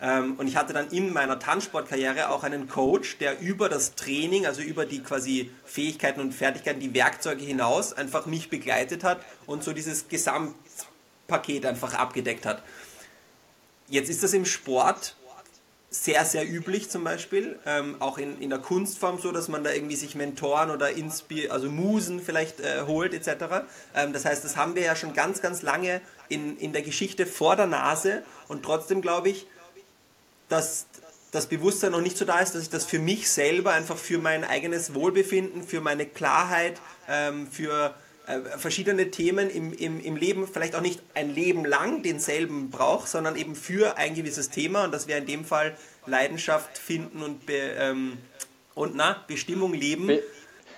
Ähm, 0.00 0.34
und 0.36 0.46
ich 0.46 0.56
hatte 0.56 0.72
dann 0.72 0.88
in 0.90 1.12
meiner 1.12 1.38
Tanzsportkarriere 1.38 2.30
auch 2.30 2.44
einen 2.44 2.68
Coach, 2.68 3.18
der 3.18 3.40
über 3.40 3.68
das 3.68 3.94
Training, 3.94 4.46
also 4.46 4.62
über 4.62 4.86
die 4.86 5.02
quasi 5.02 5.50
Fähigkeiten 5.64 6.20
und 6.20 6.32
Fertigkeiten, 6.32 6.80
die 6.80 6.94
Werkzeuge 6.94 7.44
hinaus 7.44 7.92
einfach 7.92 8.26
mich 8.26 8.48
begleitet 8.48 9.02
hat 9.02 9.20
und 9.46 9.64
so 9.64 9.72
dieses 9.72 10.08
Gesamtpaket 10.08 11.66
einfach 11.66 11.94
abgedeckt 11.94 12.46
hat. 12.46 12.62
Jetzt 13.88 14.10
ist 14.10 14.22
das 14.22 14.32
im 14.32 14.44
Sport 14.44 15.16
sehr, 15.90 16.24
sehr 16.26 16.46
üblich 16.46 16.90
zum 16.90 17.02
Beispiel, 17.02 17.58
ähm, 17.64 17.96
auch 18.00 18.18
in, 18.18 18.38
in 18.40 18.50
der 18.50 18.58
Kunstform 18.58 19.18
so, 19.18 19.32
dass 19.32 19.48
man 19.48 19.64
da 19.64 19.72
irgendwie 19.72 19.96
sich 19.96 20.14
Mentoren 20.14 20.70
oder 20.70 20.90
Inspir 20.90 21.50
also 21.50 21.70
Musen 21.70 22.20
vielleicht 22.20 22.60
äh, 22.60 22.82
holt 22.86 23.14
etc. 23.14 23.64
Ähm, 23.94 24.12
das 24.12 24.26
heißt, 24.26 24.44
das 24.44 24.56
haben 24.56 24.74
wir 24.74 24.82
ja 24.82 24.94
schon 24.94 25.14
ganz, 25.14 25.40
ganz 25.40 25.62
lange 25.62 26.02
in, 26.28 26.58
in 26.58 26.74
der 26.74 26.82
Geschichte 26.82 27.24
vor 27.24 27.56
der 27.56 27.66
Nase 27.66 28.22
und 28.48 28.62
trotzdem 28.62 29.00
glaube 29.00 29.30
ich, 29.30 29.46
dass 30.50 30.86
das 31.30 31.46
Bewusstsein 31.46 31.92
noch 31.92 32.00
nicht 32.02 32.18
so 32.18 32.26
da 32.26 32.38
ist, 32.40 32.54
dass 32.54 32.62
ich 32.62 32.70
das 32.70 32.84
für 32.84 32.98
mich 32.98 33.30
selber 33.30 33.72
einfach 33.72 33.96
für 33.96 34.18
mein 34.18 34.44
eigenes 34.44 34.94
Wohlbefinden, 34.94 35.62
für 35.62 35.80
meine 35.80 36.04
Klarheit, 36.04 36.80
ähm, 37.08 37.48
für 37.50 37.94
verschiedene 38.58 39.10
Themen 39.10 39.48
im, 39.50 39.72
im, 39.72 40.00
im 40.00 40.16
Leben, 40.16 40.46
vielleicht 40.46 40.74
auch 40.74 40.80
nicht 40.80 41.00
ein 41.14 41.34
Leben 41.34 41.64
lang 41.64 42.02
denselben 42.02 42.70
braucht, 42.70 43.08
sondern 43.08 43.36
eben 43.36 43.54
für 43.54 43.96
ein 43.96 44.14
gewisses 44.14 44.50
Thema 44.50 44.84
und 44.84 44.92
das 44.92 45.06
wäre 45.06 45.20
in 45.20 45.26
dem 45.26 45.44
Fall 45.44 45.76
Leidenschaft 46.06 46.76
finden 46.76 47.22
und, 47.22 47.46
Be, 47.46 47.54
ähm, 47.78 48.18
und 48.74 48.94
na, 48.94 49.24
Bestimmung 49.26 49.72
leben. 49.72 50.08
Be 50.08 50.22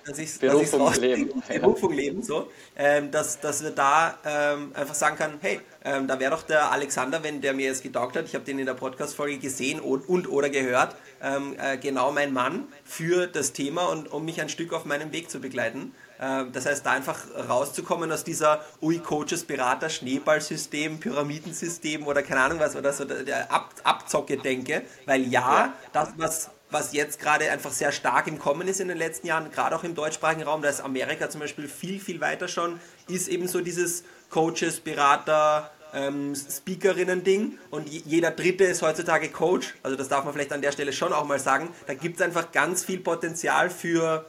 dass 0.07 0.18
ich's, 0.18 0.38
Berufung 0.38 0.86
dass 0.86 0.98
leben. 0.98 1.42
Berufung 1.48 1.92
leben, 1.92 2.22
so. 2.22 2.51
Ähm, 2.76 3.11
dass, 3.11 3.40
dass 3.40 3.62
wir 3.62 3.70
da 3.70 4.18
ähm, 4.24 4.72
einfach 4.74 4.94
sagen 4.94 5.16
kann, 5.16 5.38
hey, 5.40 5.61
ähm, 5.84 6.07
da 6.07 6.18
wäre 6.18 6.30
doch 6.30 6.42
der 6.42 6.72
Alexander, 6.72 7.22
wenn 7.22 7.40
der 7.40 7.53
mir 7.53 7.66
jetzt 7.66 7.82
getaugt 7.82 8.16
hat, 8.16 8.24
ich 8.26 8.34
habe 8.34 8.44
den 8.44 8.59
in 8.59 8.66
der 8.66 8.74
Podcast-Folge 8.74 9.38
gesehen 9.38 9.80
und, 9.80 10.09
und 10.09 10.28
oder 10.28 10.48
gehört, 10.48 10.96
ähm, 11.22 11.55
äh, 11.59 11.76
genau 11.76 12.12
mein 12.12 12.32
Mann 12.32 12.68
für 12.84 13.26
das 13.26 13.53
Thema 13.53 13.86
und 13.86 14.11
um 14.11 14.24
mich 14.24 14.40
ein 14.40 14.48
Stück 14.48 14.72
auf 14.72 14.84
meinem 14.84 15.12
Weg 15.12 15.30
zu 15.30 15.40
begleiten. 15.40 15.92
Ähm, 16.21 16.53
das 16.53 16.66
heißt, 16.66 16.85
da 16.85 16.93
einfach 16.93 17.18
rauszukommen 17.49 18.12
aus 18.12 18.25
dieser 18.25 18.64
Ui 18.83 18.99
Coaches 18.99 19.45
Berater 19.45 19.89
Schneeballsystem, 19.89 21.01
Pyramidensystem 21.01 22.07
oder 22.07 22.23
keine 22.23 22.43
Ahnung 22.43 22.61
was 22.61 22.77
oder 22.77 22.93
so 22.93 23.05
der 23.05 23.51
Ab 23.51 23.75
Abzocke 23.85 24.37
denke, 24.37 24.83
weil 25.07 25.27
ja, 25.27 25.73
das 25.93 26.11
was 26.16 26.51
was 26.71 26.93
jetzt 26.93 27.18
gerade 27.18 27.51
einfach 27.51 27.73
sehr 27.73 27.93
stark 27.93 28.27
im 28.29 28.39
Kommen 28.39 28.68
ist 28.68 28.81
in 28.81 28.89
den 28.89 28.97
letzten 28.99 29.27
Jahren, 29.27 29.51
gerade 29.51 29.75
auch 29.75 29.85
im 29.85 29.95
deutschsprachigen 29.95 30.45
Raum, 30.45 30.62
da 30.62 30.68
ist 30.68 30.81
Amerika 30.81 31.29
zum 31.29 31.41
Beispiel 31.41 31.68
viel, 31.68 31.99
viel 31.99 32.21
weiter 32.21 32.49
schon, 32.49 32.79
ist 33.09 33.29
eben 33.29 33.49
so 33.49 33.61
dieses 33.61 34.05
Coaches, 34.31 34.79
Berater, 34.79 35.71
ähm, 35.93 36.35
Speakerinnen-Ding. 36.35 37.59
Und 37.71 37.89
jeder 37.89 38.31
Dritte 38.31 38.64
ist 38.64 38.83
heutzutage 38.83 39.31
Coach, 39.31 39.75
also 39.83 39.97
das 39.97 40.09
darf 40.09 40.25
man 40.25 40.33
vielleicht 40.33 40.53
an 40.53 40.62
der 40.62 40.73
Stelle 40.73 40.93
schon 40.93 41.12
auch 41.12 41.25
mal 41.25 41.41
sagen. 41.41 41.71
Da 41.87 41.95
gibt 41.95 42.16
es 42.16 42.23
einfach 42.23 42.53
ganz 42.53 42.85
viel 42.85 43.01
Potenzial 43.01 43.71
für 43.71 44.27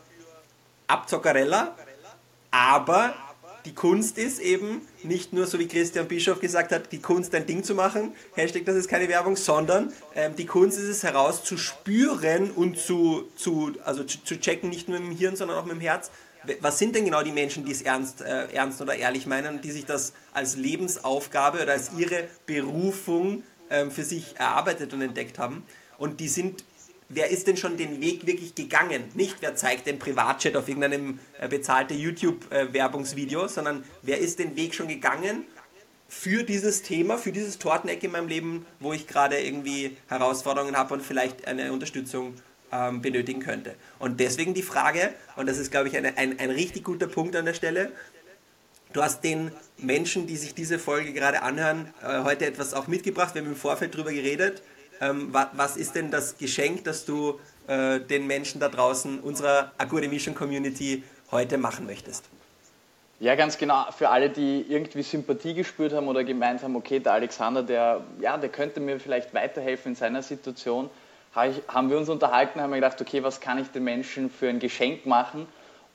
Abzockerella, 0.87 1.75
aber 2.51 3.15
die 3.65 3.73
Kunst 3.73 4.17
ist 4.17 4.39
eben 4.39 4.81
nicht 5.03 5.33
nur, 5.33 5.45
so 5.45 5.59
wie 5.59 5.67
Christian 5.67 6.07
Bischof 6.07 6.39
gesagt 6.39 6.71
hat, 6.71 6.91
die 6.91 6.99
Kunst 6.99 7.33
ein 7.35 7.45
Ding 7.45 7.63
zu 7.63 7.75
machen, 7.75 8.13
Hashtag 8.35 8.65
das 8.65 8.75
ist 8.75 8.87
keine 8.87 9.07
Werbung, 9.07 9.35
sondern 9.35 9.93
ähm, 10.15 10.35
die 10.35 10.45
Kunst 10.45 10.77
ist 10.77 10.85
es 10.85 11.03
herauszuspüren 11.03 12.51
und 12.51 12.77
zu, 12.77 13.29
zu, 13.35 13.73
also 13.85 14.03
zu, 14.03 14.23
zu, 14.23 14.39
checken, 14.39 14.69
nicht 14.69 14.89
nur 14.89 14.97
im 14.97 15.11
Hirn, 15.11 15.35
sondern 15.35 15.57
auch 15.57 15.65
mit 15.65 15.75
dem 15.75 15.81
Herz. 15.81 16.11
Was 16.59 16.79
sind 16.79 16.95
denn 16.95 17.05
genau 17.05 17.21
die 17.21 17.31
Menschen, 17.31 17.65
die 17.65 17.71
es 17.71 17.83
ernst, 17.83 18.21
äh, 18.21 18.47
ernst 18.51 18.81
oder 18.81 18.95
ehrlich 18.95 19.27
meinen, 19.27 19.61
die 19.61 19.71
sich 19.71 19.85
das 19.85 20.13
als 20.33 20.55
Lebensaufgabe 20.55 21.61
oder 21.61 21.73
als 21.73 21.91
ihre 21.95 22.27
Berufung 22.47 23.43
ähm, 23.69 23.91
für 23.91 24.03
sich 24.03 24.39
erarbeitet 24.39 24.91
und 24.93 25.03
entdeckt 25.03 25.37
haben? 25.37 25.63
Und 25.99 26.19
die 26.19 26.29
sind 26.29 26.63
wer 27.13 27.29
ist 27.29 27.47
denn 27.47 27.57
schon 27.57 27.77
den 27.77 28.01
Weg 28.01 28.25
wirklich 28.25 28.55
gegangen? 28.55 29.03
Nicht, 29.13 29.37
wer 29.41 29.55
zeigt 29.55 29.87
den 29.87 29.99
Privatchat 29.99 30.55
auf 30.55 30.67
irgendeinem 30.67 31.19
äh, 31.39 31.47
bezahlten 31.47 31.97
YouTube-Werbungsvideo, 31.97 33.47
sondern 33.47 33.83
wer 34.01 34.19
ist 34.19 34.39
den 34.39 34.55
Weg 34.55 34.73
schon 34.73 34.87
gegangen 34.87 35.45
für 36.07 36.43
dieses 36.43 36.81
Thema, 36.81 37.17
für 37.17 37.31
dieses 37.31 37.57
Torteneck 37.57 38.03
in 38.03 38.11
meinem 38.11 38.27
Leben, 38.27 38.65
wo 38.79 38.93
ich 38.93 39.07
gerade 39.07 39.39
irgendwie 39.39 39.95
Herausforderungen 40.07 40.75
habe 40.75 40.93
und 40.93 41.01
vielleicht 41.01 41.47
eine 41.47 41.71
Unterstützung 41.71 42.35
ähm, 42.71 43.01
benötigen 43.01 43.39
könnte. 43.39 43.75
Und 43.99 44.19
deswegen 44.19 44.53
die 44.53 44.63
Frage, 44.63 45.13
und 45.35 45.47
das 45.47 45.57
ist, 45.57 45.71
glaube 45.71 45.87
ich, 45.87 45.97
eine, 45.97 46.17
ein, 46.17 46.39
ein 46.39 46.49
richtig 46.49 46.83
guter 46.83 47.07
Punkt 47.07 47.35
an 47.35 47.45
der 47.45 47.53
Stelle, 47.53 47.91
Du 48.93 49.01
hast 49.01 49.23
den 49.23 49.51
Menschen, 49.77 50.27
die 50.27 50.35
sich 50.35 50.53
diese 50.53 50.77
Folge 50.77 51.13
gerade 51.13 51.43
anhören, 51.43 51.93
äh, 52.03 52.23
heute 52.23 52.45
etwas 52.45 52.73
auch 52.73 52.87
mitgebracht. 52.87 53.33
Wir 53.33 53.41
haben 53.41 53.49
im 53.49 53.55
Vorfeld 53.55 53.93
darüber 53.95 54.11
geredet. 54.11 54.61
Ähm, 55.01 55.33
wa 55.33 55.49
was 55.53 55.77
ist 55.77 55.95
denn 55.95 56.11
das 56.11 56.37
Geschenk, 56.37 56.83
das 56.83 57.05
du 57.05 57.39
äh, 57.67 57.99
den 57.99 58.27
Menschen 58.27 58.61
da 58.61 58.69
draußen, 58.69 59.19
unserer 59.19 59.71
Agure 59.77 60.07
Mission 60.07 60.35
Community, 60.35 61.03
heute 61.31 61.57
machen 61.57 61.87
möchtest? 61.87 62.25
Ja, 63.19 63.35
ganz 63.35 63.57
genau. 63.57 63.85
Für 63.91 64.09
alle, 64.09 64.29
die 64.29 64.65
irgendwie 64.67 65.03
Sympathie 65.03 65.53
gespürt 65.53 65.93
haben 65.93 66.07
oder 66.07 66.23
gemeint 66.23 66.63
haben, 66.63 66.75
okay, 66.75 66.99
der 66.99 67.13
Alexander, 67.13 67.61
der, 67.61 68.01
ja, 68.19 68.37
der 68.37 68.49
könnte 68.49 68.79
mir 68.79 68.99
vielleicht 68.99 69.33
weiterhelfen 69.33 69.91
in 69.91 69.95
seiner 69.95 70.23
Situation, 70.23 70.89
haben 71.35 71.89
wir 71.89 71.97
uns 71.97 72.09
unterhalten, 72.09 72.59
haben 72.59 72.71
wir 72.71 72.77
gedacht, 72.77 72.99
okay, 72.99 73.23
was 73.23 73.39
kann 73.39 73.57
ich 73.57 73.69
den 73.69 73.83
Menschen 73.83 74.29
für 74.29 74.49
ein 74.49 74.59
Geschenk 74.59 75.05
machen? 75.05 75.47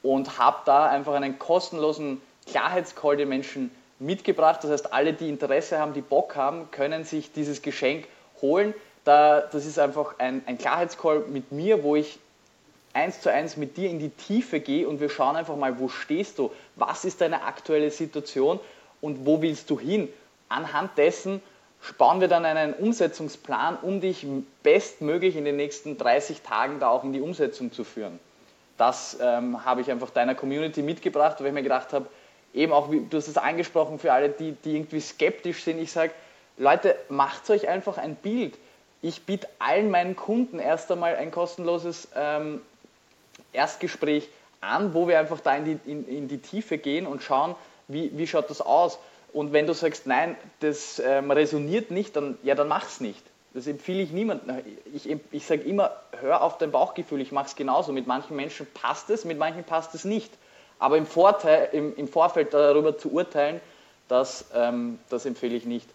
Und 0.03 0.39
habe 0.39 0.59
da 0.67 0.87
einfach 0.87 1.15
einen 1.15 1.39
kostenlosen 1.39 2.21
Klarheitscall 2.47 3.17
den 3.17 3.29
Menschen 3.29 3.71
mitgebracht. 3.99 4.61
Das 4.63 4.71
heißt, 4.71 4.93
alle, 4.93 5.13
die 5.13 5.29
Interesse 5.29 5.79
haben, 5.79 5.95
die 5.95 6.03
Bock 6.03 6.37
haben, 6.37 6.71
können 6.71 7.05
sich 7.05 7.33
dieses 7.33 7.61
Geschenk 7.61 8.07
holen. 8.41 8.73
Da, 9.07 9.41
das 9.41 9.65
ist 9.67 9.79
einfach 9.79 10.17
ein, 10.19 10.43
ein 10.47 10.59
Klarheitscall 10.59 11.21
mit 11.29 11.53
mir, 11.53 11.85
wo 11.85 11.95
ich 11.95 12.19
eins 12.93 13.21
zu 13.21 13.31
eins 13.31 13.57
mit 13.57 13.77
dir 13.77 13.89
in 13.89 14.01
die 14.01 14.09
Tiefe 14.09 14.59
gehe 14.59 14.89
und 14.89 14.99
wir 14.99 15.11
schauen 15.11 15.37
einfach 15.37 15.55
mal, 15.55 15.79
wo 15.79 15.89
stehst 15.89 16.41
du, 16.41 16.51
was 16.75 17.05
ist 17.05 17.21
deine 17.21 17.43
aktuelle 17.45 17.93
Situation 17.93 18.59
und 19.01 19.25
wo 19.25 19.41
willst 19.41 19.71
du 19.71 19.79
hin. 19.79 20.09
Anhand 20.49 20.99
dessen 20.99 21.41
bauen 21.99 22.21
wir 22.21 22.27
dann 22.27 22.45
einen 22.45 22.75
Umsetzungsplan, 22.75 23.79
um 23.81 24.01
dich 24.01 24.27
bestmöglich 24.65 25.37
in 25.37 25.45
den 25.45 25.55
nächsten 25.55 25.97
30 25.97 26.41
Tagen 26.41 26.81
da 26.81 26.89
auch 26.89 27.05
in 27.05 27.13
die 27.13 27.21
Umsetzung 27.21 27.71
zu 27.71 27.85
führen. 27.85 28.19
das 28.77 29.19
ähm, 29.21 29.65
habe 29.65 29.83
ich 29.83 29.91
einfach 29.93 30.11
deiner 30.11 30.35
Community 30.35 30.83
mitgebracht, 30.83 31.37
weil 31.39 31.47
ich 31.47 31.53
mir 31.53 31.63
gedacht 31.63 31.93
habe, 31.93 32.07
eben 32.53 32.73
auch, 32.73 32.91
wie, 32.91 33.07
du 33.09 33.19
hast 33.19 33.29
es 33.29 33.37
angesprochen, 33.37 34.01
für 34.01 34.13
alle, 34.13 34.31
die, 34.31 34.51
die 34.65 34.75
irgendwie 34.75 35.01
skeptisch 35.01 35.63
sind, 35.63 35.79
ich 35.79 35.93
sage, 35.93 36.11
Leute, 36.59 36.97
macht 37.09 37.49
euch 37.51 37.69
einfach 37.69 37.99
ein 37.99 38.17
Bild. 38.17 38.57
Ich 39.03 39.23
biete 39.23 39.49
allen 39.59 39.91
meinen 39.91 40.17
Kunden 40.17 40.59
erst 40.59 40.91
einmal 40.91 41.17
ein 41.17 41.31
kostenloses 41.31 42.09
ähm, 42.15 42.63
Erstgespräch 43.53 44.29
an, 44.61 44.95
wo 44.95 45.09
wir 45.09 45.19
einfach 45.19 45.41
da 45.41 45.57
in 45.57 45.65
die, 45.65 45.91
in, 45.91 46.09
in 46.09 46.29
die 46.29 46.39
Tiefe 46.39 46.79
gehen 46.79 47.07
und 47.07 47.23
schauen, 47.23 47.55
wie, 47.89 48.17
wie 48.17 48.27
schaut 48.27 48.51
das 48.51 48.61
aus. 48.61 48.99
Und 49.33 49.53
wenn 49.53 49.67
du 49.67 49.75
sagst, 49.75 50.07
nein, 50.07 50.37
das 50.61 50.99
ähm, 50.99 51.31
resoniert 51.31 51.91
nicht, 51.91 52.17
dann, 52.17 52.39
ja, 52.43 52.55
dann 52.55 52.69
mach 52.69 52.87
es 52.87 53.01
nicht. 53.01 53.23
Das 53.53 53.67
empfehle 53.67 54.03
ich 54.03 54.11
niemandem. 54.11 54.63
Ich, 54.95 55.09
ich 55.31 55.47
sage 55.47 55.63
immer, 55.63 55.93
hör 56.21 56.43
auf 56.43 56.59
dein 56.59 56.71
Bauchgefühl, 56.71 57.21
ich 57.21 57.33
mache 57.33 57.47
es 57.47 57.57
genauso. 57.57 57.93
Mit 57.93 58.07
manchen 58.07 58.37
Menschen 58.37 58.67
passt 58.75 59.09
es, 59.11 59.25
mit 59.25 59.39
manchen 59.39 59.65
passt 59.65 59.95
es 59.95 60.05
nicht. 60.05 60.33
Aber 60.79 60.99
im, 60.99 61.07
Vorteil, 61.07 61.71
im, 61.73 61.97
im 61.97 62.09
Vorfeld 62.09 62.53
darüber 62.53 62.99
zu 62.99 63.13
urteilen, 63.13 63.61
das, 64.09 64.47
ähm, 64.55 64.99
das 65.09 65.25
empfehle 65.25 65.55
ich 65.55 65.65
nicht. 65.65 65.89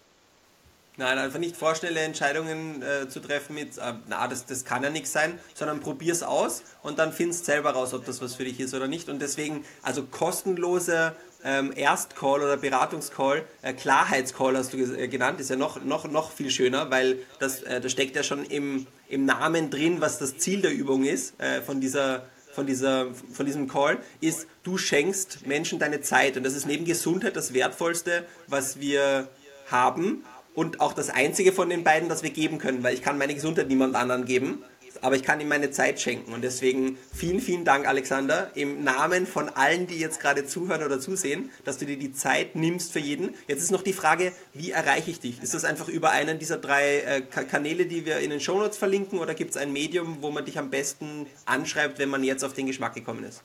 Nein, 0.98 1.18
einfach 1.18 1.40
nicht 1.40 1.56
vorschnelle 1.56 2.02
Entscheidungen 2.02 2.82
äh, 2.82 3.08
zu 3.08 3.22
treffen 3.22 3.56
mit, 3.56 3.78
äh, 3.78 3.94
na, 4.10 4.28
das, 4.28 4.46
das 4.46 4.66
kann 4.66 4.84
ja 4.84 4.90
nichts 4.90 5.14
sein, 5.14 5.40
sondern 5.54 5.80
probier 5.80 6.12
es 6.12 6.22
aus 6.22 6.64
und 6.84 7.00
dann 7.00 7.14
findest 7.14 7.46
selber 7.46 7.72
raus, 7.72 7.94
ob 7.94 8.06
das 8.06 8.22
was 8.22 8.36
für 8.36 8.44
dich 8.44 8.60
ist 8.60 8.74
oder 8.74 8.90
nicht. 8.90 9.08
Und 9.08 9.22
deswegen, 9.22 9.64
also 9.84 10.04
kostenlose 10.04 11.16
ähm, 11.46 11.72
Erstcall 11.74 12.42
oder 12.42 12.58
Beratungscall, 12.58 13.46
äh, 13.62 13.74
Klarheitscall 13.74 14.58
hast 14.58 14.74
du 14.74 14.78
äh, 14.78 15.08
genannt, 15.08 15.40
ist 15.40 15.50
ja 15.50 15.56
noch, 15.56 15.82
noch, 15.82 16.10
noch 16.10 16.32
viel 16.32 16.50
schöner, 16.50 16.92
weil 16.92 17.20
das, 17.40 17.64
äh, 17.64 17.80
das 17.80 17.94
steckt 17.94 18.18
ja 18.18 18.24
schon 18.24 18.44
im, 18.44 18.86
im 19.08 19.24
Namen 19.24 19.70
drin, 19.70 20.02
was 20.02 20.20
das 20.20 20.38
Ziel 20.40 20.62
der 20.62 20.74
Übung 20.74 21.06
ist, 21.06 21.40
äh, 21.42 21.62
von 21.62 21.80
dieser 21.80 22.26
von, 22.54 22.68
dieser, 22.68 23.08
von 23.32 23.46
diesem 23.46 23.70
Call, 23.70 24.00
ist, 24.20 24.46
du 24.64 24.78
schenkst 24.78 25.48
Menschen 25.48 25.80
deine 25.80 26.02
Zeit. 26.02 26.36
Und 26.36 26.44
das 26.44 26.54
ist 26.54 26.68
neben 26.68 26.84
Gesundheit 26.84 27.38
das 27.38 27.54
Wertvollste, 27.54 28.26
was 28.48 28.82
wir 28.82 29.30
haben 29.68 30.26
und 30.54 30.82
auch 30.82 30.94
das 30.94 31.10
einzige 31.10 31.52
von 31.52 31.70
den 31.70 31.84
beiden, 31.84 32.10
das 32.10 32.24
wir 32.24 32.32
geben 32.32 32.58
können, 32.58 32.84
weil 32.84 32.94
ich 32.94 33.02
kann 33.02 33.18
meine 33.18 33.34
Gesundheit 33.34 33.68
niemand 33.68 33.96
anderen 33.96 34.26
geben, 34.26 34.64
aber 35.02 35.16
ich 35.16 35.24
kann 35.24 35.40
ihm 35.40 35.48
meine 35.48 35.72
Zeit 35.72 36.00
schenken. 36.00 36.34
Und 36.34 36.44
deswegen 36.44 36.98
vielen, 37.14 37.40
vielen 37.40 37.66
Dank, 37.66 37.88
Alexander, 37.88 38.52
im 38.56 38.84
Namen 38.84 39.26
von 39.26 39.50
allen, 39.50 39.88
die 39.88 39.98
jetzt 39.98 40.20
gerade 40.20 40.46
zuhören 40.46 40.84
oder 40.84 41.00
zusehen, 41.00 41.50
dass 41.64 41.78
du 41.78 41.86
dir 41.86 41.98
die 41.98 42.14
Zeit 42.14 42.56
nimmst 42.56 42.92
für 42.92 43.00
jeden. 43.00 43.34
Jetzt 43.48 43.64
ist 43.64 43.72
noch 43.72 43.82
die 43.82 43.94
Frage, 43.94 44.32
wie 44.54 44.72
erreiche 44.72 45.12
ich 45.12 45.20
dich? 45.20 45.42
Ist 45.42 45.54
das 45.54 45.66
einfach 45.66 45.88
über 45.88 46.12
einen 46.12 46.40
dieser 46.40 46.58
drei 46.58 47.00
äh, 47.00 47.22
Kanäle, 47.22 47.86
die 47.86 48.06
wir 48.06 48.20
in 48.20 48.30
den 48.30 48.40
Shownotes 48.40 48.78
verlinken, 48.78 49.20
oder 49.20 49.34
gibt 49.34 49.52
es 49.52 49.58
ein 49.58 49.74
Medium, 49.74 50.18
wo 50.22 50.30
man 50.30 50.46
dich 50.46 50.60
am 50.60 50.70
besten 50.70 51.26
anschreibt, 51.46 52.00
wenn 52.00 52.10
man 52.10 52.24
jetzt 52.24 52.44
auf 52.44 52.54
den 52.54 52.68
Geschmack 52.68 52.94
gekommen 52.94 53.24
ist? 53.24 53.44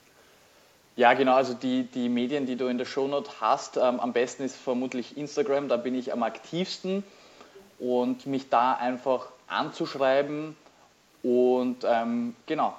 Ja, 0.97 1.13
genau, 1.13 1.35
also 1.35 1.53
die, 1.53 1.83
die 1.83 2.09
Medien, 2.09 2.47
die 2.47 2.55
du 2.55 2.65
in 2.65 2.79
der 2.79 2.85
Shownote 2.85 3.29
hast, 3.39 3.77
ähm, 3.77 3.99
am 3.99 4.13
besten 4.13 4.43
ist 4.43 4.55
vermutlich 4.55 5.15
Instagram, 5.15 5.69
da 5.69 5.77
bin 5.77 5.93
ich 5.93 6.11
am 6.11 6.23
aktivsten 6.23 7.03
und 7.77 8.25
mich 8.25 8.49
da 8.49 8.73
einfach 8.73 9.27
anzuschreiben 9.45 10.57
und 11.21 11.85
ähm, 11.87 12.35
genau. 12.47 12.75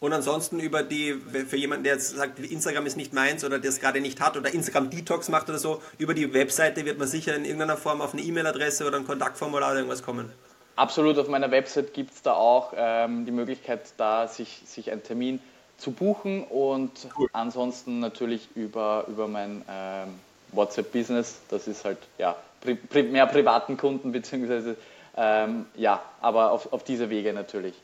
Und 0.00 0.12
ansonsten 0.12 0.58
über 0.58 0.82
die, 0.82 1.14
für 1.14 1.56
jemanden, 1.56 1.84
der 1.84 1.94
jetzt 1.94 2.08
sagt, 2.08 2.40
Instagram 2.40 2.86
ist 2.86 2.96
nicht 2.96 3.12
meins 3.12 3.44
oder 3.44 3.60
der 3.60 3.70
es 3.70 3.78
gerade 3.78 4.00
nicht 4.00 4.20
hat 4.20 4.36
oder 4.36 4.52
Instagram 4.52 4.90
Detox 4.90 5.28
macht 5.28 5.48
oder 5.48 5.58
so, 5.58 5.80
über 5.98 6.14
die 6.14 6.34
Webseite 6.34 6.84
wird 6.84 6.98
man 6.98 7.06
sicher 7.06 7.36
in 7.36 7.44
irgendeiner 7.44 7.76
Form 7.76 8.00
auf 8.00 8.14
eine 8.14 8.22
E-Mail-Adresse 8.22 8.84
oder 8.84 8.96
ein 8.96 9.06
Kontaktformular 9.06 9.70
oder 9.70 9.78
irgendwas 9.78 10.02
kommen. 10.02 10.32
Absolut, 10.74 11.16
auf 11.18 11.28
meiner 11.28 11.52
Website 11.52 11.94
gibt 11.94 12.14
es 12.14 12.22
da 12.22 12.32
auch 12.32 12.72
ähm, 12.76 13.26
die 13.26 13.30
Möglichkeit, 13.30 13.92
da 13.96 14.26
sich, 14.26 14.62
sich 14.64 14.90
einen 14.90 15.04
Termin 15.04 15.38
zu 15.82 15.90
buchen 15.90 16.44
und 16.44 16.92
cool. 17.18 17.28
ansonsten 17.32 17.98
natürlich 17.98 18.48
über, 18.54 19.04
über 19.08 19.26
mein 19.26 19.62
ähm, 19.68 20.14
WhatsApp-Business. 20.52 21.40
Das 21.48 21.66
ist 21.66 21.84
halt 21.84 21.98
ja, 22.18 22.36
pri 22.60 22.76
pri 22.76 23.02
mehr 23.02 23.26
privaten 23.26 23.76
Kunden, 23.76 24.12
beziehungsweise 24.12 24.76
ähm, 25.16 25.66
ja, 25.74 26.00
aber 26.20 26.52
auf, 26.52 26.72
auf 26.72 26.84
diese 26.84 27.10
Wege 27.10 27.32
natürlich. 27.32 27.74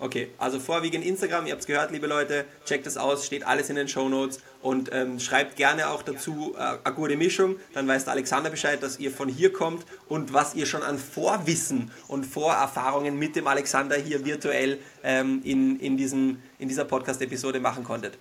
Okay, 0.00 0.30
also 0.38 0.60
vorwiegend 0.60 1.04
Instagram, 1.04 1.46
ihr 1.46 1.52
habt 1.52 1.62
es 1.62 1.66
gehört, 1.66 1.90
liebe 1.90 2.06
Leute, 2.06 2.44
checkt 2.64 2.86
es 2.86 2.96
aus, 2.96 3.26
steht 3.26 3.44
alles 3.44 3.68
in 3.68 3.74
den 3.74 3.88
Show 3.88 4.08
Notes 4.08 4.38
und 4.62 4.90
ähm, 4.92 5.18
schreibt 5.18 5.56
gerne 5.56 5.88
auch 5.88 6.04
dazu 6.04 6.54
äh, 6.56 6.76
eine 6.84 6.94
gute 6.94 7.16
Mischung, 7.16 7.56
dann 7.74 7.88
weiß 7.88 8.04
der 8.04 8.12
Alexander 8.12 8.48
Bescheid, 8.48 8.80
dass 8.80 9.00
ihr 9.00 9.10
von 9.10 9.28
hier 9.28 9.52
kommt 9.52 9.84
und 10.08 10.32
was 10.32 10.54
ihr 10.54 10.66
schon 10.66 10.84
an 10.84 10.98
Vorwissen 10.98 11.90
und 12.06 12.26
Vorerfahrungen 12.26 13.18
mit 13.18 13.34
dem 13.34 13.48
Alexander 13.48 13.96
hier 13.96 14.24
virtuell 14.24 14.78
ähm, 15.02 15.40
in, 15.42 15.80
in, 15.80 15.96
diesen, 15.96 16.40
in 16.60 16.68
dieser 16.68 16.84
Podcast-Episode 16.84 17.58
machen 17.58 17.82
konntet. 17.82 18.18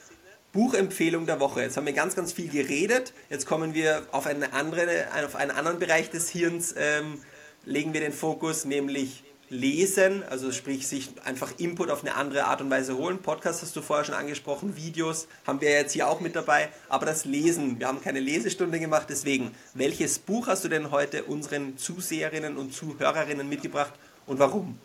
Buchempfehlung 0.53 1.25
der 1.25 1.39
Woche. 1.39 1.61
Jetzt 1.61 1.77
haben 1.77 1.85
wir 1.85 1.93
ganz, 1.93 2.15
ganz 2.15 2.33
viel 2.33 2.49
geredet. 2.49 3.13
Jetzt 3.29 3.45
kommen 3.45 3.73
wir 3.73 4.03
auf, 4.11 4.25
eine 4.25 4.53
andere, 4.53 5.05
auf 5.25 5.35
einen 5.35 5.51
anderen 5.51 5.79
Bereich 5.79 6.09
des 6.09 6.29
Hirns, 6.29 6.73
ähm, 6.77 7.21
legen 7.65 7.93
wir 7.93 8.01
den 8.01 8.13
Fokus, 8.13 8.65
nämlich 8.65 9.23
lesen, 9.49 10.23
also 10.29 10.51
sprich 10.51 10.87
sich 10.87 11.09
einfach 11.23 11.53
Input 11.57 11.89
auf 11.89 12.01
eine 12.01 12.15
andere 12.15 12.45
Art 12.45 12.61
und 12.61 12.69
Weise 12.69 12.97
holen. 12.97 13.19
Podcast 13.19 13.61
hast 13.61 13.75
du 13.75 13.81
vorher 13.81 14.05
schon 14.05 14.15
angesprochen, 14.15 14.75
Videos 14.75 15.27
haben 15.45 15.61
wir 15.61 15.69
jetzt 15.69 15.93
hier 15.93 16.07
auch 16.07 16.19
mit 16.19 16.35
dabei, 16.35 16.69
aber 16.89 17.05
das 17.05 17.25
Lesen, 17.25 17.79
wir 17.79 17.87
haben 17.87 18.01
keine 18.01 18.19
Lesestunde 18.19 18.79
gemacht, 18.79 19.07
deswegen, 19.09 19.51
welches 19.73 20.19
Buch 20.19 20.47
hast 20.47 20.65
du 20.65 20.69
denn 20.69 20.91
heute 20.91 21.23
unseren 21.23 21.77
Zuseherinnen 21.77 22.57
und 22.57 22.73
Zuhörerinnen 22.73 23.47
mitgebracht 23.47 23.93
und 24.25 24.39
warum? 24.39 24.77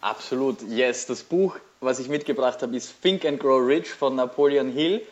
Absolut, 0.00 0.62
yes. 0.68 1.06
Das 1.06 1.22
Buch, 1.22 1.56
was 1.84 1.98
ich 1.98 2.08
mitgebracht 2.08 2.62
habe, 2.62 2.76
ist 2.76 3.02
Think 3.02 3.24
and 3.24 3.38
Grow 3.38 3.64
Rich 3.64 3.90
von 3.90 4.16
Napoleon 4.16 4.70
Hill. 4.70 5.02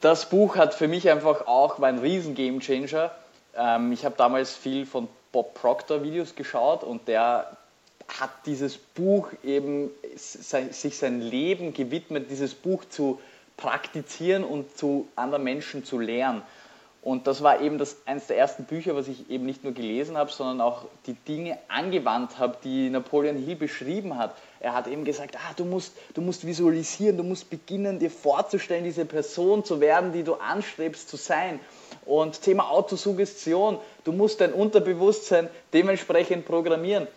Das 0.00 0.28
Buch 0.28 0.56
hat 0.56 0.74
für 0.74 0.88
mich 0.88 1.10
einfach 1.10 1.46
auch, 1.46 1.80
war 1.80 1.88
ein 1.88 1.98
riesen 1.98 2.34
Gamechanger. 2.34 3.10
Ähm, 3.56 3.92
ich 3.92 4.04
habe 4.04 4.14
damals 4.16 4.54
viel 4.54 4.86
von 4.86 5.08
Bob 5.30 5.54
Proctor 5.54 6.02
Videos 6.02 6.34
geschaut 6.34 6.84
und 6.84 7.08
der 7.08 7.56
hat 8.08 8.30
dieses 8.46 8.76
Buch 8.76 9.28
eben 9.42 9.90
sich 10.16 10.98
sein 10.98 11.20
Leben 11.22 11.72
gewidmet, 11.72 12.30
dieses 12.30 12.54
Buch 12.54 12.84
zu 12.84 13.20
praktizieren 13.56 14.44
und 14.44 14.76
zu 14.76 15.08
anderen 15.16 15.44
Menschen 15.44 15.84
zu 15.84 15.98
lernen. 15.98 16.42
Und 17.00 17.26
das 17.26 17.42
war 17.42 17.60
eben 17.60 17.78
das, 17.78 17.96
eines 18.06 18.28
der 18.28 18.38
ersten 18.38 18.64
Bücher, 18.64 18.94
was 18.94 19.08
ich 19.08 19.28
eben 19.28 19.44
nicht 19.44 19.64
nur 19.64 19.72
gelesen 19.72 20.16
habe, 20.16 20.30
sondern 20.30 20.60
auch 20.60 20.84
die 21.06 21.14
Dinge 21.14 21.58
angewandt 21.68 22.38
habe, 22.38 22.58
die 22.62 22.90
Napoleon 22.90 23.36
Hill 23.36 23.56
beschrieben 23.56 24.18
hat. 24.18 24.36
Er 24.62 24.74
hat 24.74 24.86
eben 24.86 25.04
gesagt, 25.04 25.36
ah, 25.36 25.52
du, 25.56 25.64
musst, 25.64 25.92
du 26.14 26.20
musst 26.20 26.46
visualisieren, 26.46 27.16
du 27.16 27.24
musst 27.24 27.50
beginnen, 27.50 27.98
dir 27.98 28.12
vorzustellen, 28.12 28.84
diese 28.84 29.04
Person 29.04 29.64
zu 29.64 29.80
werden, 29.80 30.12
die 30.12 30.22
du 30.22 30.34
anstrebst 30.34 31.08
zu 31.08 31.16
sein. 31.16 31.58
Und 32.06 32.42
Thema 32.42 32.70
Autosuggestion, 32.70 33.78
du 34.04 34.12
musst 34.12 34.40
dein 34.40 34.52
Unterbewusstsein 34.52 35.50
dementsprechend 35.72 36.46
programmieren. 36.46 37.08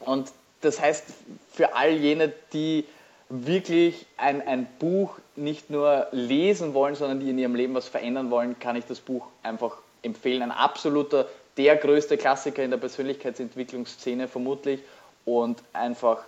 Und 0.00 0.32
das 0.60 0.80
heißt, 0.80 1.04
für 1.52 1.76
all 1.76 1.92
jene, 1.92 2.32
die 2.52 2.84
wirklich 3.28 4.06
ein, 4.16 4.44
ein 4.44 4.66
Buch 4.80 5.16
nicht 5.36 5.70
nur 5.70 6.08
lesen 6.10 6.74
wollen, 6.74 6.96
sondern 6.96 7.20
die 7.20 7.30
in 7.30 7.38
ihrem 7.38 7.54
Leben 7.54 7.74
was 7.74 7.86
verändern 7.86 8.32
wollen, 8.32 8.58
kann 8.58 8.74
ich 8.74 8.84
das 8.84 8.98
Buch 8.98 9.26
einfach 9.44 9.76
empfehlen. 10.02 10.42
Ein 10.42 10.50
absoluter, 10.50 11.28
der 11.56 11.76
größte 11.76 12.16
Klassiker 12.16 12.64
in 12.64 12.72
der 12.72 12.78
Persönlichkeitsentwicklungsszene 12.78 14.26
vermutlich 14.26 14.80
und 15.24 15.62
einfach 15.72 16.24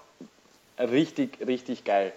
richtig, 0.81 1.39
richtig 1.47 1.85
geil. 1.85 2.13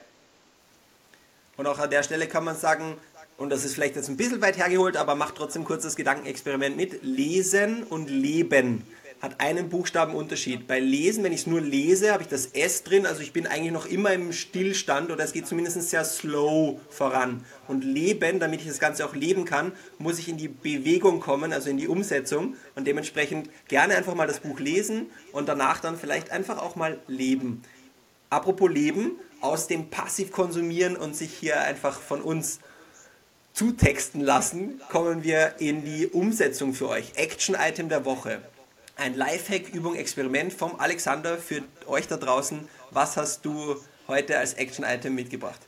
Und 1.58 1.68
auch 1.68 1.80
an 1.80 1.90
der 1.90 2.04
Stelle 2.04 2.28
kann 2.28 2.44
man 2.44 2.56
sagen, 2.56 2.98
und 3.38 3.50
das 3.50 3.66
ist 3.66 3.74
vielleicht 3.76 3.96
jetzt 3.96 4.10
ein 4.10 4.18
bisschen 4.18 4.42
weit 4.42 4.58
hergeholt, 4.58 4.98
aber 4.98 5.16
macht 5.16 5.36
trotzdem 5.36 5.66
kurz 5.66 5.84
das 5.84 5.96
Gedankenexperiment 5.96 6.78
mit. 6.78 7.04
Lesen 7.04 7.84
und 7.84 8.10
Leben 8.10 8.84
hat 9.24 9.40
einen 9.40 9.70
Buchstabenunterschied. 9.70 10.68
Bei 10.68 10.82
Lesen, 10.82 11.24
wenn 11.24 11.32
ich 11.32 11.42
es 11.42 11.48
nur 11.48 11.62
lese, 11.62 12.12
habe 12.12 12.24
ich 12.24 12.28
das 12.28 12.48
S 12.48 12.84
drin, 12.84 13.06
also 13.06 13.22
ich 13.22 13.32
bin 13.32 13.48
eigentlich 13.48 13.72
noch 13.72 13.86
immer 13.86 14.12
im 14.12 14.34
Stillstand 14.34 15.12
oder 15.12 15.24
es 15.24 15.32
geht 15.32 15.48
zumindest 15.48 15.82
sehr 15.90 16.04
slow 16.04 16.82
voran. 16.90 17.46
Und 17.70 17.86
Leben, 17.86 18.42
damit 18.42 18.60
ich 18.60 18.68
das 18.68 18.80
Ganze 18.80 19.06
auch 19.06 19.16
leben 19.16 19.46
kann, 19.46 19.72
muss 19.98 20.20
ich 20.20 20.28
in 20.28 20.36
die 20.36 20.50
Bewegung 20.50 21.22
kommen, 21.22 21.54
also 21.54 21.70
in 21.70 21.78
die 21.78 21.88
Umsetzung 21.88 22.58
und 22.76 22.86
dementsprechend 22.86 23.50
gerne 23.70 23.96
einfach 23.96 24.14
mal 24.14 24.28
das 24.28 24.42
Buch 24.42 24.60
lesen 24.60 25.06
und 25.32 25.48
danach 25.48 25.80
dann 25.80 25.98
vielleicht 25.98 26.32
einfach 26.32 26.58
auch 26.58 26.76
mal 26.76 27.00
leben. 27.08 27.64
Apropos 28.34 28.68
Leben, 28.68 29.20
aus 29.42 29.68
dem 29.68 29.92
Passiv 29.92 30.32
konsumieren 30.32 30.96
und 30.96 31.16
sich 31.16 31.32
hier 31.38 31.62
einfach 31.62 32.02
von 32.02 32.20
uns 32.20 32.62
zutexten 33.54 34.22
lassen, 34.22 34.82
kommen 34.90 35.24
wir 35.24 35.54
in 35.60 35.86
die 35.86 36.08
Umsetzung 36.08 36.74
für 36.74 36.90
euch. 36.90 37.12
Action-Item 37.14 37.90
der 37.90 38.06
Woche 38.06 38.42
ein 38.96 39.14
Lifehack, 39.14 39.72
Übung, 39.72 39.96
Experiment 39.96 40.52
vom 40.52 40.80
Alexander 40.80 41.38
für 41.38 41.62
euch 41.86 42.08
da 42.08 42.18
draußen. 42.18 42.68
Was 42.90 43.18
hast 43.18 43.46
du 43.46 43.76
heute 44.08 44.40
als 44.40 44.56
Action-Item 44.56 45.14
mitgebracht? 45.14 45.60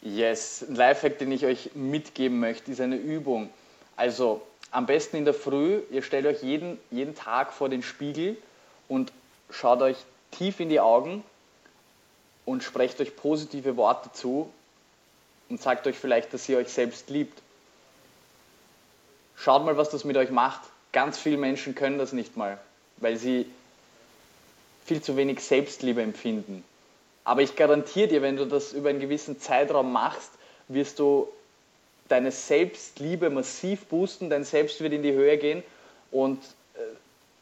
Yes, 0.00 0.64
ein 0.66 0.76
Lifehack, 0.76 1.18
den 1.18 1.30
ich 1.32 1.44
euch 1.44 1.72
mitgeben 1.74 2.40
möchte, 2.40 2.72
ist 2.72 2.80
eine 2.80 2.96
Übung. 2.96 3.50
Also 3.96 4.40
am 4.70 4.86
besten 4.86 5.18
in 5.18 5.26
der 5.26 5.34
Früh, 5.34 5.80
ihr 5.90 6.00
stellt 6.00 6.24
euch 6.24 6.42
jeden, 6.42 6.78
jeden 6.90 7.14
Tag 7.14 7.52
vor 7.52 7.68
den 7.68 7.82
Spiegel 7.82 8.38
und 8.88 9.12
schaut 9.50 9.82
euch 9.82 9.98
tief 10.30 10.60
in 10.60 10.70
die 10.70 10.80
Augen 10.80 11.24
und 12.50 12.64
sprecht 12.64 13.00
euch 13.00 13.14
positive 13.14 13.76
Worte 13.76 14.10
zu 14.12 14.52
und 15.48 15.62
sagt 15.62 15.86
euch 15.86 15.96
vielleicht, 15.96 16.34
dass 16.34 16.48
ihr 16.48 16.58
euch 16.58 16.68
selbst 16.68 17.08
liebt. 17.08 17.40
Schaut 19.36 19.64
mal, 19.64 19.76
was 19.76 19.88
das 19.88 20.02
mit 20.02 20.16
euch 20.16 20.30
macht. 20.30 20.62
Ganz 20.92 21.16
viele 21.16 21.36
Menschen 21.36 21.76
können 21.76 21.98
das 21.98 22.12
nicht 22.12 22.36
mal, 22.36 22.58
weil 22.96 23.16
sie 23.16 23.46
viel 24.84 25.00
zu 25.00 25.16
wenig 25.16 25.40
Selbstliebe 25.40 26.02
empfinden. 26.02 26.64
Aber 27.22 27.42
ich 27.42 27.54
garantiere 27.54 28.08
dir, 28.08 28.22
wenn 28.22 28.36
du 28.36 28.46
das 28.46 28.72
über 28.72 28.88
einen 28.88 28.98
gewissen 28.98 29.40
Zeitraum 29.40 29.92
machst, 29.92 30.32
wirst 30.66 30.98
du 30.98 31.28
deine 32.08 32.32
Selbstliebe 32.32 33.30
massiv 33.30 33.84
boosten, 33.86 34.28
dein 34.28 34.42
Selbst 34.42 34.80
wird 34.80 34.92
in 34.92 35.04
die 35.04 35.12
Höhe 35.12 35.38
gehen 35.38 35.62
und 36.10 36.42
äh, 36.74 36.80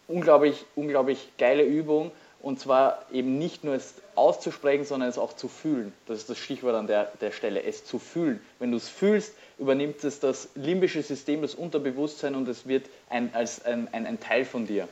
unglaublich, 0.07 0.67
unglaublich 0.77 1.31
geile 1.39 1.63
Übung. 1.63 2.11
Und 2.43 2.61
zwar 2.61 3.07
eben 3.11 3.39
nicht 3.39 3.65
nur 3.65 3.79
auszusprechen, 4.19 4.85
sondern 4.85 5.09
es 5.09 5.19
auch 5.19 5.35
zu 5.35 5.49
fühlen. 5.49 5.93
Das 6.07 6.19
ist 6.19 6.29
das 6.29 6.39
Stichwort 6.39 6.75
an 6.75 6.87
der, 6.87 7.13
der 7.21 7.31
Stelle, 7.31 7.63
es 7.63 7.85
zu 7.85 7.99
fühlen. 7.99 8.41
Wenn 8.59 8.71
du 8.71 8.77
es 8.77 8.89
fühlst, 8.89 9.35
übernimmt 9.59 10.05
es 10.05 10.21
das 10.21 10.49
limbische 10.55 11.03
System, 11.03 11.43
das 11.43 11.55
Unterbewusstsein 11.55 12.35
und 12.35 12.49
es 12.49 12.67
wird 12.67 12.87
ein, 13.09 13.35
als 13.35 13.65
ein, 13.65 13.89
ein, 13.93 14.07
ein 14.07 14.21
Teil 14.21 14.45
von 14.45 14.67
dir. 14.67 14.89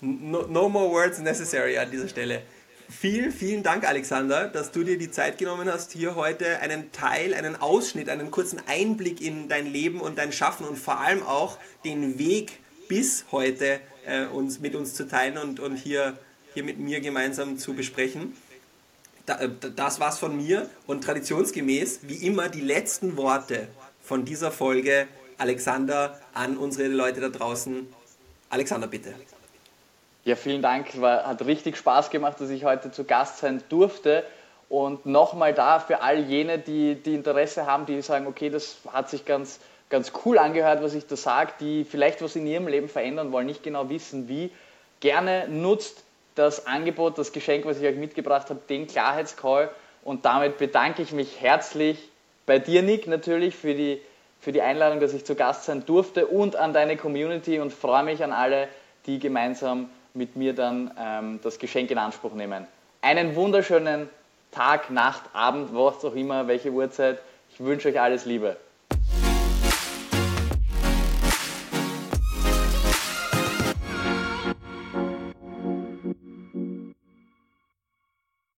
No, 0.00 0.42
no 0.42 0.68
more 0.68 0.90
words 0.90 1.18
necessary 1.18 1.78
an 1.78 1.90
dieser 1.90 2.08
Stelle. 2.08 2.42
Vielen, 2.88 3.32
vielen 3.32 3.62
Dank, 3.64 3.86
Alexander, 3.86 4.46
dass 4.46 4.70
du 4.70 4.84
dir 4.84 4.96
die 4.96 5.10
Zeit 5.10 5.38
genommen 5.38 5.68
hast, 5.70 5.92
hier 5.92 6.14
heute 6.14 6.60
einen 6.60 6.92
Teil, 6.92 7.34
einen 7.34 7.56
Ausschnitt, 7.56 8.08
einen 8.08 8.30
kurzen 8.30 8.60
Einblick 8.68 9.20
in 9.20 9.48
dein 9.48 9.66
Leben 9.66 10.00
und 10.00 10.18
dein 10.18 10.30
Schaffen 10.30 10.66
und 10.66 10.76
vor 10.76 11.00
allem 11.00 11.24
auch 11.24 11.58
den 11.84 12.18
Weg 12.18 12.60
bis 12.88 13.24
heute 13.32 13.80
äh, 14.06 14.26
uns, 14.26 14.60
mit 14.60 14.76
uns 14.76 14.94
zu 14.94 15.08
teilen 15.08 15.36
und, 15.36 15.58
und 15.58 15.74
hier, 15.74 16.16
hier 16.56 16.64
mit 16.64 16.78
mir 16.78 17.00
gemeinsam 17.00 17.58
zu 17.58 17.74
besprechen. 17.74 18.34
Äh, 19.26 19.48
das 19.76 20.00
war's 20.00 20.18
von 20.18 20.34
mir 20.34 20.70
und 20.86 21.04
traditionsgemäß, 21.04 22.00
wie 22.04 22.26
immer, 22.26 22.48
die 22.48 22.62
letzten 22.62 23.18
Worte 23.18 23.68
von 24.02 24.24
dieser 24.24 24.50
Folge, 24.50 25.06
Alexander, 25.36 26.18
an 26.32 26.56
unsere 26.56 26.88
Leute 26.88 27.20
da 27.20 27.28
draußen. 27.28 27.86
Alexander, 28.48 28.86
bitte. 28.86 29.12
Ja, 30.24 30.34
vielen 30.34 30.62
Dank. 30.62 30.94
Hat 30.94 31.44
richtig 31.44 31.76
Spaß 31.76 32.08
gemacht, 32.08 32.40
dass 32.40 32.48
ich 32.48 32.64
heute 32.64 32.90
zu 32.90 33.04
Gast 33.04 33.38
sein 33.38 33.62
durfte. 33.68 34.24
Und 34.70 35.04
nochmal 35.04 35.52
da 35.52 35.78
für 35.78 36.00
all 36.00 36.20
jene, 36.20 36.58
die, 36.58 36.94
die 36.94 37.14
Interesse 37.14 37.66
haben, 37.66 37.84
die 37.84 38.00
sagen, 38.00 38.26
okay, 38.26 38.48
das 38.48 38.78
hat 38.90 39.10
sich 39.10 39.26
ganz, 39.26 39.60
ganz 39.90 40.10
cool 40.24 40.38
angehört, 40.38 40.82
was 40.82 40.94
ich 40.94 41.06
da 41.06 41.16
sage, 41.16 41.52
die 41.60 41.84
vielleicht 41.84 42.22
was 42.22 42.34
in 42.34 42.46
ihrem 42.46 42.66
Leben 42.66 42.88
verändern 42.88 43.30
wollen, 43.30 43.46
nicht 43.46 43.62
genau 43.62 43.90
wissen 43.90 44.26
wie, 44.26 44.50
gerne 45.00 45.48
nutzt 45.48 46.05
das 46.36 46.66
Angebot, 46.66 47.18
das 47.18 47.32
Geschenk, 47.32 47.64
was 47.64 47.80
ich 47.80 47.86
euch 47.86 47.96
mitgebracht 47.96 48.48
habe, 48.50 48.60
den 48.68 48.86
Klarheitscall. 48.86 49.70
Und 50.04 50.24
damit 50.24 50.58
bedanke 50.58 51.02
ich 51.02 51.10
mich 51.10 51.40
herzlich 51.40 52.10
bei 52.44 52.60
dir, 52.60 52.82
Nick, 52.82 53.08
natürlich 53.08 53.56
für 53.56 53.74
die, 53.74 54.00
für 54.38 54.52
die 54.52 54.62
Einladung, 54.62 55.00
dass 55.00 55.12
ich 55.12 55.24
zu 55.24 55.34
Gast 55.34 55.64
sein 55.64 55.84
durfte 55.84 56.26
und 56.26 56.54
an 56.54 56.72
deine 56.72 56.96
Community 56.96 57.58
und 57.58 57.72
freue 57.72 58.04
mich 58.04 58.22
an 58.22 58.32
alle, 58.32 58.68
die 59.06 59.18
gemeinsam 59.18 59.90
mit 60.14 60.36
mir 60.36 60.54
dann 60.54 60.92
ähm, 60.98 61.40
das 61.42 61.58
Geschenk 61.58 61.90
in 61.90 61.98
Anspruch 61.98 62.34
nehmen. 62.34 62.66
Einen 63.02 63.34
wunderschönen 63.34 64.08
Tag, 64.52 64.90
Nacht, 64.90 65.22
Abend, 65.32 65.74
was 65.74 66.04
auch 66.04 66.14
immer, 66.14 66.46
welche 66.48 66.70
Uhrzeit. 66.70 67.18
Ich 67.50 67.60
wünsche 67.60 67.88
euch 67.88 68.00
alles 68.00 68.24
Liebe. 68.24 68.56